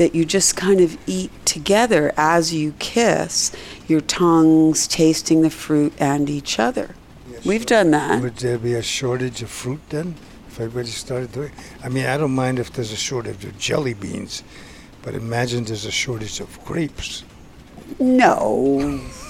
that 0.00 0.14
you 0.14 0.24
just 0.24 0.56
kind 0.56 0.80
of 0.80 0.96
eat 1.06 1.30
together 1.44 2.10
as 2.16 2.54
you 2.54 2.72
kiss, 2.78 3.52
your 3.86 4.00
tongues 4.00 4.88
tasting 4.88 5.42
the 5.42 5.50
fruit 5.50 5.92
and 5.98 6.30
each 6.30 6.58
other. 6.58 6.94
We've 7.44 7.66
done 7.66 7.90
that. 7.90 8.22
Would 8.22 8.36
there 8.36 8.56
be 8.56 8.72
a 8.72 8.82
shortage 8.82 9.42
of 9.42 9.50
fruit 9.50 9.82
then? 9.90 10.14
If 10.48 10.58
everybody 10.58 10.88
started 10.88 11.32
doing 11.32 11.52
I 11.84 11.90
mean, 11.90 12.06
I 12.06 12.16
don't 12.16 12.34
mind 12.34 12.58
if 12.58 12.72
there's 12.72 12.92
a 12.92 12.96
shortage 12.96 13.44
of 13.44 13.58
jelly 13.58 13.92
beans, 13.92 14.42
but 15.02 15.14
imagine 15.14 15.64
there's 15.64 15.84
a 15.84 15.90
shortage 15.90 16.40
of 16.40 16.64
grapes. 16.64 17.22
No, 17.98 19.02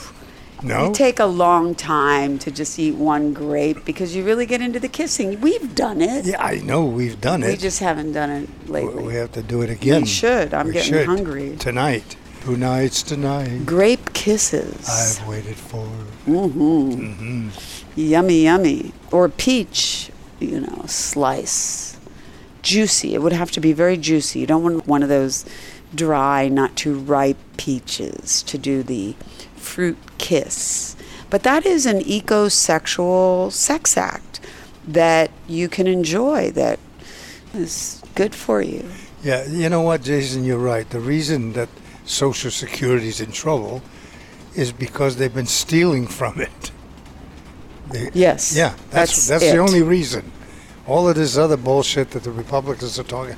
No? 0.62 0.88
You 0.88 0.92
take 0.94 1.18
a 1.18 1.24
long 1.26 1.74
time 1.74 2.38
to 2.40 2.50
just 2.50 2.78
eat 2.78 2.94
one 2.94 3.32
grape 3.32 3.84
because 3.84 4.14
you 4.14 4.24
really 4.24 4.46
get 4.46 4.61
into 4.61 4.78
the 4.80 4.88
kissing. 4.88 5.40
We've 5.40 5.74
done 5.74 6.00
it. 6.02 6.26
yeah, 6.26 6.42
I 6.42 6.56
know 6.56 6.84
we've 6.84 7.20
done 7.20 7.42
it. 7.42 7.48
We 7.48 7.56
just 7.56 7.80
haven't 7.80 8.12
done 8.12 8.30
it 8.30 8.68
lately. 8.68 9.02
we 9.02 9.14
have 9.14 9.32
to 9.32 9.42
do 9.42 9.62
it 9.62 9.70
again. 9.70 10.02
We 10.02 10.06
should. 10.08 10.52
I'm 10.54 10.66
We 10.66 10.72
getting 10.74 10.92
should. 10.92 11.06
hungry. 11.06 11.56
Tonight. 11.56 12.16
Two 12.42 12.56
nights 12.56 13.02
tonight. 13.02 13.66
Grape 13.66 14.12
kisses. 14.14 14.88
I've 14.88 15.28
waited 15.28 15.56
for. 15.56 15.86
Mm 16.26 16.52
hmm. 16.52 17.48
Yummy, 17.96 18.44
yummy. 18.44 18.92
Or 19.12 19.28
peach, 19.28 20.11
you 20.38 20.61
know, 20.61 20.84
slice. 20.86 21.98
Juicy. 22.62 23.14
It 23.14 23.22
would 23.22 23.32
have 23.32 23.50
to 23.52 23.61
be 23.61 23.72
very 23.72 23.96
juicy. 23.96 24.40
You 24.40 24.46
don't 24.46 24.62
want 24.62 24.86
one 24.86 25.02
of 25.02 25.08
those 25.08 25.44
dry, 25.94 26.48
not 26.48 26.76
too 26.76 26.94
ripe 26.98 27.36
peaches 27.56 28.42
to 28.44 28.56
do 28.56 28.82
the 28.82 29.14
fruit 29.61 29.98
kiss. 30.18 30.96
But 31.28 31.42
that 31.44 31.64
is 31.64 31.86
an 31.86 32.00
eco 32.00 32.48
sexual 32.48 33.50
sex 33.50 33.96
act 33.96 34.40
that 34.88 35.30
you 35.46 35.68
can 35.68 35.86
enjoy 35.86 36.50
that 36.52 36.78
is 37.54 38.02
good 38.14 38.34
for 38.34 38.62
you. 38.62 38.84
Yeah, 39.22 39.46
you 39.46 39.68
know 39.68 39.82
what, 39.82 40.02
Jason, 40.02 40.44
you're 40.44 40.58
right. 40.58 40.88
The 40.88 40.98
reason 41.00 41.52
that 41.52 41.68
Social 42.04 42.50
Security 42.50 43.08
is 43.08 43.20
in 43.20 43.30
trouble 43.32 43.82
is 44.56 44.72
because 44.72 45.16
they've 45.16 45.34
been 45.34 45.46
stealing 45.46 46.06
from 46.06 46.40
it. 46.40 46.70
They- 47.90 48.11
Yes. 48.14 48.56
Yeah, 48.56 48.74
that's 48.90 49.28
that's, 49.28 49.44
it. 49.44 49.52
the 49.52 49.58
only 49.58 49.82
reason. 49.82 50.32
All 50.86 51.08
of 51.08 51.14
this 51.16 51.36
other 51.36 51.56
bullshit 51.56 52.11
that 52.12 52.24
the 52.24 52.32
Republicans 52.32 52.98
are 52.98 53.04
talking 53.04 53.36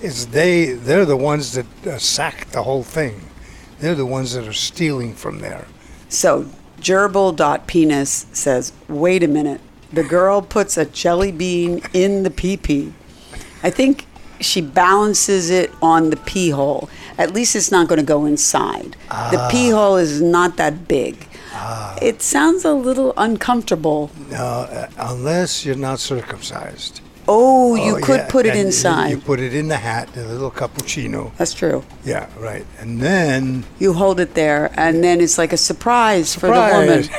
is 0.00 0.28
they 0.28 0.72
they're 0.72 1.04
the 1.04 1.16
ones 1.16 1.52
that 1.52 1.66
uh, 1.86 1.98
sacked 1.98 2.52
the 2.52 2.62
whole 2.62 2.82
thing. 2.84 3.20
They're 3.80 3.94
the 3.94 4.06
ones 4.06 4.32
that 4.34 4.46
are 4.46 4.52
stealing 4.52 5.14
from 5.14 5.40
there. 5.40 5.66
So, 6.08 6.46
gerbil.penis 6.80 8.26
says, 8.32 8.72
wait 8.88 9.22
a 9.22 9.28
minute. 9.28 9.60
The 9.92 10.04
girl 10.04 10.42
puts 10.42 10.76
a 10.76 10.84
jelly 10.84 11.32
bean 11.32 11.82
in 11.92 12.22
the 12.22 12.30
pee 12.30 12.56
pee. 12.56 12.92
I 13.62 13.70
think 13.70 14.06
she 14.40 14.60
balances 14.60 15.50
it 15.50 15.70
on 15.80 16.10
the 16.10 16.16
pee 16.16 16.50
hole. 16.50 16.88
At 17.16 17.32
least 17.32 17.54
it's 17.54 17.70
not 17.70 17.88
going 17.88 18.00
to 18.00 18.04
go 18.04 18.26
inside. 18.26 18.96
The 19.08 19.48
pee 19.50 19.70
hole 19.70 19.96
is 19.96 20.20
not 20.20 20.56
that 20.56 20.88
big. 20.88 21.28
It 22.02 22.20
sounds 22.20 22.64
a 22.64 22.72
little 22.74 23.14
uncomfortable. 23.16 24.10
No, 24.30 24.36
uh, 24.36 24.88
unless 24.98 25.64
you're 25.64 25.76
not 25.76 26.00
circumcised. 26.00 27.00
Oh, 27.26 27.72
oh, 27.72 27.74
you 27.74 27.96
Oh, 27.96 28.00
could 28.00 28.20
yeah, 28.20 28.28
put 28.28 28.46
it 28.46 28.50
and 28.50 28.60
inside. 28.66 29.10
You 29.10 29.18
put 29.18 29.40
it 29.40 29.54
in 29.54 29.68
the 29.68 29.76
hat, 29.76 30.12
the 30.14 30.24
little 30.26 30.50
cappuccino. 30.50 31.32
That's 31.36 31.54
true. 31.54 31.84
Yeah, 32.04 32.26
right. 32.38 32.66
And 32.80 33.00
then 33.00 33.64
You 33.78 33.92
hold 33.94 34.20
it 34.20 34.34
there, 34.34 34.70
and 34.74 35.02
then 35.02 35.20
it's 35.20 35.38
like 35.38 35.52
a 35.52 35.56
surprise, 35.56 36.34
for 36.34 36.46
the 36.48 36.52
woman. 36.52 37.08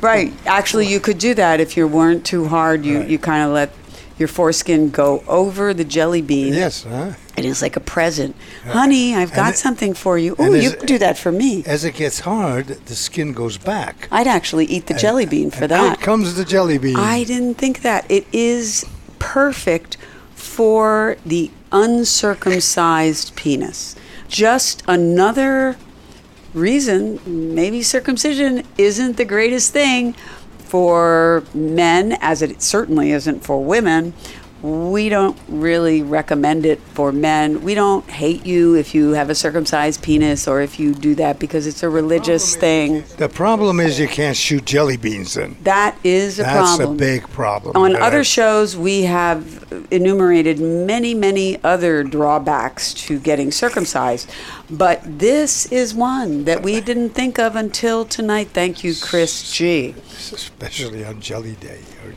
Right. 0.00 0.32
Actually, 0.46 0.86
you 0.86 1.00
could 1.00 1.18
do 1.18 1.34
that 1.34 1.58
if 1.58 1.76
you 1.76 1.88
weren't 1.88 2.24
too 2.24 2.46
hard. 2.46 2.84
You, 2.84 3.00
Right. 3.00 3.08
you 3.08 3.18
kind 3.18 3.42
of 3.44 3.50
let 3.52 3.70
your 4.18 4.28
foreskin 4.28 4.90
go 4.90 5.24
over 5.26 5.74
the 5.74 5.82
jelly 5.82 6.22
bean. 6.22 6.54
yes, 6.54 6.84
huh? 6.84 7.14
And 7.36 7.44
it's 7.44 7.60
like 7.60 7.74
a 7.74 7.80
present. 7.80 8.36
Honey, 8.68 9.16
I've 9.16 9.30
And 9.30 9.36
got 9.36 9.54
it- 9.54 9.58
something 9.58 9.92
for 9.92 10.16
you. 10.16 10.36
Oh, 10.38 10.54
you 10.54 10.70
it- 10.70 10.78
could 10.78 10.86
do 10.86 10.98
that 10.98 11.18
for 11.18 11.32
me. 11.32 11.64
As 11.66 11.84
it 11.84 11.94
gets 11.94 12.20
hard, 12.20 12.68
the 12.86 12.94
skin 12.94 13.32
goes 13.32 13.58
back. 13.58 14.06
I'd 14.12 14.28
actually 14.28 14.66
eat 14.66 14.86
the 14.86 14.94
jelly 14.94 15.26
bean 15.26 15.50
for 15.50 15.62
And 15.64 15.72
that. 15.72 15.90
Out 15.94 16.00
comes 16.00 16.34
the 16.36 16.44
jelly 16.44 16.78
bean. 16.78 16.94
I 16.94 17.24
didn't 17.24 17.54
think 17.58 17.82
that. 17.82 18.04
It 18.08 18.28
is 18.32 18.86
perfect 19.24 19.96
for 20.34 21.16
the 21.24 21.50
uncircumcised 21.72 23.34
penis. 23.34 23.96
Just 24.28 24.82
another 24.86 25.76
reason 26.52 27.18
maybe 27.26 27.82
circumcision 27.82 28.64
isn't 28.76 29.16
the 29.16 29.24
greatest 29.24 29.72
thing 29.72 30.12
for 30.58 31.42
men, 31.54 32.18
as 32.20 32.42
it 32.42 32.60
certainly 32.60 33.12
isn't 33.12 33.40
for 33.42 33.64
women. 33.64 34.12
We 34.64 35.10
don't 35.10 35.38
really 35.46 36.00
recommend 36.00 36.64
it 36.64 36.80
for 36.80 37.12
men. 37.12 37.60
We 37.62 37.74
don't 37.74 38.08
hate 38.08 38.46
you 38.46 38.76
if 38.76 38.94
you 38.94 39.10
have 39.10 39.28
a 39.28 39.34
circumcised 39.34 40.02
penis 40.02 40.48
or 40.48 40.62
if 40.62 40.80
you 40.80 40.94
do 40.94 41.14
that 41.16 41.38
because 41.38 41.66
it's 41.66 41.82
a 41.82 41.90
religious 41.90 42.56
thing. 42.56 43.04
the 43.18 43.28
problem 43.28 43.78
is 43.78 43.98
you 44.00 44.08
can't 44.08 44.34
shoot 44.34 44.64
jelly 44.64 44.96
beans 44.96 45.34
then. 45.34 45.58
That 45.64 45.98
is 46.02 46.38
a 46.38 46.44
That's 46.44 46.56
problem. 46.56 46.96
That's 46.96 47.10
a 47.12 47.12
big 47.20 47.28
problem. 47.28 47.76
On 47.76 47.94
other 47.96 48.20
I- 48.20 48.22
shows, 48.22 48.74
we 48.74 49.02
have 49.02 49.86
enumerated 49.90 50.58
many, 50.60 51.12
many 51.12 51.62
other 51.62 52.02
drawbacks 52.02 52.94
to 52.94 53.18
getting 53.18 53.52
circumcised, 53.52 54.30
but 54.70 55.02
this 55.04 55.66
is 55.66 55.92
one 55.94 56.44
that 56.44 56.62
we 56.62 56.80
didn't 56.80 57.10
think 57.10 57.38
of 57.38 57.54
until 57.54 58.06
tonight. 58.06 58.48
Thank 58.54 58.82
you, 58.82 58.94
Chris 58.98 59.52
G. 59.52 59.94
especially 60.32 61.04
on 61.04 61.20
Jelly 61.20 61.56
Day 61.60 61.80
or 62.06 62.14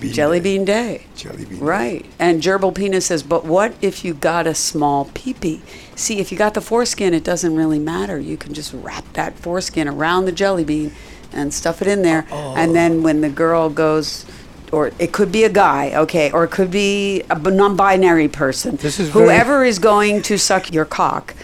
bean 0.00 0.12
Jelly 0.12 0.38
Day. 0.38 0.42
Bean 0.42 0.64
Day. 0.64 1.06
Jelly 1.16 1.44
bean. 1.44 1.60
Right. 1.60 2.06
And 2.18 2.42
Gerbil 2.42 2.74
Penis 2.74 3.06
says, 3.06 3.22
but 3.22 3.44
what 3.44 3.74
if 3.82 4.04
you 4.04 4.14
got 4.14 4.46
a 4.46 4.54
small 4.54 5.06
peepee? 5.06 5.60
See, 5.96 6.18
if 6.20 6.30
you 6.32 6.38
got 6.38 6.54
the 6.54 6.60
foreskin, 6.60 7.14
it 7.14 7.24
doesn't 7.24 7.54
really 7.56 7.78
matter. 7.78 8.18
You 8.18 8.36
can 8.36 8.54
just 8.54 8.72
wrap 8.72 9.04
that 9.14 9.38
foreskin 9.38 9.88
around 9.88 10.24
the 10.26 10.32
jelly 10.32 10.64
bean 10.64 10.92
and 11.32 11.52
stuff 11.52 11.82
it 11.82 11.88
in 11.88 12.02
there. 12.02 12.26
And 12.32 12.74
then 12.74 13.02
when 13.02 13.20
the 13.20 13.28
girl 13.28 13.68
goes, 13.70 14.24
or 14.72 14.92
it 14.98 15.12
could 15.12 15.32
be 15.32 15.44
a 15.44 15.48
guy, 15.48 15.92
okay, 15.94 16.30
or 16.30 16.44
it 16.44 16.50
could 16.50 16.70
be 16.70 17.22
a 17.30 17.38
non-binary 17.38 18.28
person. 18.28 18.76
This 18.76 19.00
is 19.00 19.08
very- 19.08 19.24
Whoever 19.26 19.64
is 19.64 19.78
going 19.78 20.22
to 20.22 20.38
suck 20.38 20.72
your 20.72 20.84
cock 20.84 21.34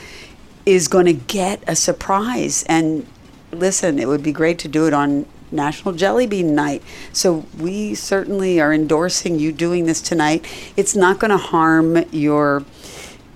is 0.67 0.89
going 0.89 1.07
to 1.07 1.13
get 1.13 1.63
a 1.67 1.75
surprise. 1.77 2.65
And 2.69 3.07
listen, 3.53 3.99
it 3.99 4.09
would 4.09 4.23
be 4.23 4.33
great 4.33 4.59
to 4.61 4.69
do 4.69 4.87
it 4.87 4.93
on 4.95 5.27
National 5.55 5.95
Jelly 5.95 6.27
Bean 6.27 6.55
Night. 6.55 6.83
So 7.13 7.47
we 7.59 7.95
certainly 7.95 8.61
are 8.61 8.73
endorsing 8.73 9.39
you 9.39 9.53
doing 9.53 9.87
this 9.87 10.03
tonight. 10.03 10.45
It's 10.77 10.95
not 10.95 11.19
going 11.19 11.31
to 11.31 11.39
harm 11.39 12.05
your 12.11 12.65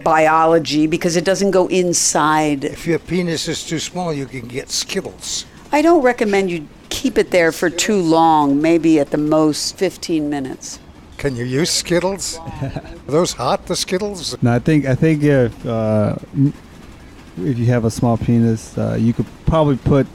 biology 0.03 0.87
because 0.87 1.17
it 1.17 1.25
doesn't 1.25 1.51
go 1.51 1.67
inside. 1.69 2.65
If 2.65 2.87
your 2.87 2.99
penis 2.99 3.49
is 3.49 3.65
too 3.65 3.79
small, 3.79 4.13
you 4.13 4.27
can 4.27 4.49
get 4.49 4.71
Skittles. 4.71 5.45
I 5.73 5.83
don't 5.83 6.03
recommend 6.03 6.51
you 6.51 6.69
keep 6.89 7.19
it 7.19 7.31
there 7.31 7.53
for 7.53 7.71
too 7.71 8.01
long, 8.01 8.61
maybe 8.61 8.99
at 8.99 9.11
the 9.11 9.19
most 9.19 9.77
15 9.77 10.29
minutes. 10.31 10.79
Can 11.19 11.37
you 11.37 11.45
use 11.45 11.71
Skittles? 11.71 12.39
Are 12.63 12.83
those 13.07 13.33
hot, 13.33 13.67
the 13.67 13.75
Skittles? 13.77 14.41
No, 14.41 14.53
I 14.55 14.61
think 14.61 14.87
I 14.87 14.95
think 14.95 15.25
if 15.25 15.67
uh, 15.67 16.17
if 17.39 17.59
you 17.59 17.67
have 17.67 17.85
a 17.85 17.91
small 17.91 18.17
penis, 18.17 18.79
uh, 18.79 18.97
you 18.99 19.13
could 19.13 19.27
probably 19.45 19.77
put 19.77 20.07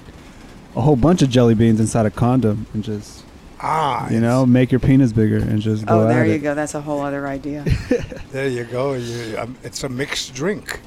a 0.76 0.82
whole 0.82 0.96
bunch 0.96 1.22
of 1.22 1.30
jelly 1.30 1.54
beans 1.56 1.80
inside 1.80 2.06
a 2.06 2.12
condom 2.12 2.66
and 2.74 2.84
just 2.84 3.24
Ah, 3.66 4.10
you 4.10 4.20
know 4.20 4.46
make 4.46 4.72
your 4.72 4.80
penis 4.80 5.14
bigger 5.14 5.38
and 5.38 5.62
just 5.62 5.86
go 5.86 6.02
Oh, 6.02 6.08
there 6.08 6.22
at 6.24 6.28
you 6.28 6.34
it. 6.34 6.40
go. 6.40 6.54
That's 6.56 6.74
a 6.76 6.82
whole 6.82 7.00
other 7.02 7.28
idea. 7.28 7.64
there 8.32 8.48
you 8.50 8.66
go. 8.66 8.94
You, 8.94 9.38
um, 9.38 9.56
it's 9.64 9.84
a 9.84 9.90
mixed 9.90 10.34
drink. 10.34 10.80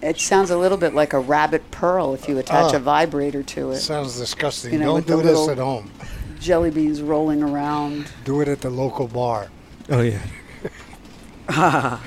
it 0.00 0.18
sounds 0.20 0.50
a 0.50 0.56
little 0.56 0.78
bit 0.78 0.94
like 0.94 1.12
a 1.12 1.18
rabbit 1.18 1.70
pearl 1.72 2.14
if 2.14 2.28
you 2.28 2.38
attach 2.38 2.72
Ah. 2.72 2.76
a 2.76 2.78
vibrator 2.78 3.42
to 3.42 3.72
it. 3.72 3.78
Sounds 3.78 4.16
disgusting. 4.16 4.72
You 4.74 4.78
know, 4.78 5.00
Don't 5.00 5.06
do 5.06 5.22
this 5.28 5.48
at 5.48 5.58
home. 5.58 5.90
Jelly 6.38 6.70
beans 6.70 7.02
rolling 7.02 7.42
around. 7.42 8.06
Do 8.24 8.40
it 8.40 8.48
at 8.48 8.60
the 8.60 8.70
local 8.70 9.08
bar. 9.08 9.48
Oh 9.90 10.00
yeah. 10.02 10.20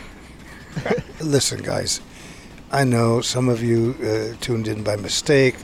Listen, 1.22 1.62
guys, 1.62 2.02
I 2.72 2.84
know 2.84 3.22
some 3.22 3.50
of 3.50 3.62
you 3.62 3.96
uh, 4.02 4.36
tuned 4.42 4.68
in 4.68 4.84
by 4.84 4.96
mistake. 4.96 5.56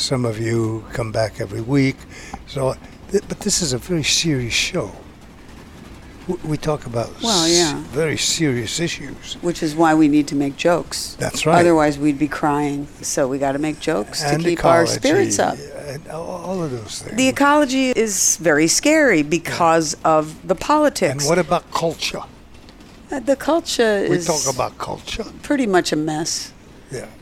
Some 0.00 0.24
of 0.24 0.40
you 0.40 0.82
come 0.94 1.12
back 1.12 1.40
every 1.40 1.60
week. 1.60 1.96
So 2.46 2.74
Th- 3.10 3.22
But 3.28 3.40
this 3.40 3.60
is 3.60 3.72
a 3.72 3.78
very 3.78 4.04
serious 4.04 4.54
show. 4.54 4.92
W- 6.28 6.48
We 6.48 6.56
talk 6.56 6.86
about 6.86 7.10
Well, 7.22 7.44
s- 7.44 7.50
yeah. 7.58 7.82
very 7.92 8.16
serious 8.16 8.78
issues. 8.80 9.36
Which 9.42 9.62
is 9.62 9.74
why 9.74 9.94
we 9.94 10.06
need 10.08 10.26
to 10.28 10.36
make 10.36 10.56
jokes. 10.56 11.16
That's 11.18 11.44
right. 11.44 11.58
Otherwise, 11.60 11.98
we'd 11.98 12.18
be 12.20 12.28
crying. 12.28 12.86
So 13.02 13.26
we 13.28 13.36
got 13.38 13.52
to 13.52 13.58
make 13.58 13.80
jokes 13.80 14.22
and 14.22 14.42
to 14.42 14.48
keep 14.50 14.64
our 14.64 14.86
spirits 14.86 15.38
up. 15.38 15.56
And 15.92 16.06
all 16.08 16.62
of 16.62 16.70
those 16.70 17.02
things. 17.02 17.16
The 17.16 17.28
ecology 17.28 17.90
is 17.90 18.36
very 18.36 18.68
scary 18.68 19.22
because 19.22 19.96
of 20.04 20.24
the 20.46 20.54
politics. 20.54 21.10
and 21.24 21.28
what 21.28 21.38
about 21.38 21.64
culture? 21.72 22.22
Uh, 23.10 23.18
the 23.18 23.36
culture 23.36 24.06
We 24.08 24.16
is 24.18 24.26
talk 24.26 24.46
about 24.54 24.78
culture. 24.78 25.24
pretty 25.42 25.66
much 25.66 25.92
a 25.92 25.96
mess. 25.96 26.52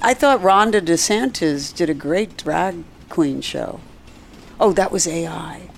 I 0.01 0.15
thought 0.15 0.41
Rhonda 0.41 0.81
DeSantis 0.81 1.75
did 1.75 1.91
a 1.91 1.95
great 1.95 2.37
drag 2.37 2.85
queen 3.09 3.41
show. 3.41 3.81
Oh, 4.59 4.73
that 4.73 4.91
was 4.91 5.07
AI. 5.07 5.69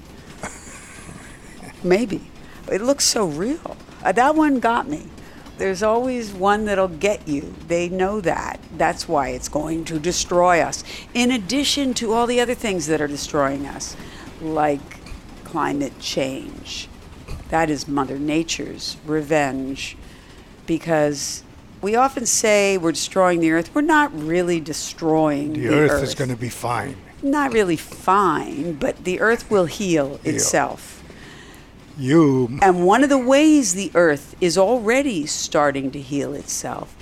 Maybe. 1.83 2.31
It 2.71 2.83
looks 2.83 3.05
so 3.05 3.27
real. 3.27 3.77
Uh, 4.05 4.13
that 4.13 4.35
one 4.35 4.61
got 4.61 4.89
me. 4.89 5.09
There's 5.59 5.83
always 5.83 6.33
one 6.33 6.65
that'll 6.65 6.89
get 6.89 7.29
you. 7.29 7.55
They 7.69 7.89
know 7.89 8.21
that. 8.23 8.61
That's 8.79 9.09
why 9.09 9.29
it's 9.29 9.49
going 9.49 9.85
to 9.87 9.99
destroy 9.99 10.61
us. 10.61 10.85
In 11.13 11.31
addition 11.31 11.93
to 11.95 12.13
all 12.13 12.27
the 12.27 12.41
other 12.41 12.55
things 12.55 12.87
that 12.87 13.01
are 13.01 13.09
destroying 13.09 13.67
us, 13.67 13.97
like 14.41 14.81
climate 15.45 15.99
change. 15.99 16.89
That 17.51 17.69
is 17.69 17.89
Mother 17.89 18.19
Nature's 18.19 18.97
revenge 19.05 19.97
because 20.67 21.43
we 21.83 21.95
often 21.97 22.27
say 22.27 22.77
we're 22.79 22.93
destroying 22.93 23.41
the 23.41 23.51
earth. 23.53 23.75
We're 23.75 23.81
not 23.83 24.13
really 24.15 24.61
destroying 24.61 25.55
The, 25.55 25.69
earth. 25.69 25.91
the, 25.91 25.95
earth, 25.97 26.03
is 26.03 26.15
going 26.15 26.31
to 26.31 26.37
be 26.37 26.49
fine. 26.51 26.97
not 27.23 27.53
really 27.53 27.77
fine, 27.77 28.75
but 28.75 29.05
the 29.05 29.21
earth 29.21 29.51
will 29.51 29.67
heal 29.67 30.19
Heal. 30.19 30.35
itself. 30.35 31.03
You 31.99 32.59
And 32.63 32.87
one 32.87 33.03
of 33.03 33.11
the 33.11 33.19
ways 33.19 33.75
the 33.75 33.91
earth 33.95 34.35
is 34.41 34.57
already 34.57 35.27
starting 35.27 35.91
to 35.91 36.01
heal 36.01 36.33
itself 36.35 36.95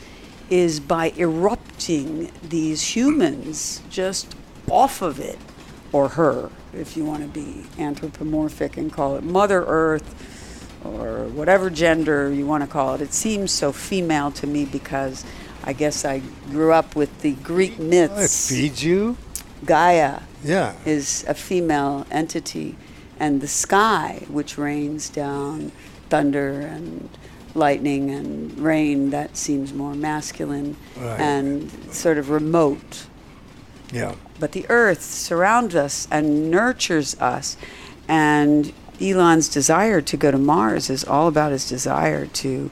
is 0.51 0.81
by 0.81 1.12
erupting 1.16 2.33
these 2.43 2.97
humans 2.97 3.83
just 3.91 4.35
off 4.70 5.03
of 5.03 5.20
it, 5.20 5.39
or 5.93 6.09
her, 6.11 6.51
if 6.74 6.97
you 6.97 7.05
want 7.05 7.22
to 7.22 7.29
be 7.29 7.64
anthropomorphic 7.79 8.76
and 8.76 8.93
call 8.93 9.16
it 9.16 9.22
Mother 9.22 9.64
Earth 9.66 10.38
or 10.85 11.24
whatever 11.29 11.70
gender 11.70 12.33
you 12.33 12.47
want 12.47 12.62
to 12.64 12.68
call 12.70 12.95
it. 12.95 13.01
It 13.01 13.12
seems 13.12 13.51
so 13.51 13.72
female 13.72 14.31
to 14.33 14.47
me 14.47 14.64
because 14.64 15.24
I 15.64 15.72
guess 15.72 16.05
I 16.05 16.22
grew 16.51 16.72
up 16.72 16.95
with 16.97 17.20
the 17.22 17.33
Greek 17.33 17.74
oh, 17.79 17.83
myths. 17.83 18.51
it 18.51 18.55
feeds 18.55 18.83
you. 18.85 19.16
Gaia 19.64 20.20
Yeah. 20.45 20.74
is 20.87 21.24
a 21.29 21.35
female 21.35 22.07
entity, 22.11 22.76
and 23.18 23.41
the 23.41 23.49
sky, 23.49 24.22
which 24.29 24.57
rains 24.57 25.09
down 25.11 25.72
thunder 26.09 26.61
and 26.61 27.09
lightning 27.55 28.11
and 28.11 28.57
rain, 28.59 29.11
that 29.11 29.37
seems 29.37 29.74
more 29.74 29.95
masculine 29.95 30.76
Right. 30.97 31.18
and 31.18 31.70
sort 31.93 32.18
of 32.18 32.31
remote. 32.31 33.07
Yeah. 33.93 34.14
But 34.39 34.53
the 34.53 34.64
earth 34.68 35.03
surrounds 35.03 35.74
us 35.74 36.07
and 36.11 36.51
nurtures 36.51 37.16
us, 37.20 37.57
and 38.07 38.72
Elon's 39.01 39.49
desire 39.49 40.01
to 40.01 40.16
go 40.16 40.30
to 40.30 40.38
Mars 40.38 40.90
is 40.90 41.05
all 41.05 41.28
about 41.28 41.53
his 41.53 41.68
desire 41.68 42.26
to, 42.26 42.70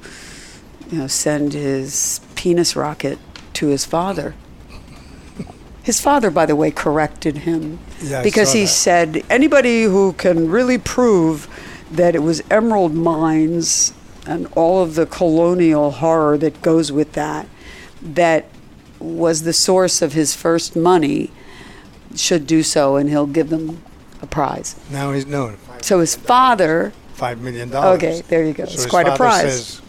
you 0.90 0.98
know, 0.98 1.06
send 1.06 1.52
his 1.52 2.20
penis 2.34 2.74
rocket 2.76 3.18
to 3.54 3.68
his 3.68 3.84
father. 3.84 4.34
His 5.82 6.00
father, 6.00 6.30
by 6.30 6.46
the 6.46 6.56
way, 6.56 6.72
corrected 6.72 7.38
him 7.38 7.78
Yeah, 8.02 8.22
because 8.22 8.52
he 8.52 8.62
that. 8.62 8.68
said 8.68 9.24
anybody 9.30 9.84
who 9.84 10.14
can 10.14 10.50
really 10.50 10.78
prove 10.78 11.48
that 11.92 12.16
it 12.16 12.22
was 12.22 12.42
emerald 12.50 12.92
mines 12.92 13.92
and 14.26 14.48
all 14.56 14.82
of 14.82 14.96
the 14.96 15.06
colonial 15.06 15.92
horror 15.92 16.36
that 16.38 16.60
goes 16.60 16.90
with 16.90 17.12
that 17.12 17.46
that 18.02 18.46
was 18.98 19.42
the 19.42 19.52
source 19.52 20.02
of 20.02 20.12
his 20.12 20.34
first 20.34 20.74
money 20.74 21.30
should 22.16 22.46
do 22.46 22.62
so 22.62 22.96
and 22.96 23.08
he'll 23.08 23.26
give 23.26 23.50
them 23.50 23.80
a 24.20 24.26
prize. 24.26 24.74
Now 24.90 25.12
he's 25.12 25.26
known. 25.26 25.56
So 25.86 26.00
his 26.00 26.16
father, 26.16 26.92
Five 27.14 27.40
million 27.40 27.70
dollars. 27.70 28.02
Okay, 28.02 28.20
there 28.22 28.44
you 28.44 28.52
go. 28.52 28.64
So 28.64 28.74
It's 28.74 28.86
quite 28.86 29.06
a 29.06 29.10
father 29.10 29.18
prize. 29.18 29.66
Says, 29.66 29.82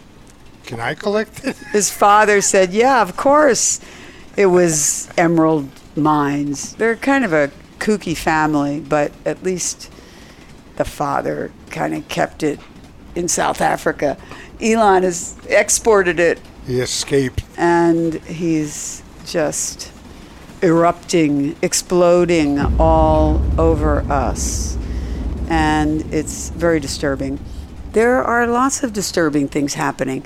Can 0.64 0.78
I 0.78 0.94
collect 0.94 1.44
it? 1.44 1.56
his 1.72 1.90
father 1.90 2.40
said, 2.40 2.72
"Yeah, 2.72 3.02
of 3.02 3.16
course, 3.16 3.80
it 4.36 4.46
was 4.46 5.08
emerald 5.18 5.68
mines." 5.96 6.76
They're 6.76 6.94
kind 6.94 7.24
of 7.24 7.32
a 7.32 7.50
kooky 7.80 8.16
family, 8.16 8.78
but 8.78 9.10
at 9.26 9.42
least 9.42 9.90
the 10.76 10.84
father 10.84 11.50
kind 11.70 11.92
of 11.92 12.06
kept 12.06 12.44
it 12.44 12.60
in 13.16 13.26
South 13.26 13.60
Africa. 13.60 14.16
Elon 14.60 15.02
has 15.02 15.36
exported 15.48 16.20
it 16.20 16.38
He 16.64 16.78
escaped. 16.78 17.42
and 17.56 18.14
he's 18.22 19.02
just 19.26 19.90
erupting, 20.62 21.56
exploding 21.60 22.60
all 22.78 23.42
over 23.58 24.02
us. 24.08 24.78
And 25.48 26.02
it's 26.12 26.50
very 26.50 26.78
disturbing. 26.80 27.40
There 27.92 28.22
are 28.22 28.46
lots 28.46 28.82
of 28.82 28.92
disturbing 28.92 29.48
things 29.48 29.74
happening. 29.74 30.24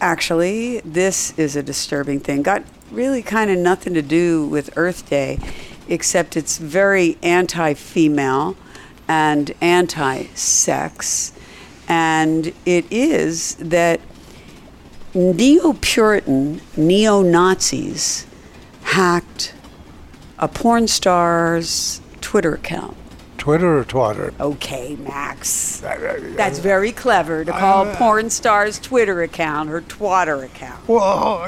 Actually, 0.00 0.80
this 0.80 1.36
is 1.38 1.56
a 1.56 1.62
disturbing 1.62 2.20
thing. 2.20 2.42
Got 2.42 2.62
really 2.90 3.22
kind 3.22 3.50
of 3.50 3.58
nothing 3.58 3.94
to 3.94 4.02
do 4.02 4.46
with 4.46 4.70
Earth 4.76 5.08
Day, 5.10 5.38
except 5.88 6.36
it's 6.36 6.58
very 6.58 7.18
anti 7.22 7.74
female 7.74 8.56
and 9.08 9.52
anti 9.60 10.24
sex. 10.34 11.32
And 11.88 12.52
it 12.64 12.84
is 12.90 13.56
that 13.56 14.00
neo 15.14 15.72
Puritan, 15.74 16.60
neo 16.76 17.22
Nazis 17.22 18.26
hacked 18.82 19.54
a 20.38 20.48
porn 20.48 20.86
star's 20.88 22.00
Twitter 22.20 22.54
account. 22.54 22.96
Twitter 23.38 23.78
or 23.78 23.84
twatter? 23.84 24.32
Okay, 24.40 24.96
Max. 24.96 25.80
That's 25.80 26.58
very 26.58 26.92
clever 26.92 27.44
to 27.44 27.52
call 27.52 27.86
porn 27.94 28.30
star's 28.30 28.78
Twitter 28.78 29.22
account 29.22 29.68
her 29.68 29.80
twatter 29.80 30.44
account. 30.44 30.86
Well, 30.88 31.44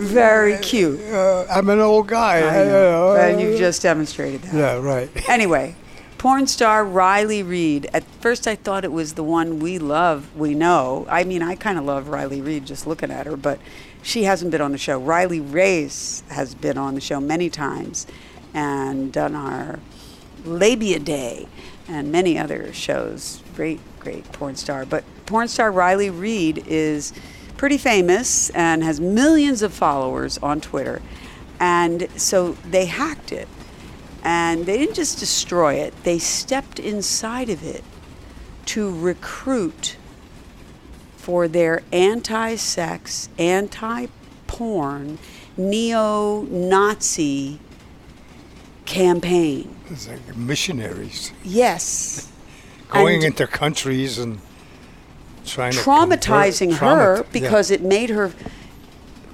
Very 0.00 0.58
cute. 0.58 1.00
Uh, 1.00 1.46
I'm 1.50 1.68
an 1.68 1.80
old 1.80 2.08
guy. 2.08 2.38
I 2.38 2.64
know. 2.64 3.16
And 3.16 3.40
you've 3.40 3.58
just 3.58 3.82
demonstrated 3.82 4.42
that. 4.42 4.54
Yeah, 4.54 4.78
right. 4.78 5.10
Anyway, 5.28 5.76
porn 6.16 6.46
star 6.46 6.84
Riley 6.84 7.42
Reid. 7.42 7.88
At 7.92 8.04
first, 8.20 8.46
I 8.48 8.54
thought 8.56 8.84
it 8.84 8.92
was 8.92 9.14
the 9.14 9.22
one 9.22 9.60
we 9.60 9.78
love, 9.78 10.34
we 10.36 10.54
know. 10.54 11.06
I 11.08 11.24
mean, 11.24 11.42
I 11.42 11.54
kind 11.54 11.78
of 11.78 11.84
love 11.84 12.08
Riley 12.08 12.40
Reid 12.40 12.66
just 12.66 12.86
looking 12.86 13.10
at 13.10 13.26
her, 13.26 13.36
but 13.36 13.60
she 14.02 14.24
hasn't 14.24 14.50
been 14.50 14.60
on 14.60 14.72
the 14.72 14.78
show. 14.78 14.98
Riley 14.98 15.40
Race 15.40 16.22
has 16.28 16.54
been 16.54 16.78
on 16.78 16.94
the 16.94 17.00
show 17.00 17.20
many 17.20 17.50
times 17.50 18.06
and 18.54 19.12
done 19.12 19.34
our 19.34 19.78
Labia 20.44 20.98
Day 20.98 21.48
and 21.88 22.12
many 22.12 22.38
other 22.38 22.72
shows. 22.72 23.42
Great, 23.54 23.80
great 23.98 24.30
porn 24.32 24.56
star. 24.56 24.84
But 24.84 25.04
porn 25.26 25.48
star 25.48 25.72
Riley 25.72 26.10
Reid 26.10 26.64
is 26.66 27.12
pretty 27.56 27.78
famous 27.78 28.50
and 28.50 28.82
has 28.82 29.00
millions 29.00 29.62
of 29.62 29.72
followers 29.72 30.38
on 30.38 30.60
Twitter. 30.60 31.02
And 31.58 32.08
so 32.16 32.52
they 32.70 32.86
hacked 32.86 33.32
it. 33.32 33.48
And 34.22 34.66
they 34.66 34.78
didn't 34.78 34.94
just 34.94 35.18
destroy 35.18 35.74
it, 35.74 35.94
they 36.04 36.18
stepped 36.18 36.78
inside 36.78 37.48
of 37.48 37.62
it 37.62 37.84
to 38.66 38.94
recruit 39.00 39.96
for 41.16 41.48
their 41.48 41.82
anti 41.92 42.56
sex, 42.56 43.28
anti 43.38 44.06
porn, 44.46 45.18
neo 45.56 46.42
Nazi 46.42 47.60
campaign. 48.88 49.74
It's 49.90 50.08
like 50.08 50.36
missionaries 50.36 51.32
Yes. 51.44 52.32
going 52.88 53.16
And 53.16 53.24
into 53.24 53.46
countries 53.46 54.18
and 54.18 54.40
trying 55.44 55.72
to 55.72 55.78
traumatizing 55.78 56.70
to 56.70 56.76
her 56.76 57.16
convert, 57.16 57.26
yeah. 57.26 57.32
because 57.32 57.70
it 57.70 57.82
made 57.82 58.10
her 58.10 58.32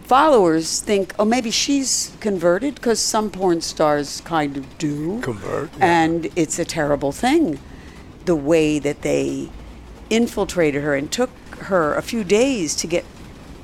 followers 0.02 0.80
think, 0.80 1.14
oh, 1.18 1.24
maybe 1.24 1.50
she's 1.50 2.12
converted 2.20 2.74
because 2.74 2.98
some 3.00 3.30
porn 3.30 3.60
stars 3.60 4.20
kind 4.22 4.56
of 4.56 4.78
do. 4.78 5.20
Convert, 5.20 5.70
yeah. 5.78 6.02
And 6.02 6.30
it's 6.36 6.58
a 6.58 6.64
terrible 6.64 7.12
thing 7.12 7.58
the 8.24 8.36
way 8.36 8.78
that 8.80 9.02
they 9.02 9.50
infiltrated 10.10 10.82
her 10.82 10.94
and 10.94 11.10
took 11.10 11.30
her 11.60 11.94
a 11.94 12.02
few 12.02 12.24
days 12.24 12.74
to 12.76 12.86
get 12.86 13.04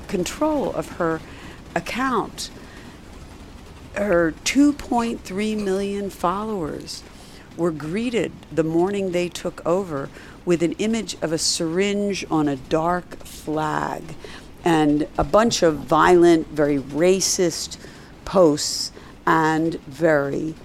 control 0.07 0.71
of 0.73 0.93
her 0.93 1.19
account. 1.75 2.49
Her 3.95 4.33
2.3 4.45 5.63
million 5.63 6.09
followers 6.09 7.03
were 7.57 7.71
greeted 7.71 8.31
the 8.51 8.63
morning 8.63 9.11
they 9.11 9.27
took 9.27 9.65
over 9.65 10.09
with 10.45 10.63
an 10.63 10.71
image 10.73 11.17
of 11.21 11.33
a 11.33 11.37
syringe 11.37 12.25
on 12.31 12.47
a 12.47 12.55
dark 12.55 13.17
flag 13.17 14.15
and 14.63 15.07
a 15.17 15.23
bunch 15.23 15.61
of 15.61 15.77
violent, 15.77 16.47
very 16.47 16.77
racist 16.77 17.77
posts 18.23 18.91
and 19.25 19.75
very 19.81 20.55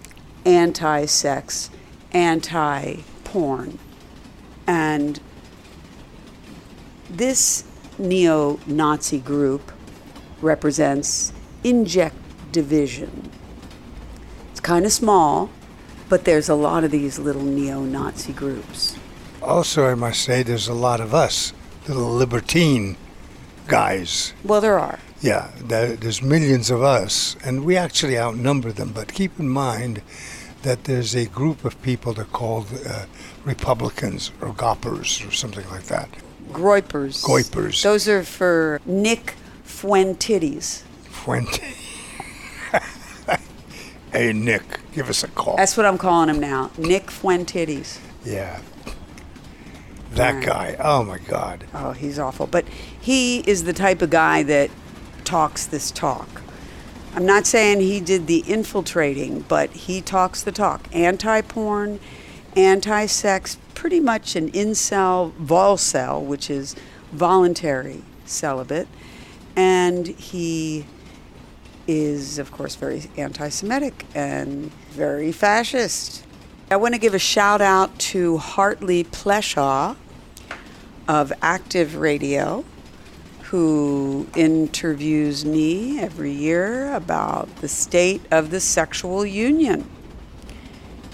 anti 0.45 1.05
sex, 1.07 1.71
anti 2.13 2.97
porn. 3.25 3.79
And 4.67 5.21
this 7.11 7.65
neo 7.99 8.61
Nazi 8.67 9.19
group 9.19 9.73
represents 10.41 11.33
Injekt 11.65 12.13
Division. 12.57 13.31
It's 14.51 14.61
kind 14.61 14.87
of 14.87 14.93
small, 14.93 15.51
but 16.09 16.25
there's 16.25 16.49
a 16.49 16.55
lot 16.55 16.85
of 16.85 16.91
these 16.91 17.19
little 17.19 17.45
neo 17.45 17.81
Nazi 17.83 18.33
groups. 18.33 18.97
Also, 19.43 19.85
I 19.85 19.95
must 19.95 20.23
say, 20.23 20.43
there's 20.43 20.69
a 20.69 20.73
lot 20.89 20.99
of 20.99 21.13
us, 21.13 21.53
little 21.87 22.09
libertine 22.09 22.97
guys. 23.67 24.33
Well, 24.43 24.63
there 24.63 24.79
are. 24.79 24.99
Yeah, 25.21 25.51
there, 25.59 25.97
there's 25.97 26.23
millions 26.23 26.71
of 26.71 26.83
us, 26.83 27.37
and 27.45 27.67
we 27.67 27.77
actually 27.77 28.19
outnumber 28.19 28.73
them. 28.73 28.93
But 28.95 29.13
keep 29.13 29.39
in 29.39 29.51
mind 29.51 30.01
that 30.63 30.85
there's 30.85 31.15
a 31.15 31.27
group 31.27 31.63
of 31.67 31.81
people 31.83 32.15
that 32.15 32.23
are 32.23 32.25
called 32.25 32.69
uh, 32.89 33.05
Republicans 33.45 34.33
or 34.41 34.55
Goppers 34.55 35.23
or 35.27 35.31
something 35.31 35.69
like 35.69 35.85
that. 35.85 36.09
Groypers. 36.53 37.23
Goipers. 37.23 37.83
Those 37.83 38.09
are 38.09 38.25
for 38.25 38.81
Nick 38.87 39.35
Fuentides. 39.63 40.85
Fuente. 41.11 41.86
Hey, 44.17 44.33
Nick, 44.33 44.81
give 44.93 45.11
us 45.11 45.23
a 45.23 45.29
call. 45.29 45.57
That's 45.57 45.77
what 45.77 45.85
I'm 45.87 45.99
calling 45.99 46.29
him 46.29 46.41
now. 46.41 46.71
Nick 46.79 47.11
Fuentides. 47.11 48.01
yeah. 48.25 48.61
That 50.13 50.37
Right. 50.37 50.47
guy. 50.47 50.77
Oh, 50.81 51.05
my 51.05 51.19
God. 51.19 51.65
Oh, 51.75 51.91
he's 51.93 52.19
awful. 52.19 52.47
But 52.47 52.65
he 52.99 53.41
is 53.41 53.65
the 53.65 53.75
type 53.75 54.01
of 54.01 54.09
guy 54.09 54.43
that 54.45 54.71
talks 55.25 55.67
this 55.67 55.91
talk. 55.91 56.41
I'm 57.15 57.27
not 57.27 57.47
saying 57.47 57.81
he 57.81 58.01
did 58.01 58.27
the 58.27 58.43
infiltrating, 58.47 59.45
but 59.47 59.71
he 59.71 60.01
talks 60.01 60.41
the 60.41 60.53
talk. 60.53 60.89
Anti 60.93 61.43
porn, 61.43 62.01
anti 62.57 63.05
sex, 63.07 63.59
pretty 63.75 64.01
much 64.01 64.37
an 64.37 64.51
incel, 64.53 65.33
volcel, 65.33 66.23
which 66.23 66.49
is 66.49 66.75
voluntary 67.13 68.03
celibate. 68.25 68.89
And 69.55 70.07
he 70.07 70.87
is, 71.87 72.39
of 72.39 72.51
course, 72.53 72.75
very 72.75 73.05
anti 73.17 73.49
Semitic 73.49 74.05
and 74.15 74.73
very 74.91 75.33
fascist. 75.33 76.25
I 76.71 76.77
want 76.77 76.95
to 76.95 77.01
give 77.01 77.15
a 77.15 77.19
shout 77.19 77.61
out 77.61 77.97
to 77.99 78.39
Hartley 78.39 79.05
Pleshaw 79.05 79.97
of 81.07 81.33
Active 81.41 81.97
Radio, 81.97 82.65
who 83.45 84.27
interviews 84.35 85.45
me 85.45 86.01
every 86.01 86.33
year 86.33 86.93
about 86.93 87.55
the 87.57 87.69
state 87.69 88.23
of 88.33 88.51
the 88.51 88.59
sexual 88.59 89.25
union 89.25 89.89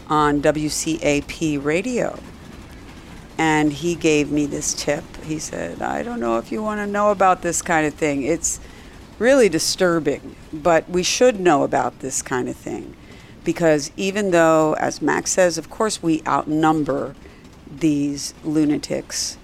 on 0.09 0.41
WCAP 0.41 1.63
radio. 1.63 2.19
And 3.37 3.73
he 3.73 3.95
gave 3.95 4.31
me 4.31 4.47
this 4.47 4.73
tip. 4.73 5.05
He 5.25 5.39
said, 5.39 5.83
I 5.83 6.03
don't 6.03 6.21
know 6.21 6.39
if 6.39 6.53
you 6.53 6.63
want 6.63 6.81
to 6.81 6.87
know 6.87 7.11
about 7.11 7.43
this 7.43 7.61
kind 7.61 7.87
of 7.87 7.95
thing. 7.95 8.23
It's 8.23 8.61
really 9.19 9.49
disturbing, 9.49 10.37
but 10.53 10.89
we 10.89 11.03
should 11.03 11.41
know 11.41 11.63
about 11.63 12.01
this 12.01 12.23
kind 12.23 12.49
of 12.49 12.57
thing. 12.57 12.95
Because 13.45 13.91
even 13.97 14.31
though, 14.31 14.75
as 14.75 15.03
Max 15.03 15.33
says, 15.33 15.59
of 15.59 15.69
course 15.69 16.03
we 16.03 16.23
outnumber 16.27 17.15
these 17.69 18.35
lunatics, 18.45 19.37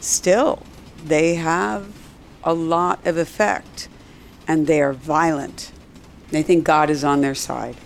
still 0.00 0.62
they 1.04 1.34
have 1.34 1.92
a 2.44 2.54
lot 2.54 3.04
of 3.06 3.16
effect 3.16 3.88
and 4.46 4.66
they 4.66 4.80
are 4.80 4.92
violent. 4.92 5.72
They 6.30 6.42
think 6.42 6.64
God 6.64 6.90
is 6.90 7.04
on 7.04 7.20
their 7.20 7.34
side. 7.34 7.76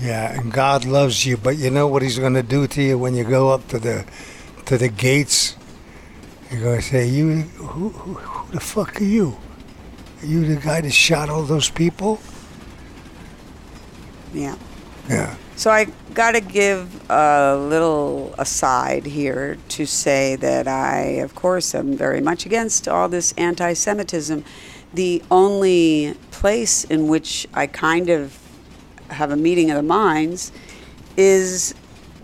Yeah, 0.00 0.32
and 0.32 0.50
God 0.50 0.84
loves 0.86 1.26
you, 1.26 1.36
but 1.36 1.58
you 1.58 1.70
know 1.70 1.86
what 1.86 2.02
He's 2.02 2.18
going 2.18 2.34
to 2.34 2.42
do 2.42 2.66
to 2.66 2.82
you 2.82 2.98
when 2.98 3.14
you 3.14 3.24
go 3.24 3.50
up 3.50 3.68
to 3.68 3.78
the 3.78 4.06
to 4.64 4.78
the 4.78 4.88
gates? 4.88 5.56
You're 6.50 6.62
going 6.62 6.80
to 6.80 6.86
say, 6.86 7.06
"You, 7.06 7.42
who, 7.42 7.90
who, 7.90 8.14
who 8.14 8.52
the 8.52 8.60
fuck 8.60 9.00
are 9.00 9.04
you? 9.04 9.36
Are 10.22 10.26
you 10.26 10.44
the 10.44 10.60
guy 10.60 10.80
that 10.80 10.92
shot 10.92 11.28
all 11.28 11.42
those 11.42 11.70
people?" 11.70 12.20
Yeah. 14.32 14.56
Yeah. 15.08 15.34
So 15.56 15.70
I 15.70 15.86
got 16.14 16.32
to 16.32 16.40
give 16.40 17.10
a 17.10 17.56
little 17.56 18.34
aside 18.38 19.04
here 19.04 19.58
to 19.68 19.84
say 19.84 20.36
that 20.36 20.66
I, 20.66 21.20
of 21.22 21.34
course, 21.34 21.74
am 21.74 21.96
very 21.96 22.20
much 22.20 22.46
against 22.46 22.88
all 22.88 23.08
this 23.08 23.32
anti 23.32 23.74
Semitism. 23.74 24.44
The 24.94 25.22
only 25.30 26.14
place 26.30 26.84
in 26.84 27.08
which 27.08 27.46
I 27.52 27.66
kind 27.66 28.08
of 28.08 28.38
have 29.08 29.30
a 29.30 29.36
meeting 29.36 29.70
of 29.70 29.76
the 29.76 29.82
minds 29.82 30.52
is 31.16 31.74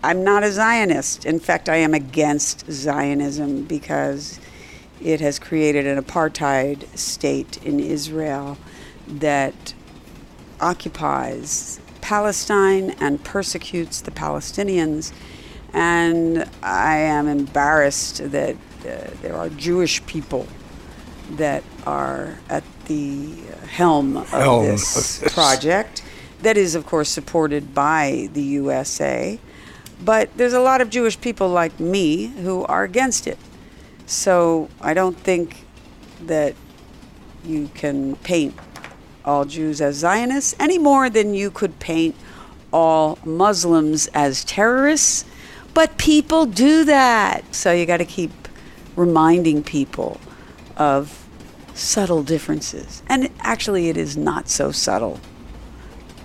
I'm 0.02 0.24
not 0.24 0.42
a 0.42 0.52
Zionist. 0.52 1.26
In 1.26 1.38
fact, 1.38 1.68
I 1.68 1.76
am 1.76 1.92
against 1.92 2.70
Zionism 2.70 3.64
because 3.64 4.40
it 5.02 5.20
has 5.20 5.38
created 5.38 5.86
an 5.86 6.02
apartheid 6.02 6.86
state 6.96 7.62
in 7.64 7.80
Israel 7.80 8.58
that 9.06 9.74
occupies 10.60 11.80
Palestine 12.00 12.90
and 13.00 13.22
persecutes 13.24 14.00
the 14.00 14.10
Palestinians. 14.10 15.12
And 15.72 16.48
I 16.62 16.96
am 16.96 17.28
embarrassed 17.28 18.30
that 18.30 18.54
uh, 18.54 19.10
there 19.22 19.34
are 19.34 19.48
Jewish 19.50 20.04
people 20.06 20.46
that 21.32 21.64
are 21.86 22.38
at 22.48 22.64
the 22.86 23.34
helm 23.68 24.16
of 24.16 24.30
Helm 24.30 24.64
of 24.64 24.70
this 24.70 25.18
this. 25.18 25.34
project. 25.34 26.02
That 26.42 26.56
is, 26.56 26.74
of 26.74 26.86
course, 26.86 27.08
supported 27.08 27.74
by 27.74 28.28
the 28.32 28.42
USA. 28.42 29.40
But 30.04 30.36
there's 30.36 30.52
a 30.52 30.60
lot 30.60 30.80
of 30.80 30.90
Jewish 30.90 31.20
people 31.20 31.48
like 31.48 31.80
me 31.80 32.26
who 32.26 32.64
are 32.64 32.84
against 32.84 33.26
it. 33.26 33.38
So 34.06 34.70
I 34.80 34.94
don't 34.94 35.18
think 35.18 35.66
that 36.24 36.54
you 37.44 37.68
can 37.74 38.16
paint 38.16 38.54
all 39.24 39.44
Jews 39.44 39.80
as 39.80 39.96
Zionists 39.96 40.54
any 40.58 40.78
more 40.78 41.10
than 41.10 41.34
you 41.34 41.50
could 41.50 41.78
paint 41.80 42.14
all 42.72 43.18
Muslims 43.24 44.06
as 44.14 44.44
terrorists. 44.44 45.24
But 45.74 45.98
people 45.98 46.46
do 46.46 46.84
that. 46.84 47.54
So 47.54 47.72
you 47.72 47.84
got 47.84 47.98
to 47.98 48.04
keep 48.04 48.30
reminding 48.94 49.62
people 49.64 50.20
of 50.76 51.26
subtle 51.74 52.22
differences. 52.22 53.02
And 53.08 53.28
actually, 53.40 53.88
it 53.88 53.96
is 53.96 54.16
not 54.16 54.48
so 54.48 54.70
subtle. 54.70 55.20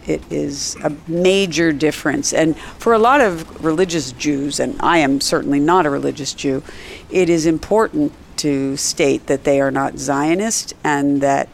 It 0.07 0.21
is 0.31 0.75
a 0.83 0.91
major 1.07 1.71
difference. 1.71 2.33
And 2.33 2.57
for 2.57 2.93
a 2.93 2.99
lot 2.99 3.21
of 3.21 3.63
religious 3.63 4.11
Jews, 4.13 4.59
and 4.59 4.75
I 4.81 4.97
am 4.97 5.21
certainly 5.21 5.59
not 5.59 5.85
a 5.85 5.89
religious 5.89 6.33
Jew, 6.33 6.63
it 7.09 7.29
is 7.29 7.45
important 7.45 8.13
to 8.37 8.75
state 8.77 9.27
that 9.27 9.43
they 9.43 9.61
are 9.61 9.71
not 9.71 9.99
Zionist 9.99 10.73
and 10.83 11.21
that 11.21 11.49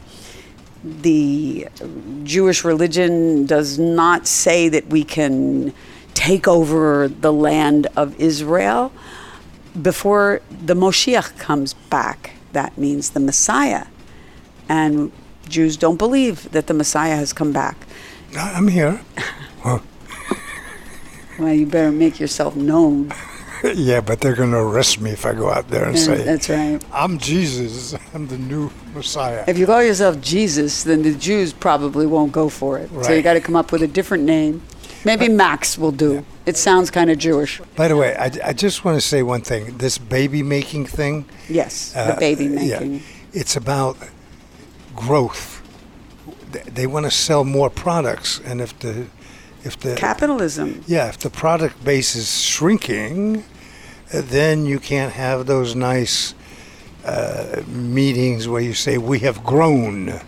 the 0.83 1.67
Jewish 2.23 2.63
religion 2.63 3.45
does 3.45 3.77
not 3.77 4.27
say 4.27 4.69
that 4.69 4.87
we 4.87 5.03
can 5.03 5.73
take 6.13 6.47
over 6.47 7.07
the 7.07 7.33
land 7.33 7.87
of 7.95 8.19
Israel 8.19 8.91
before 9.81 10.41
the 10.49 10.73
Moshiach 10.73 11.37
comes 11.37 11.73
back. 11.73 12.31
That 12.53 12.77
means 12.77 13.11
the 13.11 13.19
Messiah. 13.19 13.87
And 14.69 15.11
Jews 15.47 15.77
don't 15.77 15.97
believe 15.97 16.51
that 16.51 16.67
the 16.67 16.73
Messiah 16.73 17.15
has 17.15 17.33
come 17.33 17.51
back. 17.51 17.77
I'm 18.36 18.67
here. 18.67 18.99
Well, 21.39 21.53
you 21.53 21.65
better 21.67 21.91
make 21.91 22.19
yourself 22.19 22.55
known. 22.55 23.13
yeah, 23.75 24.01
but 24.01 24.21
they're 24.21 24.36
going 24.36 24.51
to 24.51 24.57
arrest 24.57 24.99
me 24.99 25.11
if 25.11 25.23
I 25.25 25.34
go 25.34 25.51
out 25.51 25.67
there 25.69 25.86
and 25.86 25.95
Yeah, 25.95 26.03
say, 26.03 26.23
That's 26.23 26.49
right. 26.49 26.84
"I'm 26.91 27.19
Jesus. 27.19 27.95
I'm 28.13 28.28
the 28.28 28.38
new 28.39 28.71
Messiah." 28.95 29.43
If 29.47 29.57
you 29.57 29.67
call 29.67 29.84
yourself 29.84 30.19
Jesus, 30.19 30.84
then 30.84 31.03
the 31.03 31.13
Jews 31.13 31.53
probably 31.53 32.07
won't 32.07 32.32
go 32.32 32.49
for 32.49 32.80
it. 32.80 32.89
So 33.03 33.13
you 33.13 33.21
got 33.21 33.34
to 33.34 33.41
come 33.41 33.55
up 33.55 33.71
with 33.71 33.84
a 33.84 33.88
different 33.88 34.23
name. 34.23 34.63
Maybe 35.05 35.30
Max 35.30 35.78
will 35.78 35.91
do. 35.91 36.25
It 36.47 36.57
sounds 36.57 36.89
kind 36.89 37.11
of 37.11 37.19
Jewish. 37.19 37.61
By 37.75 37.88
the 37.88 37.95
way, 37.95 38.15
I, 38.15 38.32
I 38.43 38.53
just 38.53 38.84
want 38.84 38.99
to 38.99 39.07
say 39.07 39.21
one 39.21 39.41
thing. 39.41 39.78
This 39.78 39.97
baby 39.99 40.41
making 40.41 40.88
thing, 40.88 41.25
Yes, 41.47 41.91
the 41.93 42.15
Uh, 42.15 42.19
baby 42.19 42.45
yeah. 42.45 42.99
it's 43.32 43.55
about 43.55 43.95
growth. 44.95 45.56
They- 46.51 46.87
want 46.87 47.05
to 47.05 47.11
sell 47.11 47.43
more 47.43 47.69
products, 47.69 48.39
and 48.45 48.61
if 48.61 48.77
the 48.79 49.07
if 49.63 49.77
the 49.79 49.95
Capitalism. 49.95 50.83
yeah 50.87 51.07
if 51.09 51.17
the 51.17 51.29
product 51.29 51.83
base 51.83 52.15
is 52.15 52.41
shrinking, 52.41 53.43
uh, 54.13 54.21
then 54.23 54.65
you 54.65 54.79
can't 54.79 55.13
have 55.13 55.45
those 55.45 55.75
nice 55.75 56.33
uh, 57.05 57.61
meetings 57.67 58.47
where 58.47 58.61
you 58.61 58.73
say 58.73 58.97
we 58.97 59.19
have 59.19 59.43
grown. 59.43 60.19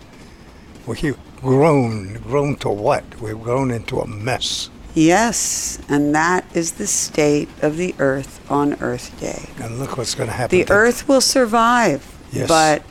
We've 0.86 1.16
grown. 1.40 2.14
Grown 2.22 2.56
to 2.56 2.68
what? 2.70 3.04
We've 3.20 3.40
grown 3.40 3.70
into 3.70 4.00
a 4.00 4.06
mess. 4.06 4.70
Yes, 4.94 5.78
and 5.88 6.14
that 6.14 6.44
is 6.54 6.72
the 6.72 6.86
state 6.86 7.48
of 7.62 7.76
the 7.76 7.94
earth 7.98 8.40
on 8.50 8.74
Earth 8.80 9.18
Day. 9.20 9.48
And 9.62 9.78
look 9.78 9.96
what's 9.96 10.14
going 10.14 10.28
to 10.28 10.34
happen. 10.34 10.58
The 10.58 10.70
earth 10.70 11.06
will 11.08 11.20
survive, 11.20 12.02
Yes. 12.32 12.48
but 12.48 12.82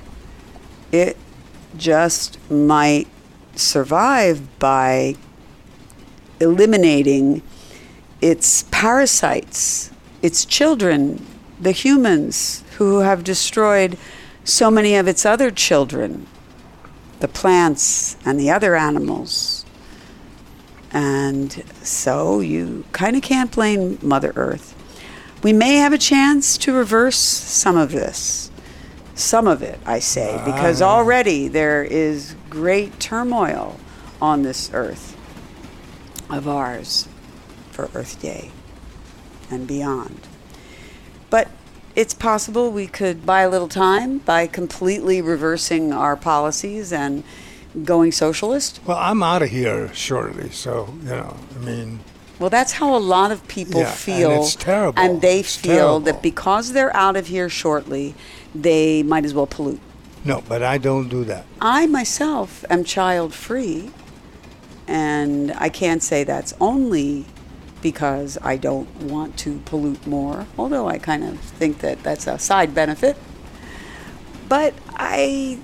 it 0.92 1.18
just 1.78 2.38
might 2.50 3.08
survive 3.60 4.60
by 4.60 5.16
eliminating 6.40 7.42
its 8.22 8.64
parasites 8.72 9.92
its 10.22 10.46
children, 10.46 11.26
the 11.60 11.72
humans 11.72 12.64
who 12.78 13.00
have 13.00 13.24
destroyed 13.24 13.98
so 14.44 14.72
many 14.72 14.96
of 14.96 15.08
its 15.08 15.26
other 15.26 15.52
children, 15.52 16.26
the 17.20 17.28
plants 17.28 18.18
and 18.26 18.40
the 18.40 18.50
other 18.50 18.76
animals. 18.76 19.66
And 20.92 21.64
so 21.84 22.40
you 22.40 22.84
kind 22.92 23.16
of 23.16 23.22
can't 23.22 23.52
blame 23.52 24.00
Mother 24.02 24.34
Earth. 24.36 24.76
We 25.44 25.54
may 25.54 25.76
have 25.76 25.94
a 25.94 25.98
chance 25.98 26.58
to 26.60 26.74
reverse 26.74 27.18
some 27.18 27.78
of 27.78 27.92
this. 27.92 28.52
Some 29.16 29.48
of 29.48 29.62
it, 29.62 29.80
I 29.86 30.00
say, 30.00 30.42
because 30.46 30.82
ah. 30.82 30.90
already 30.90 31.48
there 31.48 31.84
is 31.84 32.36
great 32.50 33.00
turmoil 33.00 33.80
on 34.22 34.44
this 34.44 34.70
earth 34.74 35.16
of 36.30 36.48
ours 36.48 37.08
for 37.72 37.90
Earth 37.94 38.22
Day 38.22 38.52
and 39.50 39.68
beyond. 39.68 40.20
But 41.30 41.50
it's 41.96 42.14
possible 42.14 42.72
we 42.72 42.88
could 42.88 43.26
buy 43.26 43.42
a 43.42 43.50
little 43.50 43.68
time 43.68 44.20
by 44.20 44.48
completely 44.48 45.22
reversing 45.22 45.92
our 45.94 46.16
policies 46.16 46.92
and 46.94 47.24
going 47.84 48.12
socialist. 48.12 48.80
Well, 48.86 48.98
I'm 48.98 49.22
out 49.24 49.42
of 49.42 49.50
here 49.50 49.94
shortly, 49.94 50.50
so 50.50 50.94
you 51.04 51.10
know. 51.10 51.38
I 51.56 51.60
mean, 51.66 52.00
Well, 52.40 52.50
that's 52.50 52.74
how 52.74 52.96
a 52.96 53.00
lot 53.00 53.32
of 53.32 53.46
people 53.48 53.82
Yeah, 53.82 53.88
and 53.90 53.96
feel. 53.98 54.32
it's 54.44 54.56
terrible. 54.56 55.00
And 55.02 55.22
they 55.22 55.42
It's 55.42 55.56
feel 55.56 55.74
terrible. 55.76 56.00
that 56.02 56.22
because 56.22 56.72
they're 56.72 56.96
out 56.96 57.16
of 57.18 57.28
here 57.28 57.50
shortly, 57.50 58.16
they 58.56 59.04
might 59.04 59.26
as 59.26 59.34
well 59.34 59.46
pollute. 59.48 59.82
No, 60.26 60.44
but 60.48 60.64
I 60.64 60.78
don't 60.78 61.10
do 61.10 61.24
that. 61.26 61.46
I 61.62 61.88
myself 61.88 62.66
am 62.70 62.84
child 62.84 63.34
free, 63.34 63.92
and 64.88 65.52
I 65.54 65.70
can't 65.70 66.04
say 66.04 66.24
that's 66.24 66.54
only 66.60 67.26
because 67.82 68.38
I 68.42 68.58
don't 68.58 68.94
want 69.04 69.38
to 69.38 69.60
pollute 69.66 70.06
more, 70.06 70.46
although 70.58 70.88
I 70.88 70.98
kind 70.98 71.24
of 71.24 71.40
think 71.40 71.80
that 71.80 72.04
that's 72.04 72.28
a 72.28 72.38
side 72.38 72.76
benefit. 72.76 73.18
But 74.50 74.74
I 74.96 75.60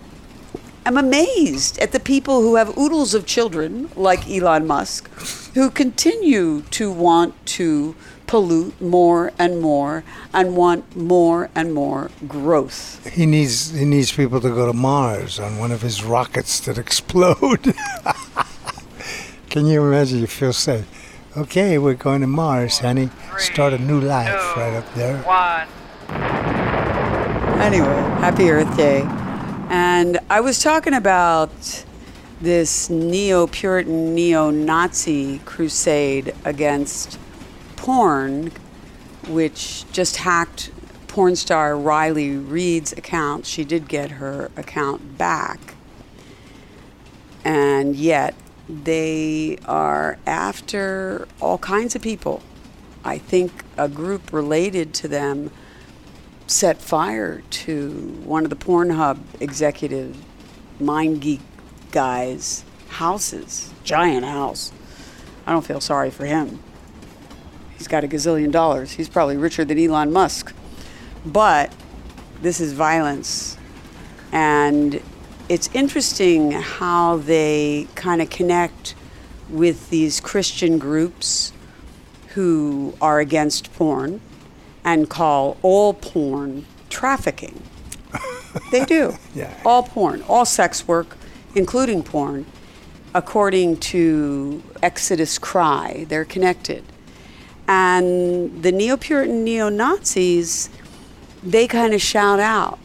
am 0.85 0.97
amazed 0.97 1.79
at 1.79 1.91
the 1.91 1.99
people 1.99 2.41
who 2.41 2.55
have 2.55 2.77
oodles 2.77 3.13
of 3.13 3.25
children, 3.25 3.89
like 3.95 4.29
Elon 4.29 4.67
Musk, 4.67 5.09
who 5.53 5.69
continue 5.69 6.61
to 6.61 6.91
want 6.91 7.33
to 7.47 7.95
pollute 8.27 8.79
more 8.81 9.31
and 9.37 9.61
more 9.61 10.03
and 10.33 10.55
want 10.55 10.95
more 10.95 11.49
and 11.55 11.73
more 11.73 12.09
growth. 12.27 13.05
He 13.07 13.25
needs 13.25 13.71
he 13.71 13.85
needs 13.85 14.11
people 14.11 14.41
to 14.41 14.49
go 14.49 14.65
to 14.67 14.73
Mars 14.73 15.39
on 15.39 15.57
one 15.57 15.71
of 15.71 15.81
his 15.81 16.03
rockets 16.03 16.59
that 16.61 16.77
explode. 16.85 17.73
Can 19.49 19.65
you 19.67 19.85
imagine? 19.85 20.19
You 20.19 20.27
feel 20.27 20.53
safe. 20.53 20.85
Okay, 21.37 21.77
we're 21.77 21.95
going 21.95 22.21
to 22.21 22.27
Mars, 22.27 22.79
honey. 22.79 23.09
Start 23.37 23.73
a 23.73 23.77
new 23.77 23.99
life 23.99 24.55
right 24.55 24.73
up 24.73 24.93
there. 24.95 25.17
One. 25.23 25.67
Anyway, 27.61 28.01
happy 28.19 28.49
Earth 28.49 28.75
Day. 28.77 29.01
And 29.69 30.19
I 30.29 30.41
was 30.41 30.61
talking 30.61 30.93
about 30.93 31.85
this 32.39 32.89
neo 32.89 33.47
Puritan, 33.47 34.13
neo 34.13 34.51
Nazi 34.51 35.39
crusade 35.39 36.35
against 36.43 37.17
porn, 37.75 38.51
which 39.27 39.89
just 39.91 40.17
hacked 40.17 40.69
porn 41.07 41.35
star 41.35 41.75
Riley 41.77 42.37
Reid's 42.37 42.91
account. 42.93 43.45
She 43.45 43.63
did 43.63 43.87
get 43.87 44.11
her 44.11 44.51
account 44.55 45.17
back. 45.17 45.75
And 47.43 47.95
yet, 47.95 48.35
they 48.67 49.57
are 49.65 50.17
after 50.25 51.27
all 51.39 51.57
kinds 51.57 51.95
of 51.95 52.01
people. 52.01 52.41
I 53.03 53.17
think 53.17 53.63
a 53.77 53.87
group 53.87 54.33
related 54.33 54.93
to 54.95 55.07
them 55.07 55.51
set 56.47 56.77
fire 56.81 57.41
to 57.49 57.89
one 58.23 58.43
of 58.43 58.49
the 58.49 58.55
Pornhub 58.55 59.19
executive 59.39 60.17
MindGeek 60.79 61.41
guys' 61.91 62.63
houses, 62.89 63.73
giant 63.83 64.25
house. 64.25 64.71
I 65.45 65.51
don't 65.51 65.65
feel 65.65 65.81
sorry 65.81 66.11
for 66.11 66.25
him. 66.25 66.59
He's 67.77 67.87
got 67.87 68.03
a 68.03 68.07
gazillion 68.07 68.51
dollars. 68.51 68.91
He's 68.91 69.09
probably 69.09 69.37
richer 69.37 69.65
than 69.65 69.79
Elon 69.79 70.11
Musk. 70.11 70.53
But 71.25 71.73
this 72.41 72.59
is 72.59 72.73
violence. 72.73 73.57
And 74.31 75.01
it's 75.49 75.69
interesting 75.73 76.51
how 76.51 77.17
they 77.17 77.87
kind 77.95 78.21
of 78.21 78.29
connect 78.29 78.95
with 79.49 79.89
these 79.89 80.19
Christian 80.19 80.77
groups 80.79 81.53
who 82.29 82.93
are 83.01 83.19
against 83.19 83.73
porn 83.73 84.21
and 84.85 85.09
call 85.09 85.57
all 85.63 85.93
porn 85.95 86.65
trafficking. 86.89 87.61
they 88.71 88.85
do. 88.85 89.15
Yeah. 89.33 89.53
All 89.65 89.83
porn, 89.83 90.21
all 90.29 90.45
sex 90.45 90.87
work, 90.87 91.17
including 91.55 92.03
porn, 92.03 92.45
according 93.13 93.77
to 93.77 94.63
Exodus 94.81 95.37
Cry, 95.39 96.05
they're 96.07 96.23
connected. 96.23 96.83
And 97.67 98.61
the 98.61 98.71
neo 98.71 98.95
Puritan 98.95 99.43
neo 99.43 99.69
Nazis, 99.69 100.69
they 101.41 101.67
kind 101.67 101.93
of 101.95 102.01
shout 102.01 102.39
out 102.39 102.77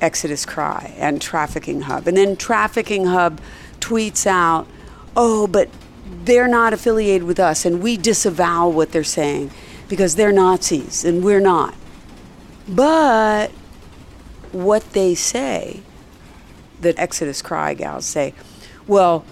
Exodus 0.00 0.46
Cry 0.46 0.94
and 0.96 1.20
Trafficking 1.20 1.82
Hub. 1.82 2.06
And 2.06 2.16
then 2.16 2.36
Trafficking 2.36 3.06
Hub 3.06 3.40
tweets 3.80 4.26
out, 4.26 4.68
oh, 5.16 5.48
but 5.48 5.68
they're 6.24 6.48
not 6.48 6.72
affiliated 6.72 7.24
with 7.24 7.40
us 7.40 7.64
and 7.64 7.82
we 7.82 7.96
disavow 7.96 8.68
what 8.68 8.92
they're 8.92 9.02
saying 9.02 9.50
because 9.90 10.14
they're 10.14 10.32
Nazis 10.32 11.04
and 11.04 11.22
we're 11.22 11.40
not. 11.40 11.74
But 12.66 13.50
what 14.52 14.92
they 14.92 15.14
say, 15.14 15.82
the 16.80 16.98
Exodus 16.98 17.42
Cry 17.42 17.74
gals 17.74 18.06
say, 18.06 18.32
well, 18.86 19.26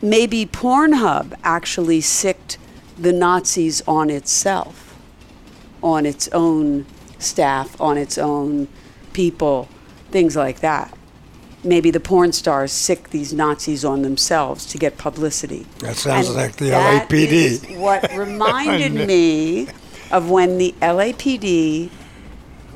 maybe 0.00 0.46
Pornhub 0.46 1.34
actually 1.42 2.00
sicked 2.00 2.56
the 2.96 3.12
Nazis 3.12 3.82
on 3.86 4.08
itself, 4.08 4.96
on 5.82 6.06
its 6.06 6.28
own 6.28 6.86
staff, 7.18 7.78
on 7.80 7.98
its 7.98 8.16
own 8.16 8.68
people, 9.12 9.68
things 10.10 10.36
like 10.36 10.60
that. 10.60 10.96
Maybe 11.64 11.90
the 11.90 11.98
porn 11.98 12.32
stars 12.32 12.70
sick 12.70 13.10
these 13.10 13.32
Nazis 13.32 13.84
on 13.84 14.02
themselves 14.02 14.66
to 14.66 14.78
get 14.78 14.98
publicity. 14.98 15.66
That 15.80 15.96
sounds 15.96 16.28
And 16.28 16.36
like 16.36 16.56
the 16.56 16.70
LAPD. 16.70 17.76
what 17.76 18.08
reminded 18.16 18.92
me 18.94 19.66
of 20.10 20.30
when 20.30 20.58
the 20.58 20.74
LAPD 20.80 21.90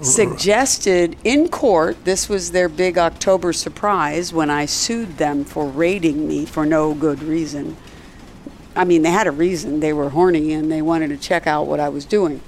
suggested 0.02 1.16
in 1.24 1.48
court, 1.48 2.04
this 2.04 2.28
was 2.28 2.52
their 2.52 2.68
big 2.68 2.96
October 2.96 3.52
surprise 3.52 4.32
when 4.32 4.50
I 4.50 4.66
sued 4.66 5.18
them 5.18 5.44
for 5.44 5.66
raiding 5.66 6.26
me 6.26 6.46
for 6.46 6.64
no 6.64 6.94
good 6.94 7.22
reason. 7.22 7.76
I 8.74 8.84
mean, 8.84 9.02
they 9.02 9.10
had 9.10 9.26
a 9.26 9.32
reason. 9.32 9.80
They 9.80 9.92
were 9.92 10.10
horny 10.10 10.52
and 10.52 10.70
they 10.70 10.80
wanted 10.80 11.08
to 11.08 11.16
check 11.16 11.46
out 11.46 11.66
what 11.66 11.80
I 11.80 11.88
was 11.88 12.04
doing. 12.04 12.40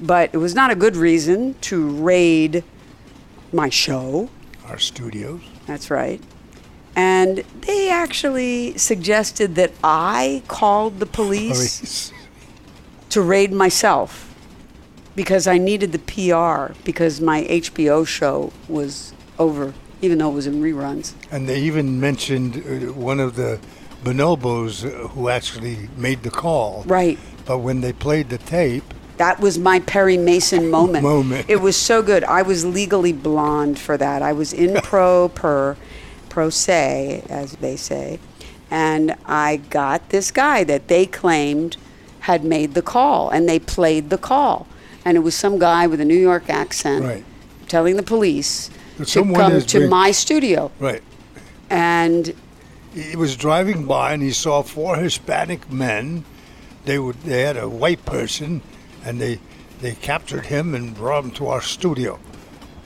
But 0.00 0.30
it 0.34 0.38
was 0.38 0.54
not 0.54 0.70
a 0.70 0.74
good 0.74 0.96
reason 0.96 1.54
to 1.62 1.88
raid 1.88 2.64
my 3.52 3.68
show. 3.68 4.28
Our 4.66 4.78
studios. 4.78 5.40
That's 5.66 5.90
right. 5.90 6.20
And 6.96 7.38
they 7.62 7.90
actually 7.90 8.76
suggested 8.78 9.54
that 9.56 9.72
I 9.82 10.42
called 10.48 11.00
the 11.00 11.06
police 11.06 11.78
Police. 11.80 12.12
To 13.14 13.22
raid 13.22 13.52
myself 13.52 14.34
because 15.14 15.46
I 15.46 15.56
needed 15.56 15.92
the 15.92 16.00
PR 16.00 16.74
because 16.84 17.20
my 17.20 17.44
HBO 17.44 18.04
show 18.04 18.52
was 18.68 19.12
over, 19.38 19.72
even 20.02 20.18
though 20.18 20.30
it 20.30 20.34
was 20.34 20.48
in 20.48 20.60
reruns. 20.60 21.14
And 21.30 21.48
they 21.48 21.60
even 21.60 22.00
mentioned 22.00 22.56
uh, 22.56 22.92
one 22.92 23.20
of 23.20 23.36
the 23.36 23.60
bonobos 24.02 24.84
uh, 24.84 25.06
who 25.08 25.28
actually 25.28 25.88
made 25.96 26.24
the 26.24 26.30
call. 26.30 26.82
Right. 26.86 27.16
But 27.46 27.58
when 27.58 27.82
they 27.82 27.92
played 27.92 28.30
the 28.30 28.38
tape, 28.38 28.82
That 29.18 29.38
was 29.38 29.60
my 29.60 29.78
Perry 29.78 30.18
Mason 30.18 30.68
moment. 30.68 31.04
Moment. 31.04 31.48
It 31.48 31.60
was 31.60 31.76
so 31.76 32.02
good. 32.02 32.24
I 32.24 32.42
was 32.42 32.64
legally 32.64 33.12
blonde 33.12 33.78
for 33.78 33.96
that. 33.96 34.22
I 34.22 34.32
was 34.32 34.52
in 34.52 34.80
pro 34.82 35.28
per, 35.28 35.76
pro 36.28 36.50
se, 36.50 37.22
as 37.28 37.52
they 37.58 37.76
say, 37.76 38.18
and 38.72 39.14
I 39.24 39.58
got 39.70 40.08
this 40.08 40.32
guy 40.32 40.64
that 40.64 40.88
they 40.88 41.06
claimed 41.06 41.76
had 42.24 42.42
made 42.42 42.72
the 42.72 42.80
call, 42.82 43.28
and 43.28 43.46
they 43.48 43.58
played 43.58 44.08
the 44.08 44.16
call, 44.16 44.66
and 45.04 45.14
it 45.16 45.20
was 45.20 45.34
some 45.34 45.58
guy 45.58 45.86
with 45.86 46.00
a 46.00 46.04
New 46.06 46.18
York 46.30 46.48
accent 46.48 47.04
Right. 47.04 47.24
telling 47.68 47.96
the 47.96 48.02
police 48.02 48.70
That 48.98 49.08
to 49.08 49.22
come 49.34 49.60
to 49.60 49.78
been- 49.80 49.90
my 49.90 50.10
studio, 50.10 50.70
right, 50.80 51.02
and 51.68 52.32
he 52.94 53.14
was 53.16 53.36
driving 53.36 53.84
by 53.84 54.12
and 54.14 54.22
he 54.22 54.30
saw 54.32 54.62
four 54.62 54.96
Hispanic 54.96 55.70
men. 55.70 56.24
They 56.86 56.98
would 56.98 57.20
they 57.24 57.42
had 57.42 57.56
a 57.58 57.68
white 57.68 58.04
person, 58.06 58.62
and 59.04 59.20
they 59.20 59.38
they 59.82 59.92
captured 59.92 60.46
him 60.46 60.74
and 60.74 60.94
brought 60.94 61.24
him 61.24 61.30
to 61.32 61.48
our 61.48 61.60
studio. 61.62 62.18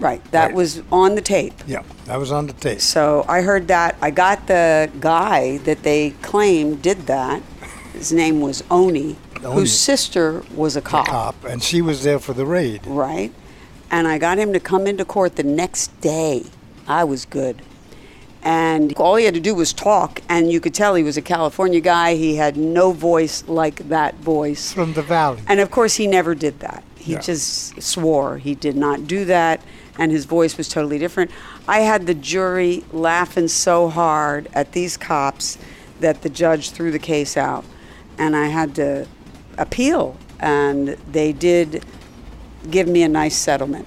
right, 0.00 0.22
that 0.30 0.46
Right. 0.46 0.54
was 0.54 0.80
on 0.92 1.14
the 1.16 1.20
tape. 1.20 1.54
Yeah, 1.66 1.82
that 2.06 2.18
was 2.20 2.30
on 2.32 2.46
the 2.46 2.52
tape. 2.52 2.80
So 2.80 3.24
I 3.28 3.40
heard 3.42 3.66
that. 3.68 3.96
I 4.00 4.10
got 4.10 4.46
the 4.46 4.88
guy 5.00 5.58
that 5.64 5.82
they 5.82 6.14
claimed 6.22 6.82
did 6.82 7.06
that. 7.06 7.40
His 7.94 8.12
name 8.12 8.40
was 8.40 8.62
Oni. 8.70 9.16
Whose 9.40 9.78
sister 9.78 10.42
was 10.54 10.76
a 10.76 10.78
a 10.78 10.82
cop, 10.82 11.06
cop, 11.06 11.44
and 11.44 11.62
she 11.62 11.80
was 11.82 12.02
there 12.04 12.18
for 12.18 12.32
the 12.32 12.46
raid. 12.46 12.86
right? 12.86 13.32
And 13.90 14.06
I 14.06 14.18
got 14.18 14.38
him 14.38 14.52
to 14.52 14.60
come 14.60 14.86
into 14.86 15.04
court 15.04 15.36
the 15.36 15.42
next 15.42 15.98
day. 16.00 16.44
I 16.86 17.04
was 17.04 17.24
good. 17.24 17.62
And 18.42 18.94
all 18.96 19.16
he 19.16 19.24
had 19.24 19.34
to 19.34 19.40
do 19.40 19.54
was 19.54 19.72
talk, 19.72 20.20
and 20.28 20.50
you 20.52 20.60
could 20.60 20.74
tell 20.74 20.94
he 20.94 21.02
was 21.02 21.16
a 21.16 21.22
California 21.22 21.80
guy. 21.80 22.14
He 22.14 22.36
had 22.36 22.56
no 22.56 22.92
voice 22.92 23.44
like 23.48 23.88
that 23.88 24.14
voice. 24.16 24.72
From 24.72 24.92
the 24.92 25.02
valley. 25.02 25.40
And 25.48 25.58
of 25.60 25.70
course, 25.70 25.96
he 25.96 26.06
never 26.06 26.34
did 26.34 26.60
that. 26.60 26.84
He 26.96 27.12
Yeah. 27.14 27.20
just 27.20 27.82
swore 27.82 28.38
he 28.38 28.54
did 28.54 28.76
not 28.76 29.06
do 29.06 29.24
that, 29.24 29.60
and 29.98 30.12
his 30.12 30.24
voice 30.24 30.56
was 30.56 30.68
totally 30.68 30.98
different. 30.98 31.30
I 31.66 31.80
had 31.80 32.06
the 32.06 32.14
jury 32.14 32.84
laughing 32.92 33.48
so 33.48 33.88
hard 33.88 34.48
at 34.54 34.72
these 34.72 34.96
cops 34.96 35.58
that 36.00 36.22
the 36.22 36.28
judge 36.28 36.70
threw 36.70 36.90
the 36.92 36.98
case 36.98 37.36
out, 37.36 37.64
and 38.18 38.36
I 38.36 38.46
had 38.46 38.74
to 38.76 39.06
appeal, 39.58 40.16
and 40.40 40.96
they 41.10 41.32
did 41.32 41.84
give 42.70 42.88
me 42.88 43.02
a 43.02 43.08
nice 43.08 43.36
settlement, 43.36 43.86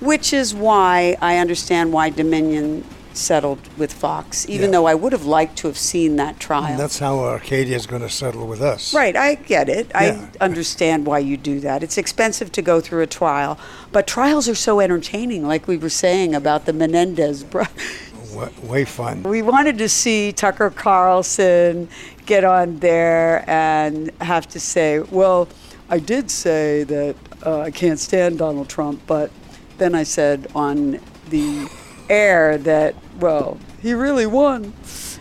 which 0.00 0.32
is 0.32 0.54
why 0.54 1.16
I 1.20 1.38
understand 1.38 1.92
why 1.92 2.10
Dominion 2.10 2.84
settled 3.14 3.58
with 3.76 3.92
Fox, 3.92 4.48
even 4.48 4.70
Yeah. 4.70 4.78
though 4.78 4.86
I 4.86 4.94
would 4.94 5.12
have 5.12 5.26
liked 5.26 5.56
to 5.58 5.66
have 5.68 5.76
seen 5.76 6.16
that 6.16 6.40
trial. 6.40 6.64
And 6.64 6.80
that's 6.80 6.98
how 6.98 7.18
Arcadia 7.18 7.76
is 7.76 7.86
going 7.86 8.00
to 8.00 8.08
settle 8.08 8.46
with 8.46 8.62
us. 8.62 8.94
Right, 8.94 9.14
I 9.14 9.34
get 9.34 9.68
it. 9.68 9.88
Yeah. 9.90 10.28
I 10.40 10.44
understand 10.44 11.04
why 11.04 11.18
you 11.18 11.36
do 11.36 11.60
that. 11.60 11.82
It's 11.82 11.98
expensive 11.98 12.50
to 12.52 12.62
go 12.62 12.80
through 12.80 13.02
a 13.02 13.06
trial, 13.06 13.58
but 13.92 14.06
trials 14.06 14.48
are 14.48 14.54
so 14.54 14.80
entertaining, 14.80 15.46
like 15.46 15.68
we 15.68 15.76
were 15.76 15.90
saying 15.90 16.34
about 16.34 16.64
the 16.64 16.72
Menendez 16.72 17.42
bro- 17.44 17.64
Wa- 17.64 18.11
Way 18.32 18.84
fun. 18.84 19.22
We 19.24 19.42
wanted 19.42 19.78
to 19.78 19.88
see 19.88 20.32
Tucker 20.32 20.70
Carlson 20.70 21.88
get 22.24 22.44
on 22.44 22.78
there 22.78 23.44
and 23.48 24.10
have 24.20 24.48
to 24.48 24.60
say, 24.60 25.00
well, 25.00 25.48
I 25.90 25.98
did 25.98 26.30
say 26.30 26.84
that 26.84 27.16
uh, 27.44 27.60
I 27.60 27.70
can't 27.70 27.98
stand 27.98 28.38
Donald 28.38 28.68
Trump, 28.68 29.02
but 29.06 29.30
then 29.76 29.94
I 29.94 30.04
said 30.04 30.46
on 30.54 31.00
the 31.28 31.68
air 32.08 32.56
that, 32.58 32.94
well, 33.20 33.58
he 33.80 33.92
really 33.92 34.26
won. 34.26 34.72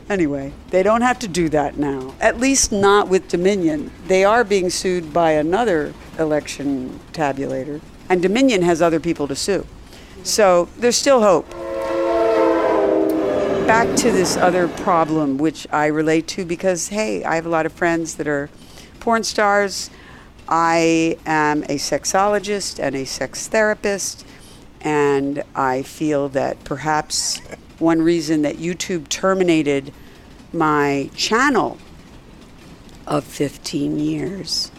Anyway, 0.09 0.53
they 0.69 0.83
don't 0.83 1.01
have 1.01 1.19
to 1.19 1.27
do 1.27 1.49
that 1.49 1.77
now. 1.77 2.13
At 2.21 2.39
least 2.39 2.71
not 2.71 3.09
with 3.09 3.27
Dominion. 3.27 3.91
They 4.07 4.23
are 4.23 4.43
being 4.43 4.69
sued 4.69 5.13
by 5.13 5.31
another 5.31 5.93
election 6.17 6.99
tabulator, 7.11 7.81
and 8.07 8.21
Dominion 8.21 8.61
has 8.61 8.81
other 8.81 8.99
people 8.99 9.27
to 9.27 9.35
sue. 9.35 9.65
So 10.23 10.69
there's 10.77 10.97
still 10.97 11.21
hope 11.21 11.53
back 13.71 13.95
to 13.95 14.11
this 14.11 14.35
other 14.35 14.67
problem, 14.67 15.37
which 15.37 15.65
I 15.71 15.85
relate 15.85 16.27
to 16.27 16.43
because, 16.43 16.89
hey, 16.89 17.23
I 17.23 17.35
have 17.35 17.45
a 17.45 17.49
lot 17.49 17.65
of 17.65 17.71
friends 17.71 18.15
that 18.15 18.27
are 18.27 18.49
porn 18.99 19.23
stars. 19.23 19.89
I 20.49 21.17
am 21.25 21.63
a 21.63 21.77
sexologist 21.77 22.83
and 22.83 22.97
a 22.97 23.05
sex 23.05 23.47
therapist, 23.47 24.25
and 24.81 25.41
I 25.55 25.83
feel 25.83 26.27
that 26.27 26.61
perhaps 26.65 27.37
one 27.79 28.01
reason 28.01 28.41
that 28.41 28.57
YouTube 28.57 29.07
terminated 29.07 29.93
my 30.51 31.09
channel 31.15 31.77
of 33.07 33.23
15 33.23 33.99
years 33.99 34.69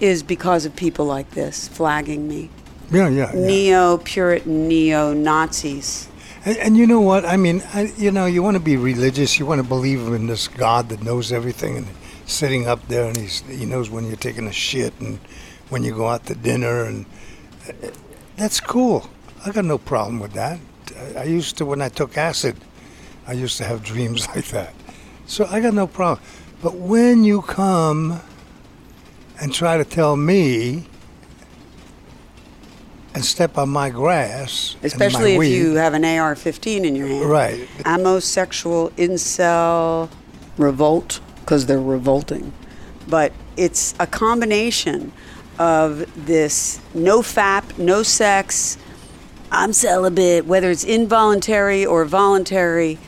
is 0.00 0.22
because 0.22 0.64
of 0.64 0.74
people 0.74 1.04
like 1.04 1.32
this 1.32 1.68
flagging 1.68 2.26
me. 2.26 2.48
Yeah, 2.90 3.10
yeah. 3.10 3.34
yeah. 3.34 3.46
Neo 3.46 3.98
Puritan, 3.98 4.66
neo 4.66 5.12
Nazis. 5.12 6.08
And, 6.44 6.56
and 6.58 6.76
you 6.76 6.86
know 6.86 7.00
what? 7.00 7.24
I 7.24 7.36
mean, 7.36 7.62
I, 7.72 7.92
you 7.96 8.10
know, 8.10 8.26
you 8.26 8.42
want 8.42 8.56
to 8.56 8.62
be 8.62 8.76
religious. 8.76 9.38
You 9.38 9.46
want 9.46 9.62
to 9.62 9.66
believe 9.68 10.00
in 10.08 10.26
this 10.26 10.48
God 10.48 10.88
that 10.90 11.02
knows 11.02 11.32
everything 11.32 11.76
and 11.78 11.86
sitting 12.26 12.66
up 12.66 12.86
there 12.88 13.06
and 13.08 13.16
he's, 13.16 13.40
he 13.42 13.64
knows 13.66 13.90
when 13.90 14.06
you're 14.06 14.16
taking 14.16 14.46
a 14.46 14.52
shit 14.52 14.92
and 15.00 15.18
when 15.68 15.82
you 15.84 15.94
go 15.94 16.08
out 16.08 16.26
to 16.26 16.34
dinner. 16.34 16.84
And 16.84 17.06
uh, 17.68 17.88
that's 18.36 18.60
cool. 18.60 19.08
I 19.44 19.50
got 19.52 19.64
no 19.64 19.78
problem 19.78 20.20
with 20.20 20.32
that. 20.32 20.58
I- 20.96 21.20
I 21.20 21.24
used 21.24 21.56
to, 21.58 21.66
when 21.66 21.80
I 21.82 21.88
took 21.88 22.16
acid, 22.16 22.56
I 23.26 23.32
used 23.32 23.56
to 23.58 23.64
have 23.64 23.82
dreams 23.82 24.26
like 24.34 24.46
that. 24.48 24.74
So 25.26 25.46
I 25.46 25.60
got 25.60 25.74
no 25.74 25.86
problem. 25.86 26.26
But 26.62 26.76
when 26.76 27.24
you 27.24 27.42
come 27.42 28.20
and 29.40 29.52
try 29.52 29.76
to 29.76 29.84
tell 29.84 30.16
me 30.16 30.86
and 33.14 33.24
step 33.24 33.56
on 33.56 33.68
my 33.68 33.90
grass, 33.90 34.74
and 34.74 34.82
my 34.82 34.86
Especially 34.88 35.32
if 35.34 35.38
weed- 35.38 35.54
you 35.54 35.74
have 35.76 35.94
an 35.94 36.04
AR 36.04 36.34
15 36.34 36.84
in 36.84 36.96
your 36.96 37.06
hand. 37.06 37.30
Right. 37.30 37.68
Ammosexual, 37.84 38.90
incel, 38.92 40.10
revolt, 40.58 41.20
because 41.40 41.66
they're 41.66 41.80
revolting. 41.80 42.52
But 43.08 43.32
it's 43.56 43.94
a 44.00 44.06
combination 44.06 45.12
of 45.58 46.06
this 46.26 46.80
no 46.94 47.20
fap, 47.20 47.78
no 47.78 48.02
sex, 48.02 48.76
I'm 49.52 49.72
celibate, 49.72 50.46
whether 50.46 50.70
it's 50.70 50.82
involuntary 50.84 51.86
or 51.86 52.04
voluntary. 52.04 52.98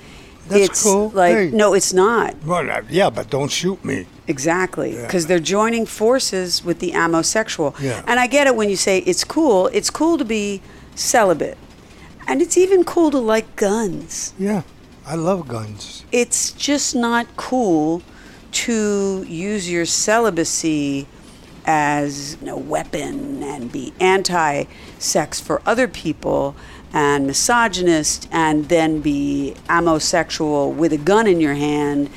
That's 0.48 0.64
it's 0.70 0.82
cool. 0.82 1.10
like, 1.10 1.34
Hey. 1.34 1.50
no, 1.50 1.74
it's 1.74 1.92
not. 1.92 2.34
Well, 2.44 2.70
uh, 2.70 2.82
yeah, 2.88 3.10
but 3.10 3.30
don't 3.30 3.50
shoot 3.50 3.84
me. 3.84 4.06
Exactly, 4.28 4.96
because 4.96 5.26
they're 5.26 5.38
joining 5.38 5.86
forces 5.86 6.64
with 6.64 6.78
the 6.80 6.92
ammosexual. 6.92 7.78
Yeah. 7.80 8.02
And 8.06 8.18
I 8.20 8.26
get 8.26 8.46
it 8.46 8.56
when 8.56 8.68
you 8.70 8.76
say 8.76 8.98
it's 8.98 9.24
cool. 9.24 9.68
It's 9.72 9.90
cool 9.90 10.18
to 10.18 10.24
be 10.24 10.62
celibate, 10.94 11.58
and 12.26 12.40
it's 12.42 12.56
even 12.56 12.82
cool 12.84 13.10
to 13.12 13.18
like 13.18 13.54
guns. 13.56 14.34
Yeah, 14.38 14.62
I 15.06 15.14
love 15.14 15.46
guns. 15.48 16.04
It's 16.12 16.50
just 16.52 16.94
not 16.96 17.26
cool 17.36 18.02
to 18.52 19.24
use 19.28 19.70
your 19.70 19.84
celibacy 19.84 21.06
as 21.68 22.36
a 22.46 22.56
weapon 22.56 23.42
and 23.42 23.70
be 23.72 23.92
anti-sex 24.00 25.40
for 25.40 25.60
other 25.66 25.88
people 25.88 26.54
and 26.92 27.26
misogynist 27.26 28.28
and 28.30 28.68
then 28.68 29.00
be 29.00 29.54
ammosexual 29.68 30.72
with 30.72 30.92
a 30.92 30.98
gun 30.98 31.26
in 31.26 31.40
your 31.40 31.54
hand 31.54 32.08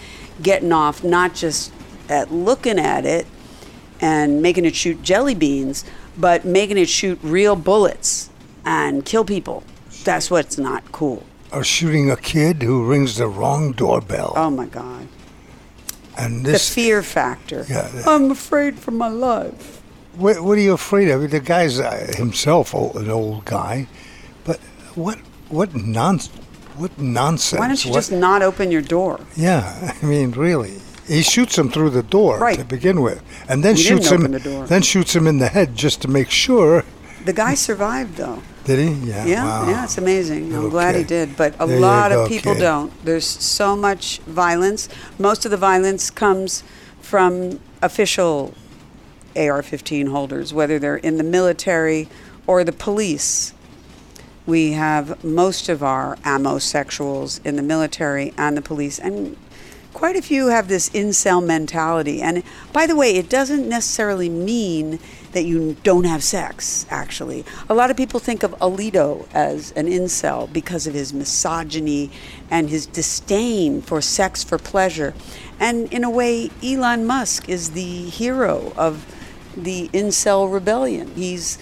getting 0.42 0.72
off 0.72 1.04
not 1.04 1.34
just 1.36 1.72
at 2.08 2.32
looking 2.32 2.80
at 2.80 3.06
it 3.06 3.26
and 4.02 4.42
making 4.42 4.66
it 4.66 4.76
shoot 4.76 5.02
jelly 5.04 5.36
beans 5.36 5.84
but 6.18 6.46
making 6.46 6.78
it 6.78 6.88
shoot 6.90 7.20
real 7.22 7.56
bullets 7.56 8.30
and 8.66 9.06
kill 9.06 9.26
people 9.26 9.64
that's 10.04 10.30
what's 10.32 10.58
not 10.58 10.90
cool 10.92 11.24
Or 11.52 11.64
shooting 11.64 12.10
a 12.12 12.16
kid 12.16 12.62
who 12.62 12.86
rings 12.86 13.18
the 13.18 13.28
wrong 13.28 13.74
doorbell. 13.74 14.34
oh 14.36 14.50
my 14.50 14.66
god 14.68 15.08
and 16.18 16.46
this, 16.46 16.68
the 16.68 16.74
fear 16.76 17.02
factor. 17.02 17.66
Yeah, 17.70 17.90
I'm 18.06 18.30
afraid 18.32 18.78
for 18.78 18.92
my 18.92 19.08
life. 19.08 19.82
what, 20.18 20.42
what 20.42 20.58
are 20.58 20.62
you 20.62 20.74
afraid 20.74 21.08
of? 21.10 21.32
The 21.32 21.40
guy's 21.40 21.80
uh, 21.80 22.12
himself 22.18 22.76
old, 22.76 22.98
an 22.98 23.10
old 23.10 23.46
guy, 23.46 23.88
what 25.04 25.18
what 25.50 25.74
nonsense? 25.76 26.36
What 26.78 26.97
nonsense? 26.97 27.60
Why 27.60 27.68
don't 27.68 27.84
you 27.84 27.91
What- 27.91 27.97
just 27.97 28.12
not 28.12 28.41
open 28.41 28.72
your 28.72 28.82
door? 28.82 29.20
Yeah, 29.36 29.93
I 30.02 30.06
mean, 30.06 30.32
really. 30.32 30.76
He 31.08 31.24
shoots 31.24 31.58
him 31.58 31.70
through 31.72 31.89
the 31.89 32.04
door 32.04 32.38
Right. 32.38 32.58
to 32.60 32.64
begin 32.64 33.02
with, 33.02 33.20
and 33.50 33.64
then 33.64 33.76
He 33.76 33.84
shoots 33.84 34.10
him. 34.12 34.32
the 34.32 34.39
door. 34.39 34.68
Then 34.68 34.82
shoots 34.84 35.16
him 35.16 35.26
in 35.28 35.39
the 35.39 35.47
head 35.47 35.76
just 35.76 36.02
to 36.04 36.08
make 36.08 36.30
sure. 36.30 36.84
The 37.26 37.34
guy 37.34 37.56
survived, 37.56 38.16
though. 38.18 38.39
Did 38.64 38.78
he? 38.80 38.91
Yeah. 39.10 39.26
Yeah, 39.26 39.43
wow. 39.43 39.70
yeah, 39.70 39.84
it's 39.86 39.97
amazing. 39.97 40.54
I'm 40.56 40.70
glad 40.70 40.95
he 40.95 41.04
did. 41.04 41.36
But 41.36 41.56
a 41.60 41.66
There 41.66 41.80
lot 41.80 42.12
of 42.12 42.30
people 42.30 42.54
kid. 42.54 42.62
don't. 42.62 42.91
There's 43.04 43.26
so 43.26 43.76
much 43.76 44.22
violence. 44.28 44.88
Most 45.18 45.43
of 45.45 45.52
the 45.52 45.58
violence 45.58 46.12
comes 46.12 46.64
from 47.02 47.60
official 47.82 48.54
AR 49.36 49.64
15 49.64 50.08
holders, 50.08 50.54
whether 50.54 50.78
they're 50.80 50.97
in 50.97 51.18
the 51.18 51.24
military 51.24 52.08
or 52.45 52.64
the 52.64 52.72
police. 52.72 53.54
We 54.50 54.72
have 54.72 55.24
most 55.24 55.70
of 55.70 55.84
our 55.84 56.16
ammosexuals 56.24 57.39
in 57.45 57.56
the 57.56 57.62
military 57.62 58.34
and 58.36 58.58
the 58.58 58.64
police, 58.64 58.97
and 58.97 59.38
quite 59.93 60.16
a 60.16 60.24
few 60.24 60.47
have 60.47 60.68
this 60.68 60.89
incel 60.89 61.45
mentality. 61.45 62.20
And 62.20 62.41
by 62.74 62.88
the 62.88 62.95
way, 62.95 63.12
it 63.12 63.30
doesn't 63.30 63.70
necessarily 63.70 64.28
mean 64.28 64.97
that 65.34 65.43
you 65.43 65.78
don't 65.84 66.06
have 66.06 66.24
sex, 66.24 66.88
actually. 66.89 67.45
A 67.70 67.76
lot 67.76 67.91
of 67.91 67.97
people 67.97 68.20
think 68.20 68.41
of 68.41 68.58
Alito 68.58 69.28
as 69.36 69.72
an 69.74 69.86
incel 69.86 70.52
because 70.52 70.88
of 70.88 70.95
his 70.95 71.14
misogyny 71.14 72.10
and 72.50 72.72
his 72.72 72.88
disdain 72.88 73.84
for 73.84 74.02
sex 74.02 74.43
for 74.43 74.58
pleasure. 74.58 75.14
And 75.60 75.93
in 75.93 76.04
a 76.04 76.10
way, 76.10 76.50
Elon 76.64 77.06
Musk 77.06 77.47
is 77.47 77.70
the 77.74 78.10
hero 78.10 78.74
of 78.76 79.06
the 79.56 79.89
incel 79.89 80.52
rebellion. 80.52 81.14
He's 81.14 81.60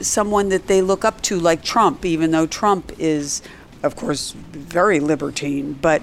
someone 0.00 0.48
that 0.50 0.66
they 0.66 0.82
look 0.82 1.04
up 1.04 1.20
to, 1.22 1.38
like 1.38 1.62
Trump, 1.62 2.04
even 2.04 2.30
though 2.30 2.46
Trump 2.46 2.92
is, 2.98 3.42
of 3.82 3.96
course, 3.96 4.32
very 4.32 5.00
libertine, 5.00 5.72
but 5.74 6.02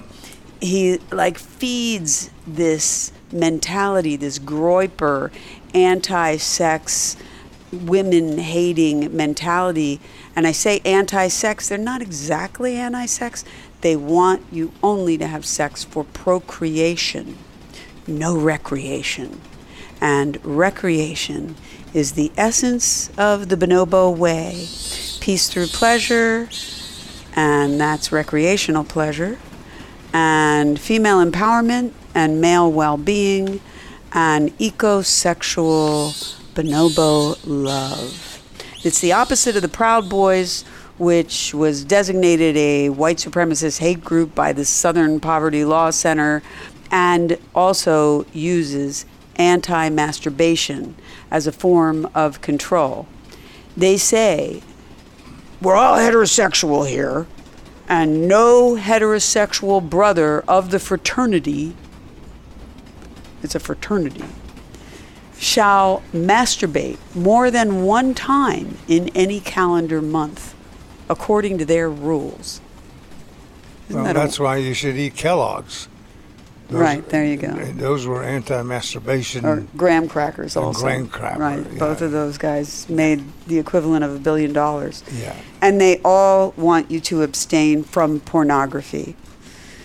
he 0.60 0.98
like 1.12 1.38
feeds 1.38 2.32
this 2.46 3.12
mentality, 3.32 4.16
this 4.16 4.40
groyper, 4.40 5.32
anti-sex, 5.74 7.18
women-hating 7.72 9.16
mentality. 9.16 10.00
And 10.36 10.48
I 10.48 10.52
say 10.52 10.80
anti-sex; 10.86 11.70
they're 11.70 11.78
not 11.78 12.02
exactly 12.02 12.76
anti-sex. 12.76 13.44
They 13.82 13.96
want 13.96 14.44
you 14.52 14.72
only 14.82 15.18
to 15.20 15.28
have 15.28 15.46
sex 15.46 15.84
for 15.84 16.04
procreation, 16.04 17.38
no 18.08 18.36
recreation. 18.36 19.42
And 20.00 20.44
recreation 20.46 21.56
is 21.94 22.14
the 22.14 22.32
essence 22.38 23.10
of 23.18 23.50
the 23.50 23.56
bonobo 23.56 24.16
way. 24.16 24.68
Peace 25.20 25.50
through 25.50 25.68
pleasure, 25.68 26.50
and 27.36 27.80
that's 27.80 28.12
recreational 28.12 28.84
pleasure, 28.84 29.38
and 30.14 30.80
female 30.80 31.24
empowerment 31.24 31.92
and 32.14 32.42
male 32.42 32.72
well 32.72 32.98
being, 32.98 33.60
and 34.14 34.58
ecosexual 34.58 36.14
bonobo 36.54 37.38
love. 37.46 38.42
It's 38.84 39.00
the 39.00 39.14
opposite 39.14 39.56
of 39.56 39.62
the 39.62 39.68
Proud 39.68 40.10
Boys, 40.10 40.64
which 40.98 41.54
was 41.54 41.84
designated 41.84 42.56
a 42.58 42.90
white 42.90 43.18
supremacist 43.18 43.80
hate 43.80 44.04
group 44.04 44.34
by 44.34 44.54
the 44.54 44.66
Southern 44.66 45.20
Poverty 45.20 45.66
Law 45.66 45.90
Center 45.90 46.42
and 46.92 47.38
also 47.54 48.26
uses 48.34 49.06
anti 49.36 49.90
masturbation 49.90 50.96
as 51.32 51.48
a 51.48 51.52
form 51.52 52.10
of 52.16 52.42
control. 52.42 53.08
They 53.76 53.98
say, 53.98 54.62
we're 55.62 55.76
all 55.76 55.98
heterosexual 55.98 56.88
here, 56.88 57.28
and 57.90 58.28
no 58.28 58.76
heterosexual 58.76 59.88
brother 59.88 60.42
of 60.48 60.72
the 60.72 60.80
fraternity, 60.80 61.76
it's 63.44 63.56
a 63.56 63.60
fraternity, 63.60 64.26
shall 65.38 66.02
masturbate 66.14 66.98
more 67.16 67.52
than 67.52 67.84
one 67.84 68.14
time 68.14 68.78
in 68.88 69.10
any 69.10 69.40
calendar 69.40 70.02
month, 70.02 70.56
according 71.10 71.58
to 71.60 71.66
their 71.66 71.90
rules. 71.90 72.60
Isn't 73.90 74.04
Well, 74.04 74.06
that 74.14 74.16
a- 74.18 74.20
that's 74.20 74.40
why 74.40 74.58
you 74.58 74.74
should 74.74 74.98
eat 74.98 75.16
Kellogg's. 75.16 75.88
Those- 76.70 76.82
Right, 76.82 77.08
there 77.10 77.24
you 77.24 77.38
go. 77.38 77.54
Those 77.78 78.06
were 78.06 78.24
anti-masturbation. 78.24 79.46
or 79.46 79.64
graham 79.78 80.10
crackers 80.10 80.58
also. 80.58 80.82
graham 80.82 81.08
cracker, 81.08 81.40
Right, 81.40 81.80
both 81.80 82.02
of 82.02 82.12
those 82.12 82.38
guys 82.38 82.86
made 82.90 83.24
the 83.48 83.58
equivalent 83.58 84.04
of 84.04 84.14
a 84.14 84.20
billion 84.20 84.52
dollars. 84.52 85.02
yeah. 85.16 85.34
And 85.62 85.80
they 85.80 86.02
all 86.04 86.54
want 86.58 86.92
you 86.92 87.00
to 87.02 87.24
abstain 87.24 87.84
from 87.84 88.20
pornography. 88.20 89.16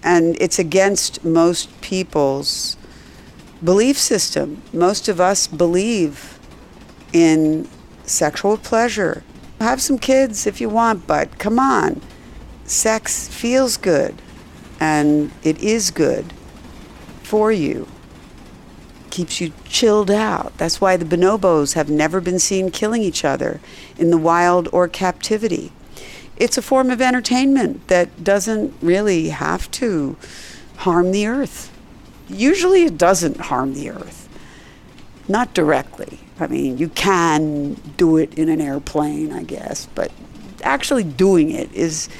And 0.03 0.37
it's 0.41 0.59
against 0.59 1.25
most 1.25 1.81
people's 1.81 2.77
belief 3.63 3.97
system. 3.97 4.61
Most 4.73 5.09
of 5.09 5.21
us 5.21 5.47
believe 5.47 6.41
in 7.13 7.69
sexual 8.05 8.57
pleasure. 8.57 9.23
Have 9.61 9.81
some 9.81 9.99
kids 9.99 10.49
if 10.49 10.61
you 10.61 10.69
want, 10.69 11.07
but 11.07 11.39
come 11.39 11.61
on. 11.61 12.01
Sex 12.65 13.29
feels 13.29 13.77
good, 13.77 14.21
and 14.81 15.31
it 15.45 15.59
is 15.63 15.93
good 15.93 16.33
for 17.33 17.51
you. 17.51 17.89
Keeps 19.09 19.41
you 19.41 19.55
chilled 19.65 20.11
out. 20.11 20.55
That's 20.59 20.83
why 20.83 20.99
the 20.99 21.07
bonobos 21.07 21.73
have 21.73 21.89
never 21.89 22.21
been 22.21 22.39
seen 22.39 22.71
killing 22.71 23.01
each 23.01 23.25
other 23.25 23.59
in 23.97 24.11
the 24.11 24.19
wild 24.19 24.69
or 24.71 24.87
captivity. 24.87 25.73
It's 26.37 26.59
a 26.59 26.61
form 26.61 26.91
of 26.91 27.01
entertainment 27.01 27.89
that 27.89 28.23
doesn't 28.23 28.75
really 28.83 29.31
have 29.31 29.71
to 29.71 30.19
harm 30.77 31.11
the 31.11 31.27
earth. 31.27 31.73
Usually 32.29 32.83
it 32.83 32.99
doesn't 32.99 33.39
harm 33.41 33.73
the 33.73 33.89
earth. 33.89 34.29
Not 35.27 35.55
directly. 35.55 36.21
I 36.39 36.49
mean, 36.49 36.77
you 36.77 36.91
can 36.91 37.81
do 37.97 38.19
it 38.19 38.35
in 38.35 38.51
an 38.51 38.61
airplane, 38.61 39.33
I 39.33 39.45
guess, 39.45 39.89
but 39.95 40.13
actually 40.63 41.05
doing 41.05 41.51
it 41.51 41.73
is 41.73 42.11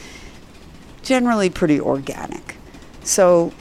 generally 1.03 1.51
pretty 1.51 1.79
organic. 1.79 2.57
So, 3.05 3.53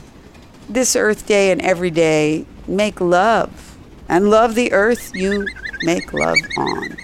this 0.73 0.95
Earth 0.95 1.27
Day 1.27 1.51
and 1.51 1.61
every 1.61 1.91
day, 1.91 2.45
make 2.67 3.01
love. 3.01 3.77
And 4.07 4.29
love 4.29 4.55
the 4.55 4.73
earth 4.73 5.15
you 5.15 5.47
make 5.83 6.11
love 6.11 6.37
on. 6.57 6.97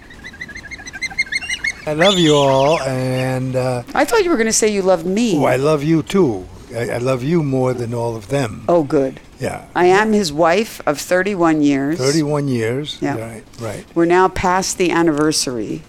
I 1.86 1.94
love 1.94 2.20
you 2.20 2.36
all, 2.36 2.82
and 2.82 3.56
uh, 3.56 3.84
I 3.96 4.04
thought 4.04 4.26
you 4.26 4.30
were 4.30 4.36
going 4.36 4.48
to 4.48 4.54
say 4.54 4.68
you 4.68 4.82
loved 4.82 5.06
me. 5.06 5.38
oh, 5.38 5.46
I 5.46 5.56
love 5.56 5.84
you 5.84 6.04
too. 6.04 6.46
I, 6.76 6.90
I 6.90 6.98
love 6.98 7.24
you 7.24 7.44
more 7.44 7.74
than 7.74 7.94
all 7.94 8.18
of 8.18 8.28
them. 8.28 8.66
Oh, 8.68 8.84
good. 8.84 9.22
Yeah. 9.40 9.68
I 9.74 9.86
am 9.86 10.12
his 10.12 10.34
wife 10.34 10.82
of 10.86 11.00
31 11.00 11.62
years. 11.62 11.98
31 11.98 12.50
years. 12.50 12.98
Yeah. 13.02 13.18
Right. 13.18 13.44
Right. 13.60 13.86
We're 13.96 14.06
now 14.06 14.28
past 14.28 14.78
the 14.78 14.92
anniversary. 14.92 15.84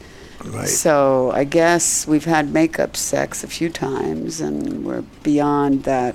Right. 0.45 0.69
So 0.69 1.33
I 1.33 1.43
guess 1.43 2.07
we've 2.07 2.27
had 2.27 2.53
makeup 2.53 2.97
sex 2.97 3.43
a 3.43 3.49
few 3.49 3.69
times 3.71 4.41
and 4.41 4.85
we're 4.85 5.03
beyond 5.25 5.83
that 5.83 6.15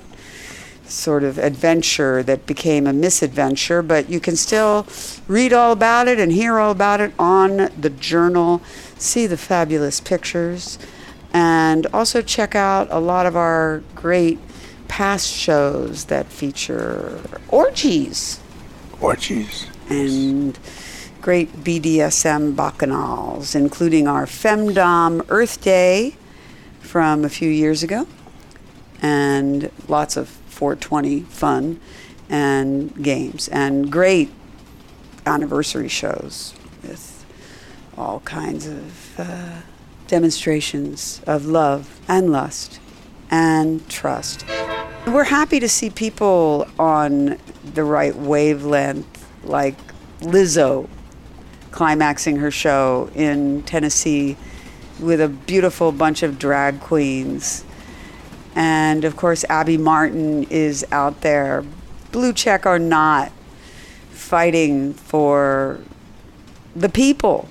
sort 0.86 1.24
of 1.24 1.38
adventure 1.38 2.22
that 2.22 2.46
became 2.46 2.86
a 2.86 2.92
misadventure, 2.92 3.82
but 3.82 4.08
you 4.08 4.20
can 4.20 4.36
still 4.36 4.86
read 5.26 5.52
all 5.52 5.72
about 5.72 6.08
it 6.08 6.18
and 6.18 6.32
hear 6.32 6.58
all 6.58 6.70
about 6.70 7.00
it 7.00 7.12
on 7.18 7.70
the 7.80 7.90
journal, 7.90 8.62
see 8.98 9.26
the 9.26 9.36
fabulous 9.36 10.00
pictures, 10.00 10.78
and 11.32 11.86
also 11.86 12.22
check 12.22 12.54
out 12.54 12.86
a 12.90 13.00
lot 13.00 13.26
of 13.26 13.36
our 13.36 13.82
great 13.94 14.38
past 14.88 15.28
shows 15.28 16.04
that 16.04 16.26
feature 16.26 17.20
orgies. 17.48 18.40
Orgies. 19.00 19.66
and 19.88 20.58
great 21.20 21.52
BDSM 21.64 22.54
bacchanals, 22.54 23.56
including 23.56 24.06
our 24.06 24.26
Femdom 24.26 25.24
Earth 25.28 25.60
Day 25.62 26.16
from 26.80 27.24
a 27.24 27.28
few 27.28 27.48
years 27.48 27.82
ago, 27.82 28.06
and 29.02 29.70
lots 29.88 30.16
of 30.16 30.38
420 30.54 31.20
fun 31.22 31.80
and 32.30 33.02
games, 33.02 33.48
and 33.48 33.90
great 33.90 34.30
anniversary 35.26 35.88
shows 35.88 36.54
with 36.82 37.26
all 37.96 38.20
kinds 38.20 38.66
of 38.66 39.18
uh, 39.18 39.60
demonstrations 40.06 41.20
of 41.26 41.46
love 41.46 42.00
and 42.08 42.30
lust 42.30 42.80
and 43.30 43.86
trust. 43.88 44.44
We're 45.06 45.24
happy 45.24 45.60
to 45.60 45.68
see 45.68 45.90
people 45.90 46.66
on 46.78 47.38
the 47.74 47.84
right 47.84 48.14
wavelength, 48.14 49.26
like 49.44 49.76
Lizzo 50.20 50.88
climaxing 51.70 52.36
her 52.36 52.50
show 52.50 53.10
in 53.14 53.62
Tennessee 53.64 54.36
with 55.00 55.20
a 55.20 55.28
beautiful 55.28 55.90
bunch 55.90 56.22
of 56.22 56.38
drag 56.38 56.80
queens. 56.80 57.64
And 58.54 59.04
of 59.04 59.16
course, 59.16 59.44
Abby 59.48 59.76
Martin 59.76 60.44
is 60.44 60.86
out 60.92 61.22
there, 61.22 61.64
blue 62.12 62.32
check 62.32 62.66
or 62.66 62.78
not, 62.78 63.32
fighting 64.10 64.94
for 64.94 65.80
the 66.74 66.88
people. 66.88 67.48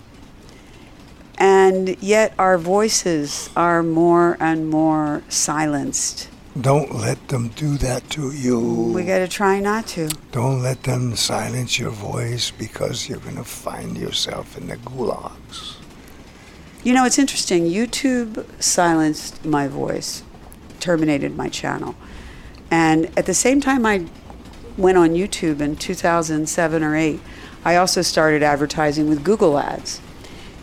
And 1.38 2.02
yet, 2.02 2.34
our 2.38 2.58
voices 2.58 3.50
are 3.56 3.84
more 3.84 4.38
and 4.40 4.70
more 4.70 5.24
silenced. 5.28 6.30
Don't 6.60 6.94
let 6.94 7.30
them 7.30 7.48
do 7.50 7.78
that 7.78 8.08
to 8.12 8.32
you. 8.32 8.60
We 8.94 9.04
got 9.04 9.20
to 9.20 9.28
try 9.28 9.60
not 9.60 9.88
to. 9.88 10.10
Don't 10.32 10.62
let 10.62 10.84
them 10.84 11.16
silence 11.16 11.80
your 11.80 11.90
voice 11.90 12.52
because 12.52 13.10
you're 13.10 13.18
going 13.20 13.38
to 13.38 13.44
find 13.44 13.98
yourself 13.98 14.56
in 14.56 14.68
the 14.68 14.78
gulags. 14.78 15.78
You 16.84 16.94
know, 16.94 17.06
it's 17.06 17.18
interesting. 17.18 17.66
YouTube 17.66 18.46
silenced 18.62 19.44
my 19.44 19.68
voice, 19.68 20.22
terminated 20.84 21.36
my 21.36 21.50
channel. 21.50 21.96
And 22.70 23.10
at 23.18 23.26
the 23.26 23.34
same 23.34 23.62
time 23.62 23.86
I 23.86 24.06
went 24.78 24.98
on 24.98 25.12
YouTube 25.12 25.62
in 25.62 25.76
2007 25.76 26.84
or 26.84 26.96
8, 26.96 27.20
I 27.64 27.76
also 27.78 28.02
started 28.02 28.44
advertising 28.44 29.08
with 29.08 29.24
Google 29.24 29.58
Ads. 29.58 30.02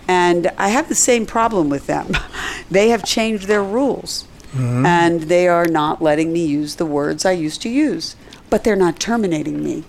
And 0.07 0.49
I 0.59 0.69
have 0.69 0.89
the 0.89 0.95
same 0.95 1.25
problem 1.25 1.69
with 1.69 1.87
them. 1.87 2.13
they 2.71 2.91
have 2.91 3.05
changed 3.05 3.47
their 3.47 3.63
rules. 3.63 4.27
Mm-hmm. 4.53 4.85
And 4.85 5.23
they 5.23 5.47
are 5.47 5.67
not 5.67 6.03
letting 6.03 6.33
me 6.33 6.45
use 6.45 6.77
the 6.77 6.85
words 6.85 7.25
I 7.25 7.33
used 7.33 7.63
to 7.63 7.69
use. 7.69 8.17
But 8.51 8.65
they're 8.65 8.77
not 8.77 8.99
terminating 8.99 9.63
me. 9.63 9.85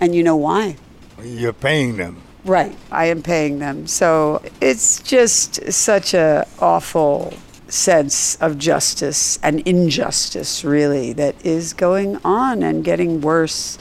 And 0.00 0.14
you 0.14 0.22
know 0.22 0.36
why? 0.36 0.76
You're 1.22 1.52
paying 1.52 1.96
them. 1.96 2.22
Right. 2.44 2.76
I 2.90 3.06
am 3.06 3.22
paying 3.22 3.58
them. 3.58 3.86
So 3.86 4.42
it's 4.60 5.02
just 5.02 5.72
such 5.72 6.14
a 6.14 6.46
awful 6.60 7.34
sense 7.72 8.36
of 8.36 8.58
justice 8.58 9.38
and 9.42 9.60
injustice 9.60 10.62
really 10.62 11.14
that 11.14 11.34
is 11.44 11.72
going 11.72 12.18
on 12.22 12.62
and 12.62 12.84
getting 12.84 13.20
worse 13.22 13.78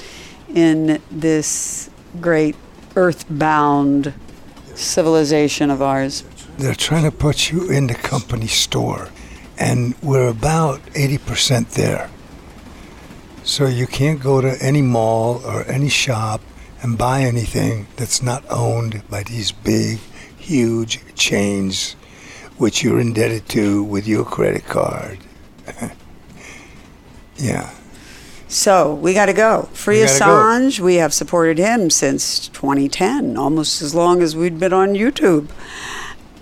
in 0.53 1.01
this 1.11 1.89
great 2.22 2.55
earthbound 2.95 4.13
civilization 4.76 5.69
of 5.69 5.81
ours. 5.81 6.23
They're 6.57 6.73
trying 6.73 7.03
to 7.03 7.11
put 7.11 7.51
you 7.51 7.69
in 7.69 7.88
the 7.88 7.95
company 7.95 8.47
store, 8.47 9.09
and 9.57 9.93
we're 10.01 10.30
about 10.30 10.81
80% 10.93 11.72
there. 11.72 12.09
So 13.43 13.65
you 13.65 13.88
can't 13.88 14.22
go 14.22 14.39
to 14.39 14.55
any 14.61 14.81
mall 14.81 15.41
or 15.45 15.65
any 15.65 15.89
shop 15.89 16.41
and 16.81 16.97
buy 16.97 17.23
anything 17.23 17.88
that's 17.97 18.22
not 18.22 18.43
owned 18.49 19.03
by 19.09 19.23
these 19.23 19.51
big, 19.51 19.99
huge 20.38 20.99
chains, 21.15 21.95
which 22.61 22.83
you're 22.83 22.99
indebted 22.99 23.49
to 23.49 23.83
with 23.83 24.07
your 24.07 24.23
credit 24.23 24.63
card. 24.67 25.17
yeah. 27.38 27.73
So 28.47 28.93
we 28.93 29.15
got 29.15 29.25
to 29.25 29.33
go. 29.33 29.63
Free 29.73 30.01
We 30.01 30.05
gotta 30.05 30.19
go. 30.19 30.25
Assange. 30.25 30.79
We 30.79 30.95
have 30.95 31.11
supported 31.11 31.57
him 31.57 31.89
since 31.89 32.47
2010, 32.49 33.35
almost 33.35 33.81
as 33.81 33.95
long 33.95 34.21
as 34.21 34.35
we'd 34.35 34.59
been 34.59 34.73
on 34.73 34.89
YouTube. 34.89 35.49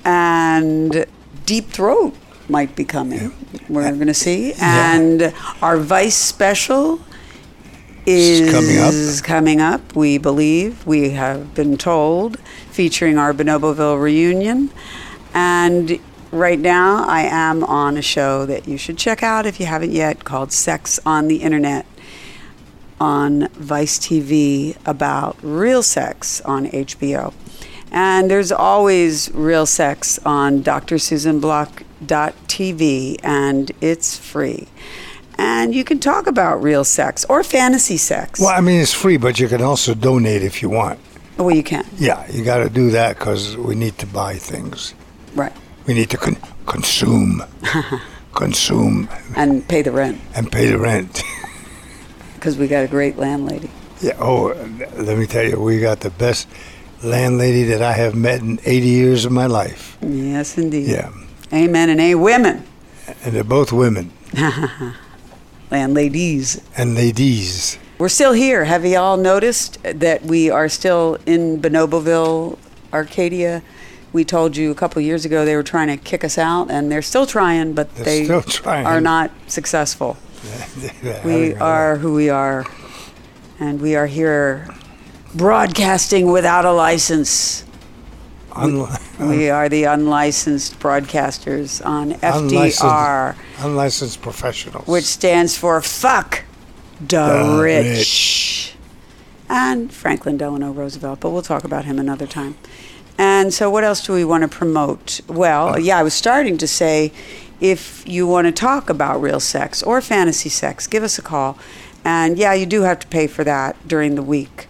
And 0.04 1.06
Deep 1.46 1.70
Throat 1.70 2.14
might 2.50 2.76
be 2.76 2.84
coming. 2.84 3.32
We're 3.70 3.84
going 3.84 4.08
to 4.08 4.14
see. 4.14 4.54
And 4.60 5.34
our 5.62 5.78
Vice 5.78 6.18
special 6.18 7.00
is 8.06 8.52
coming 8.52 8.78
up. 8.80 9.24
coming 9.24 9.62
up, 9.62 9.96
we 9.96 10.18
believe. 10.18 10.86
We 10.86 11.12
have 11.12 11.54
been 11.56 11.78
told, 11.78 12.40
featuring 12.72 13.18
our 13.18 13.34
Bonoboville 13.34 14.02
reunion. 14.02 14.72
And 15.34 16.00
right 16.32 16.60
now, 16.60 17.06
I 17.08 17.22
am 17.22 17.64
on 17.64 17.98
a 17.98 18.02
show 18.02 18.46
that 18.46 18.68
you 18.68 18.78
should 18.78 18.98
check 18.98 19.24
out 19.24 19.46
if 19.46 19.60
you 19.60 19.66
haven't 19.66 19.92
yet 19.92 20.24
called 20.24 20.52
Sex 20.52 21.00
on 21.06 21.28
the 21.28 21.38
Internet 21.38 21.86
on 23.00 23.48
Vice 23.50 23.98
TV 23.98 24.76
about 24.86 25.38
real 25.42 25.82
sex 25.82 26.42
on 26.42 26.68
HBO. 26.68 27.34
And 27.92 28.30
there's 28.30 28.52
always 28.52 29.32
real 29.34 29.66
sex 29.66 30.20
on 30.26 30.62
drsusanblock.tv, 30.64 33.20
and 33.24 33.72
it's 33.82 34.18
free. 34.18 34.68
And 35.38 35.74
you 35.74 35.86
can 35.86 36.00
talk 36.00 36.28
about 36.28 36.62
real 36.62 36.84
sex 36.84 37.26
or 37.26 37.44
fantasy 37.44 37.98
sex. 37.98 38.40
Well, 38.40 38.50
I 38.50 38.62
mean, 38.62 38.82
it's 38.82 38.94
free, 38.94 39.18
but 39.18 39.40
you 39.40 39.48
can 39.48 39.62
also 39.62 39.94
donate 39.94 40.44
if 40.44 40.62
you 40.62 40.70
want. 40.70 41.00
Well, 41.38 41.56
you 41.56 41.64
can. 41.64 41.86
Yeah, 41.98 42.30
you 42.30 42.44
got 42.44 42.58
to 42.58 42.70
do 42.70 42.92
that 42.92 43.18
because 43.18 43.56
we 43.56 43.74
need 43.74 43.98
to 44.00 44.06
buy 44.06 44.36
things. 44.36 44.94
Right. 45.34 45.54
We 45.90 45.96
need 45.96 46.12
to 46.12 46.18
con- 46.18 46.38
consume, 46.68 47.44
consume, 48.36 49.10
And 49.36 49.68
pay 49.68 49.82
the 49.82 49.90
rent 49.92 50.22
and 50.36 50.52
pay 50.52 50.68
the 50.68 50.78
rent. 50.78 51.24
because 52.36 52.60
we 52.60 52.68
got 52.68 52.84
a 52.84 52.88
great 52.88 53.18
landlady. 53.18 53.72
Yeah. 54.00 54.14
Oh, 54.20 54.54
let 54.98 55.18
me 55.18 55.26
tell 55.26 55.44
you, 55.44 55.60
we 55.60 55.80
got 55.80 56.02
the 56.02 56.12
best 56.12 56.48
landlady 57.02 57.64
that 57.64 57.82
I 57.82 57.94
have 57.94 58.14
met 58.14 58.40
in 58.42 58.60
80 58.66 58.88
years 58.88 59.26
of 59.26 59.32
my 59.32 59.48
life. 59.48 59.98
Yes, 60.04 60.60
indeed. 60.60 60.86
Yeah, 60.90 61.10
Amen 61.52 61.90
and 61.90 62.00
a 62.00 62.14
women. 62.14 62.64
and 63.24 63.34
they're 63.34 63.44
both 63.44 63.72
women 63.72 64.12
Landladies. 65.72 66.62
and 66.78 66.94
ladies. 66.94 67.80
We're 67.98 68.10
still 68.10 68.34
here. 68.34 68.66
Have 68.66 68.86
you 68.86 68.98
all 69.00 69.18
noticed 69.18 69.80
that 69.82 70.22
we 70.22 70.52
are 70.52 70.70
still 70.70 71.18
in 71.26 71.60
Bonoboville, 71.60 72.60
Arcadia? 72.94 73.64
We 74.12 74.26
told 74.26 74.58
you 74.58 74.72
a 74.72 74.76
couple 74.76 75.02
years 75.02 75.24
ago 75.26 75.46
they 75.46 75.56
were 75.56 75.64
trying 75.64 75.88
to 75.88 75.98
kick 75.98 76.24
us 76.24 76.38
out, 76.38 76.72
and 76.72 76.92
they're 76.92 77.02
still 77.04 77.26
trying, 77.28 77.74
but 77.74 77.94
They're 77.96 78.06
they 78.06 78.24
still 78.26 78.42
trying. 78.42 78.86
are 78.88 79.02
not 79.02 79.32
successful. 79.48 80.18
We 81.26 81.54
are 81.56 81.98
who 81.98 82.14
we 82.14 82.30
are, 82.30 82.66
and 83.60 83.82
we 83.82 83.96
are 83.96 84.08
here 84.08 84.68
broadcasting 85.36 86.32
without 86.32 86.66
a 86.66 86.72
license. 86.72 87.66
Unli- 88.52 88.98
We 89.30 89.50
are 89.50 89.70
the 89.70 89.84
unlicensed 89.84 90.80
broadcasters 90.80 91.86
on 91.86 92.14
Unlicensed. 92.24 92.82
FDR, 92.82 93.36
unlicensed 93.60 94.22
professionals. 94.22 94.88
which 94.88 95.04
stands 95.06 95.56
for 95.58 95.80
Fuck 95.82 96.44
the 97.00 97.28
The 97.56 97.60
rich. 97.62 97.98
rich. 97.98 98.76
And 99.50 99.92
Franklin 99.94 100.38
Delano 100.38 100.72
Roosevelt, 100.72 101.20
but 101.20 101.30
we'll 101.32 101.42
talk 101.42 101.64
about 101.64 101.86
him 101.86 102.00
another 102.00 102.28
time. 102.28 102.56
And 103.20 103.54
so, 103.54 103.70
what 103.70 103.84
else 103.84 104.06
do 104.06 104.14
we 104.14 104.24
want 104.24 104.44
to 104.44 104.48
promote? 104.48 105.20
Well, 105.28 105.68
uh-huh. 105.68 105.80
yeah, 105.80 105.98
I 105.98 106.04
was 106.04 106.14
starting 106.14 106.58
to 106.58 106.68
say 106.68 107.12
if 107.60 108.08
you 108.08 108.26
want 108.26 108.48
to 108.48 108.54
talk 108.54 108.90
about 108.90 109.22
real 109.22 109.42
sex 109.42 109.84
or 109.84 110.00
fantasy 110.00 110.48
sex, 110.48 110.88
give 110.88 111.04
us 111.04 111.20
a 111.20 111.22
call. 111.22 111.60
And 112.06 112.38
yeah, 112.38 112.54
you 112.54 112.66
do 112.66 112.84
have 112.84 112.98
to 113.00 113.08
pay 113.08 113.28
for 113.28 113.44
that 113.44 113.76
during 113.86 114.16
the 114.16 114.24
week. 114.24 114.68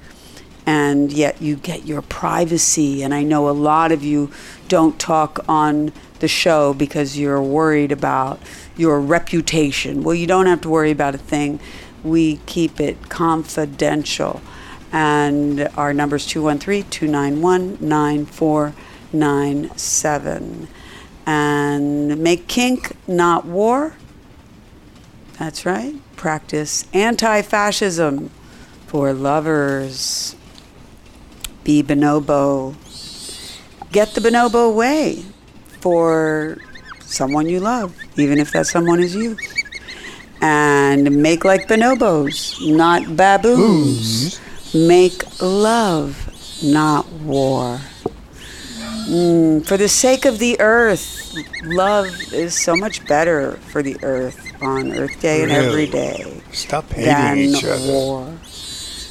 And 0.66 1.14
yet, 1.14 1.40
you 1.40 1.58
get 1.58 1.86
your 1.86 2.02
privacy. 2.02 3.04
And 3.04 3.14
I 3.14 3.22
know 3.22 3.48
a 3.48 3.52
lot 3.52 3.92
of 3.92 4.04
you 4.04 4.32
don't 4.68 5.00
talk 5.00 5.46
on 5.48 5.94
the 6.18 6.28
show 6.28 6.74
because 6.74 7.20
you're 7.20 7.44
worried 7.44 7.92
about 7.92 8.40
your 8.76 9.00
reputation. 9.00 10.02
Well, 10.02 10.16
you 10.16 10.26
don't 10.26 10.48
have 10.48 10.62
to 10.62 10.70
worry 10.70 10.90
about 10.90 11.14
a 11.14 11.20
thing. 11.20 11.60
We 12.04 12.38
keep 12.48 12.80
it 12.80 13.10
confidential. 13.10 14.42
And 14.92 15.70
our 15.78 15.94
number 15.94 16.16
is 16.16 16.26
213 16.26 16.90
291 16.90 17.78
9497. 17.80 20.68
And 21.26 22.18
make 22.18 22.48
kink, 22.48 22.96
not 23.08 23.46
war. 23.46 23.96
That's 25.38 25.66
right. 25.66 25.96
Practice 26.16 26.86
anti 26.92 27.42
fascism 27.44 28.32
for 28.88 29.14
lovers. 29.14 30.36
Be 31.64 31.84
bonobo. 31.84 32.76
Get 33.92 34.16
the 34.16 34.22
bonobo 34.22 34.74
way 34.74 35.24
for 35.82 36.58
someone 37.02 37.48
you 37.48 37.60
love, 37.60 37.96
even 38.18 38.40
if 38.40 38.52
that 38.52 38.66
someone 38.68 39.00
is 39.00 39.16
you. 39.16 39.38
And 40.42 41.22
make 41.22 41.46
like 41.46 41.68
bonobos, 41.68 42.60
not 42.76 43.16
baboons. 43.16 44.40
Make 44.74 45.24
love, 45.42 46.62
not 46.64 47.12
war. 47.24 47.80
Mm, 49.10 49.66
for 49.66 49.78
the 49.78 49.88
sake 49.88 50.26
of 50.26 50.38
the 50.38 50.60
earth, 50.60 51.36
love 51.64 52.06
is 52.32 52.54
so 52.54 52.76
much 52.76 53.04
better 53.08 53.54
for 53.72 53.82
the 53.82 53.98
earth 54.04 54.40
on 54.62 54.92
Earth 54.92 55.20
Day 55.20 55.42
and 55.42 55.52
every 55.52 55.88
day. 55.88 56.42
Stop 56.52 56.92
hating 56.92 57.06
than 57.06 57.38
each 57.40 57.64
other. 57.64 57.92
war. 57.92 58.38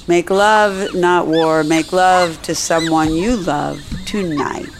Make 0.06 0.30
love, 0.30 0.94
not 0.94 1.26
war. 1.26 1.64
Make 1.64 1.92
love 1.92 2.40
to 2.42 2.54
someone 2.54 3.12
you 3.12 3.36
love 3.36 3.82
tonight, 4.06 4.70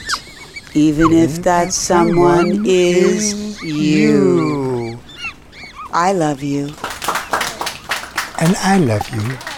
even 0.75 1.13
if 1.13 1.43
that 1.43 1.73
someone 1.73 2.63
is 2.65 3.61
you. 3.63 5.01
I 5.93 6.13
love 6.13 6.43
you. 6.45 6.67
And 8.41 8.55
I 8.59 8.79
love 8.79 9.09
you. 9.11 9.58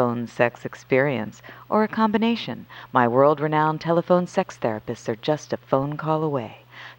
phone 0.00 0.26
sex 0.26 0.64
experience, 0.64 1.42
or 1.68 1.84
a 1.84 1.88
combination, 1.88 2.64
my 2.90 3.06
world 3.06 3.38
renowned 3.38 3.82
telephone 3.82 4.26
sex 4.26 4.58
therapists 4.58 5.10
are 5.10 5.16
just 5.16 5.52
a 5.52 5.58
phone 5.58 5.94
call 5.98 6.24
away. 6.24 6.59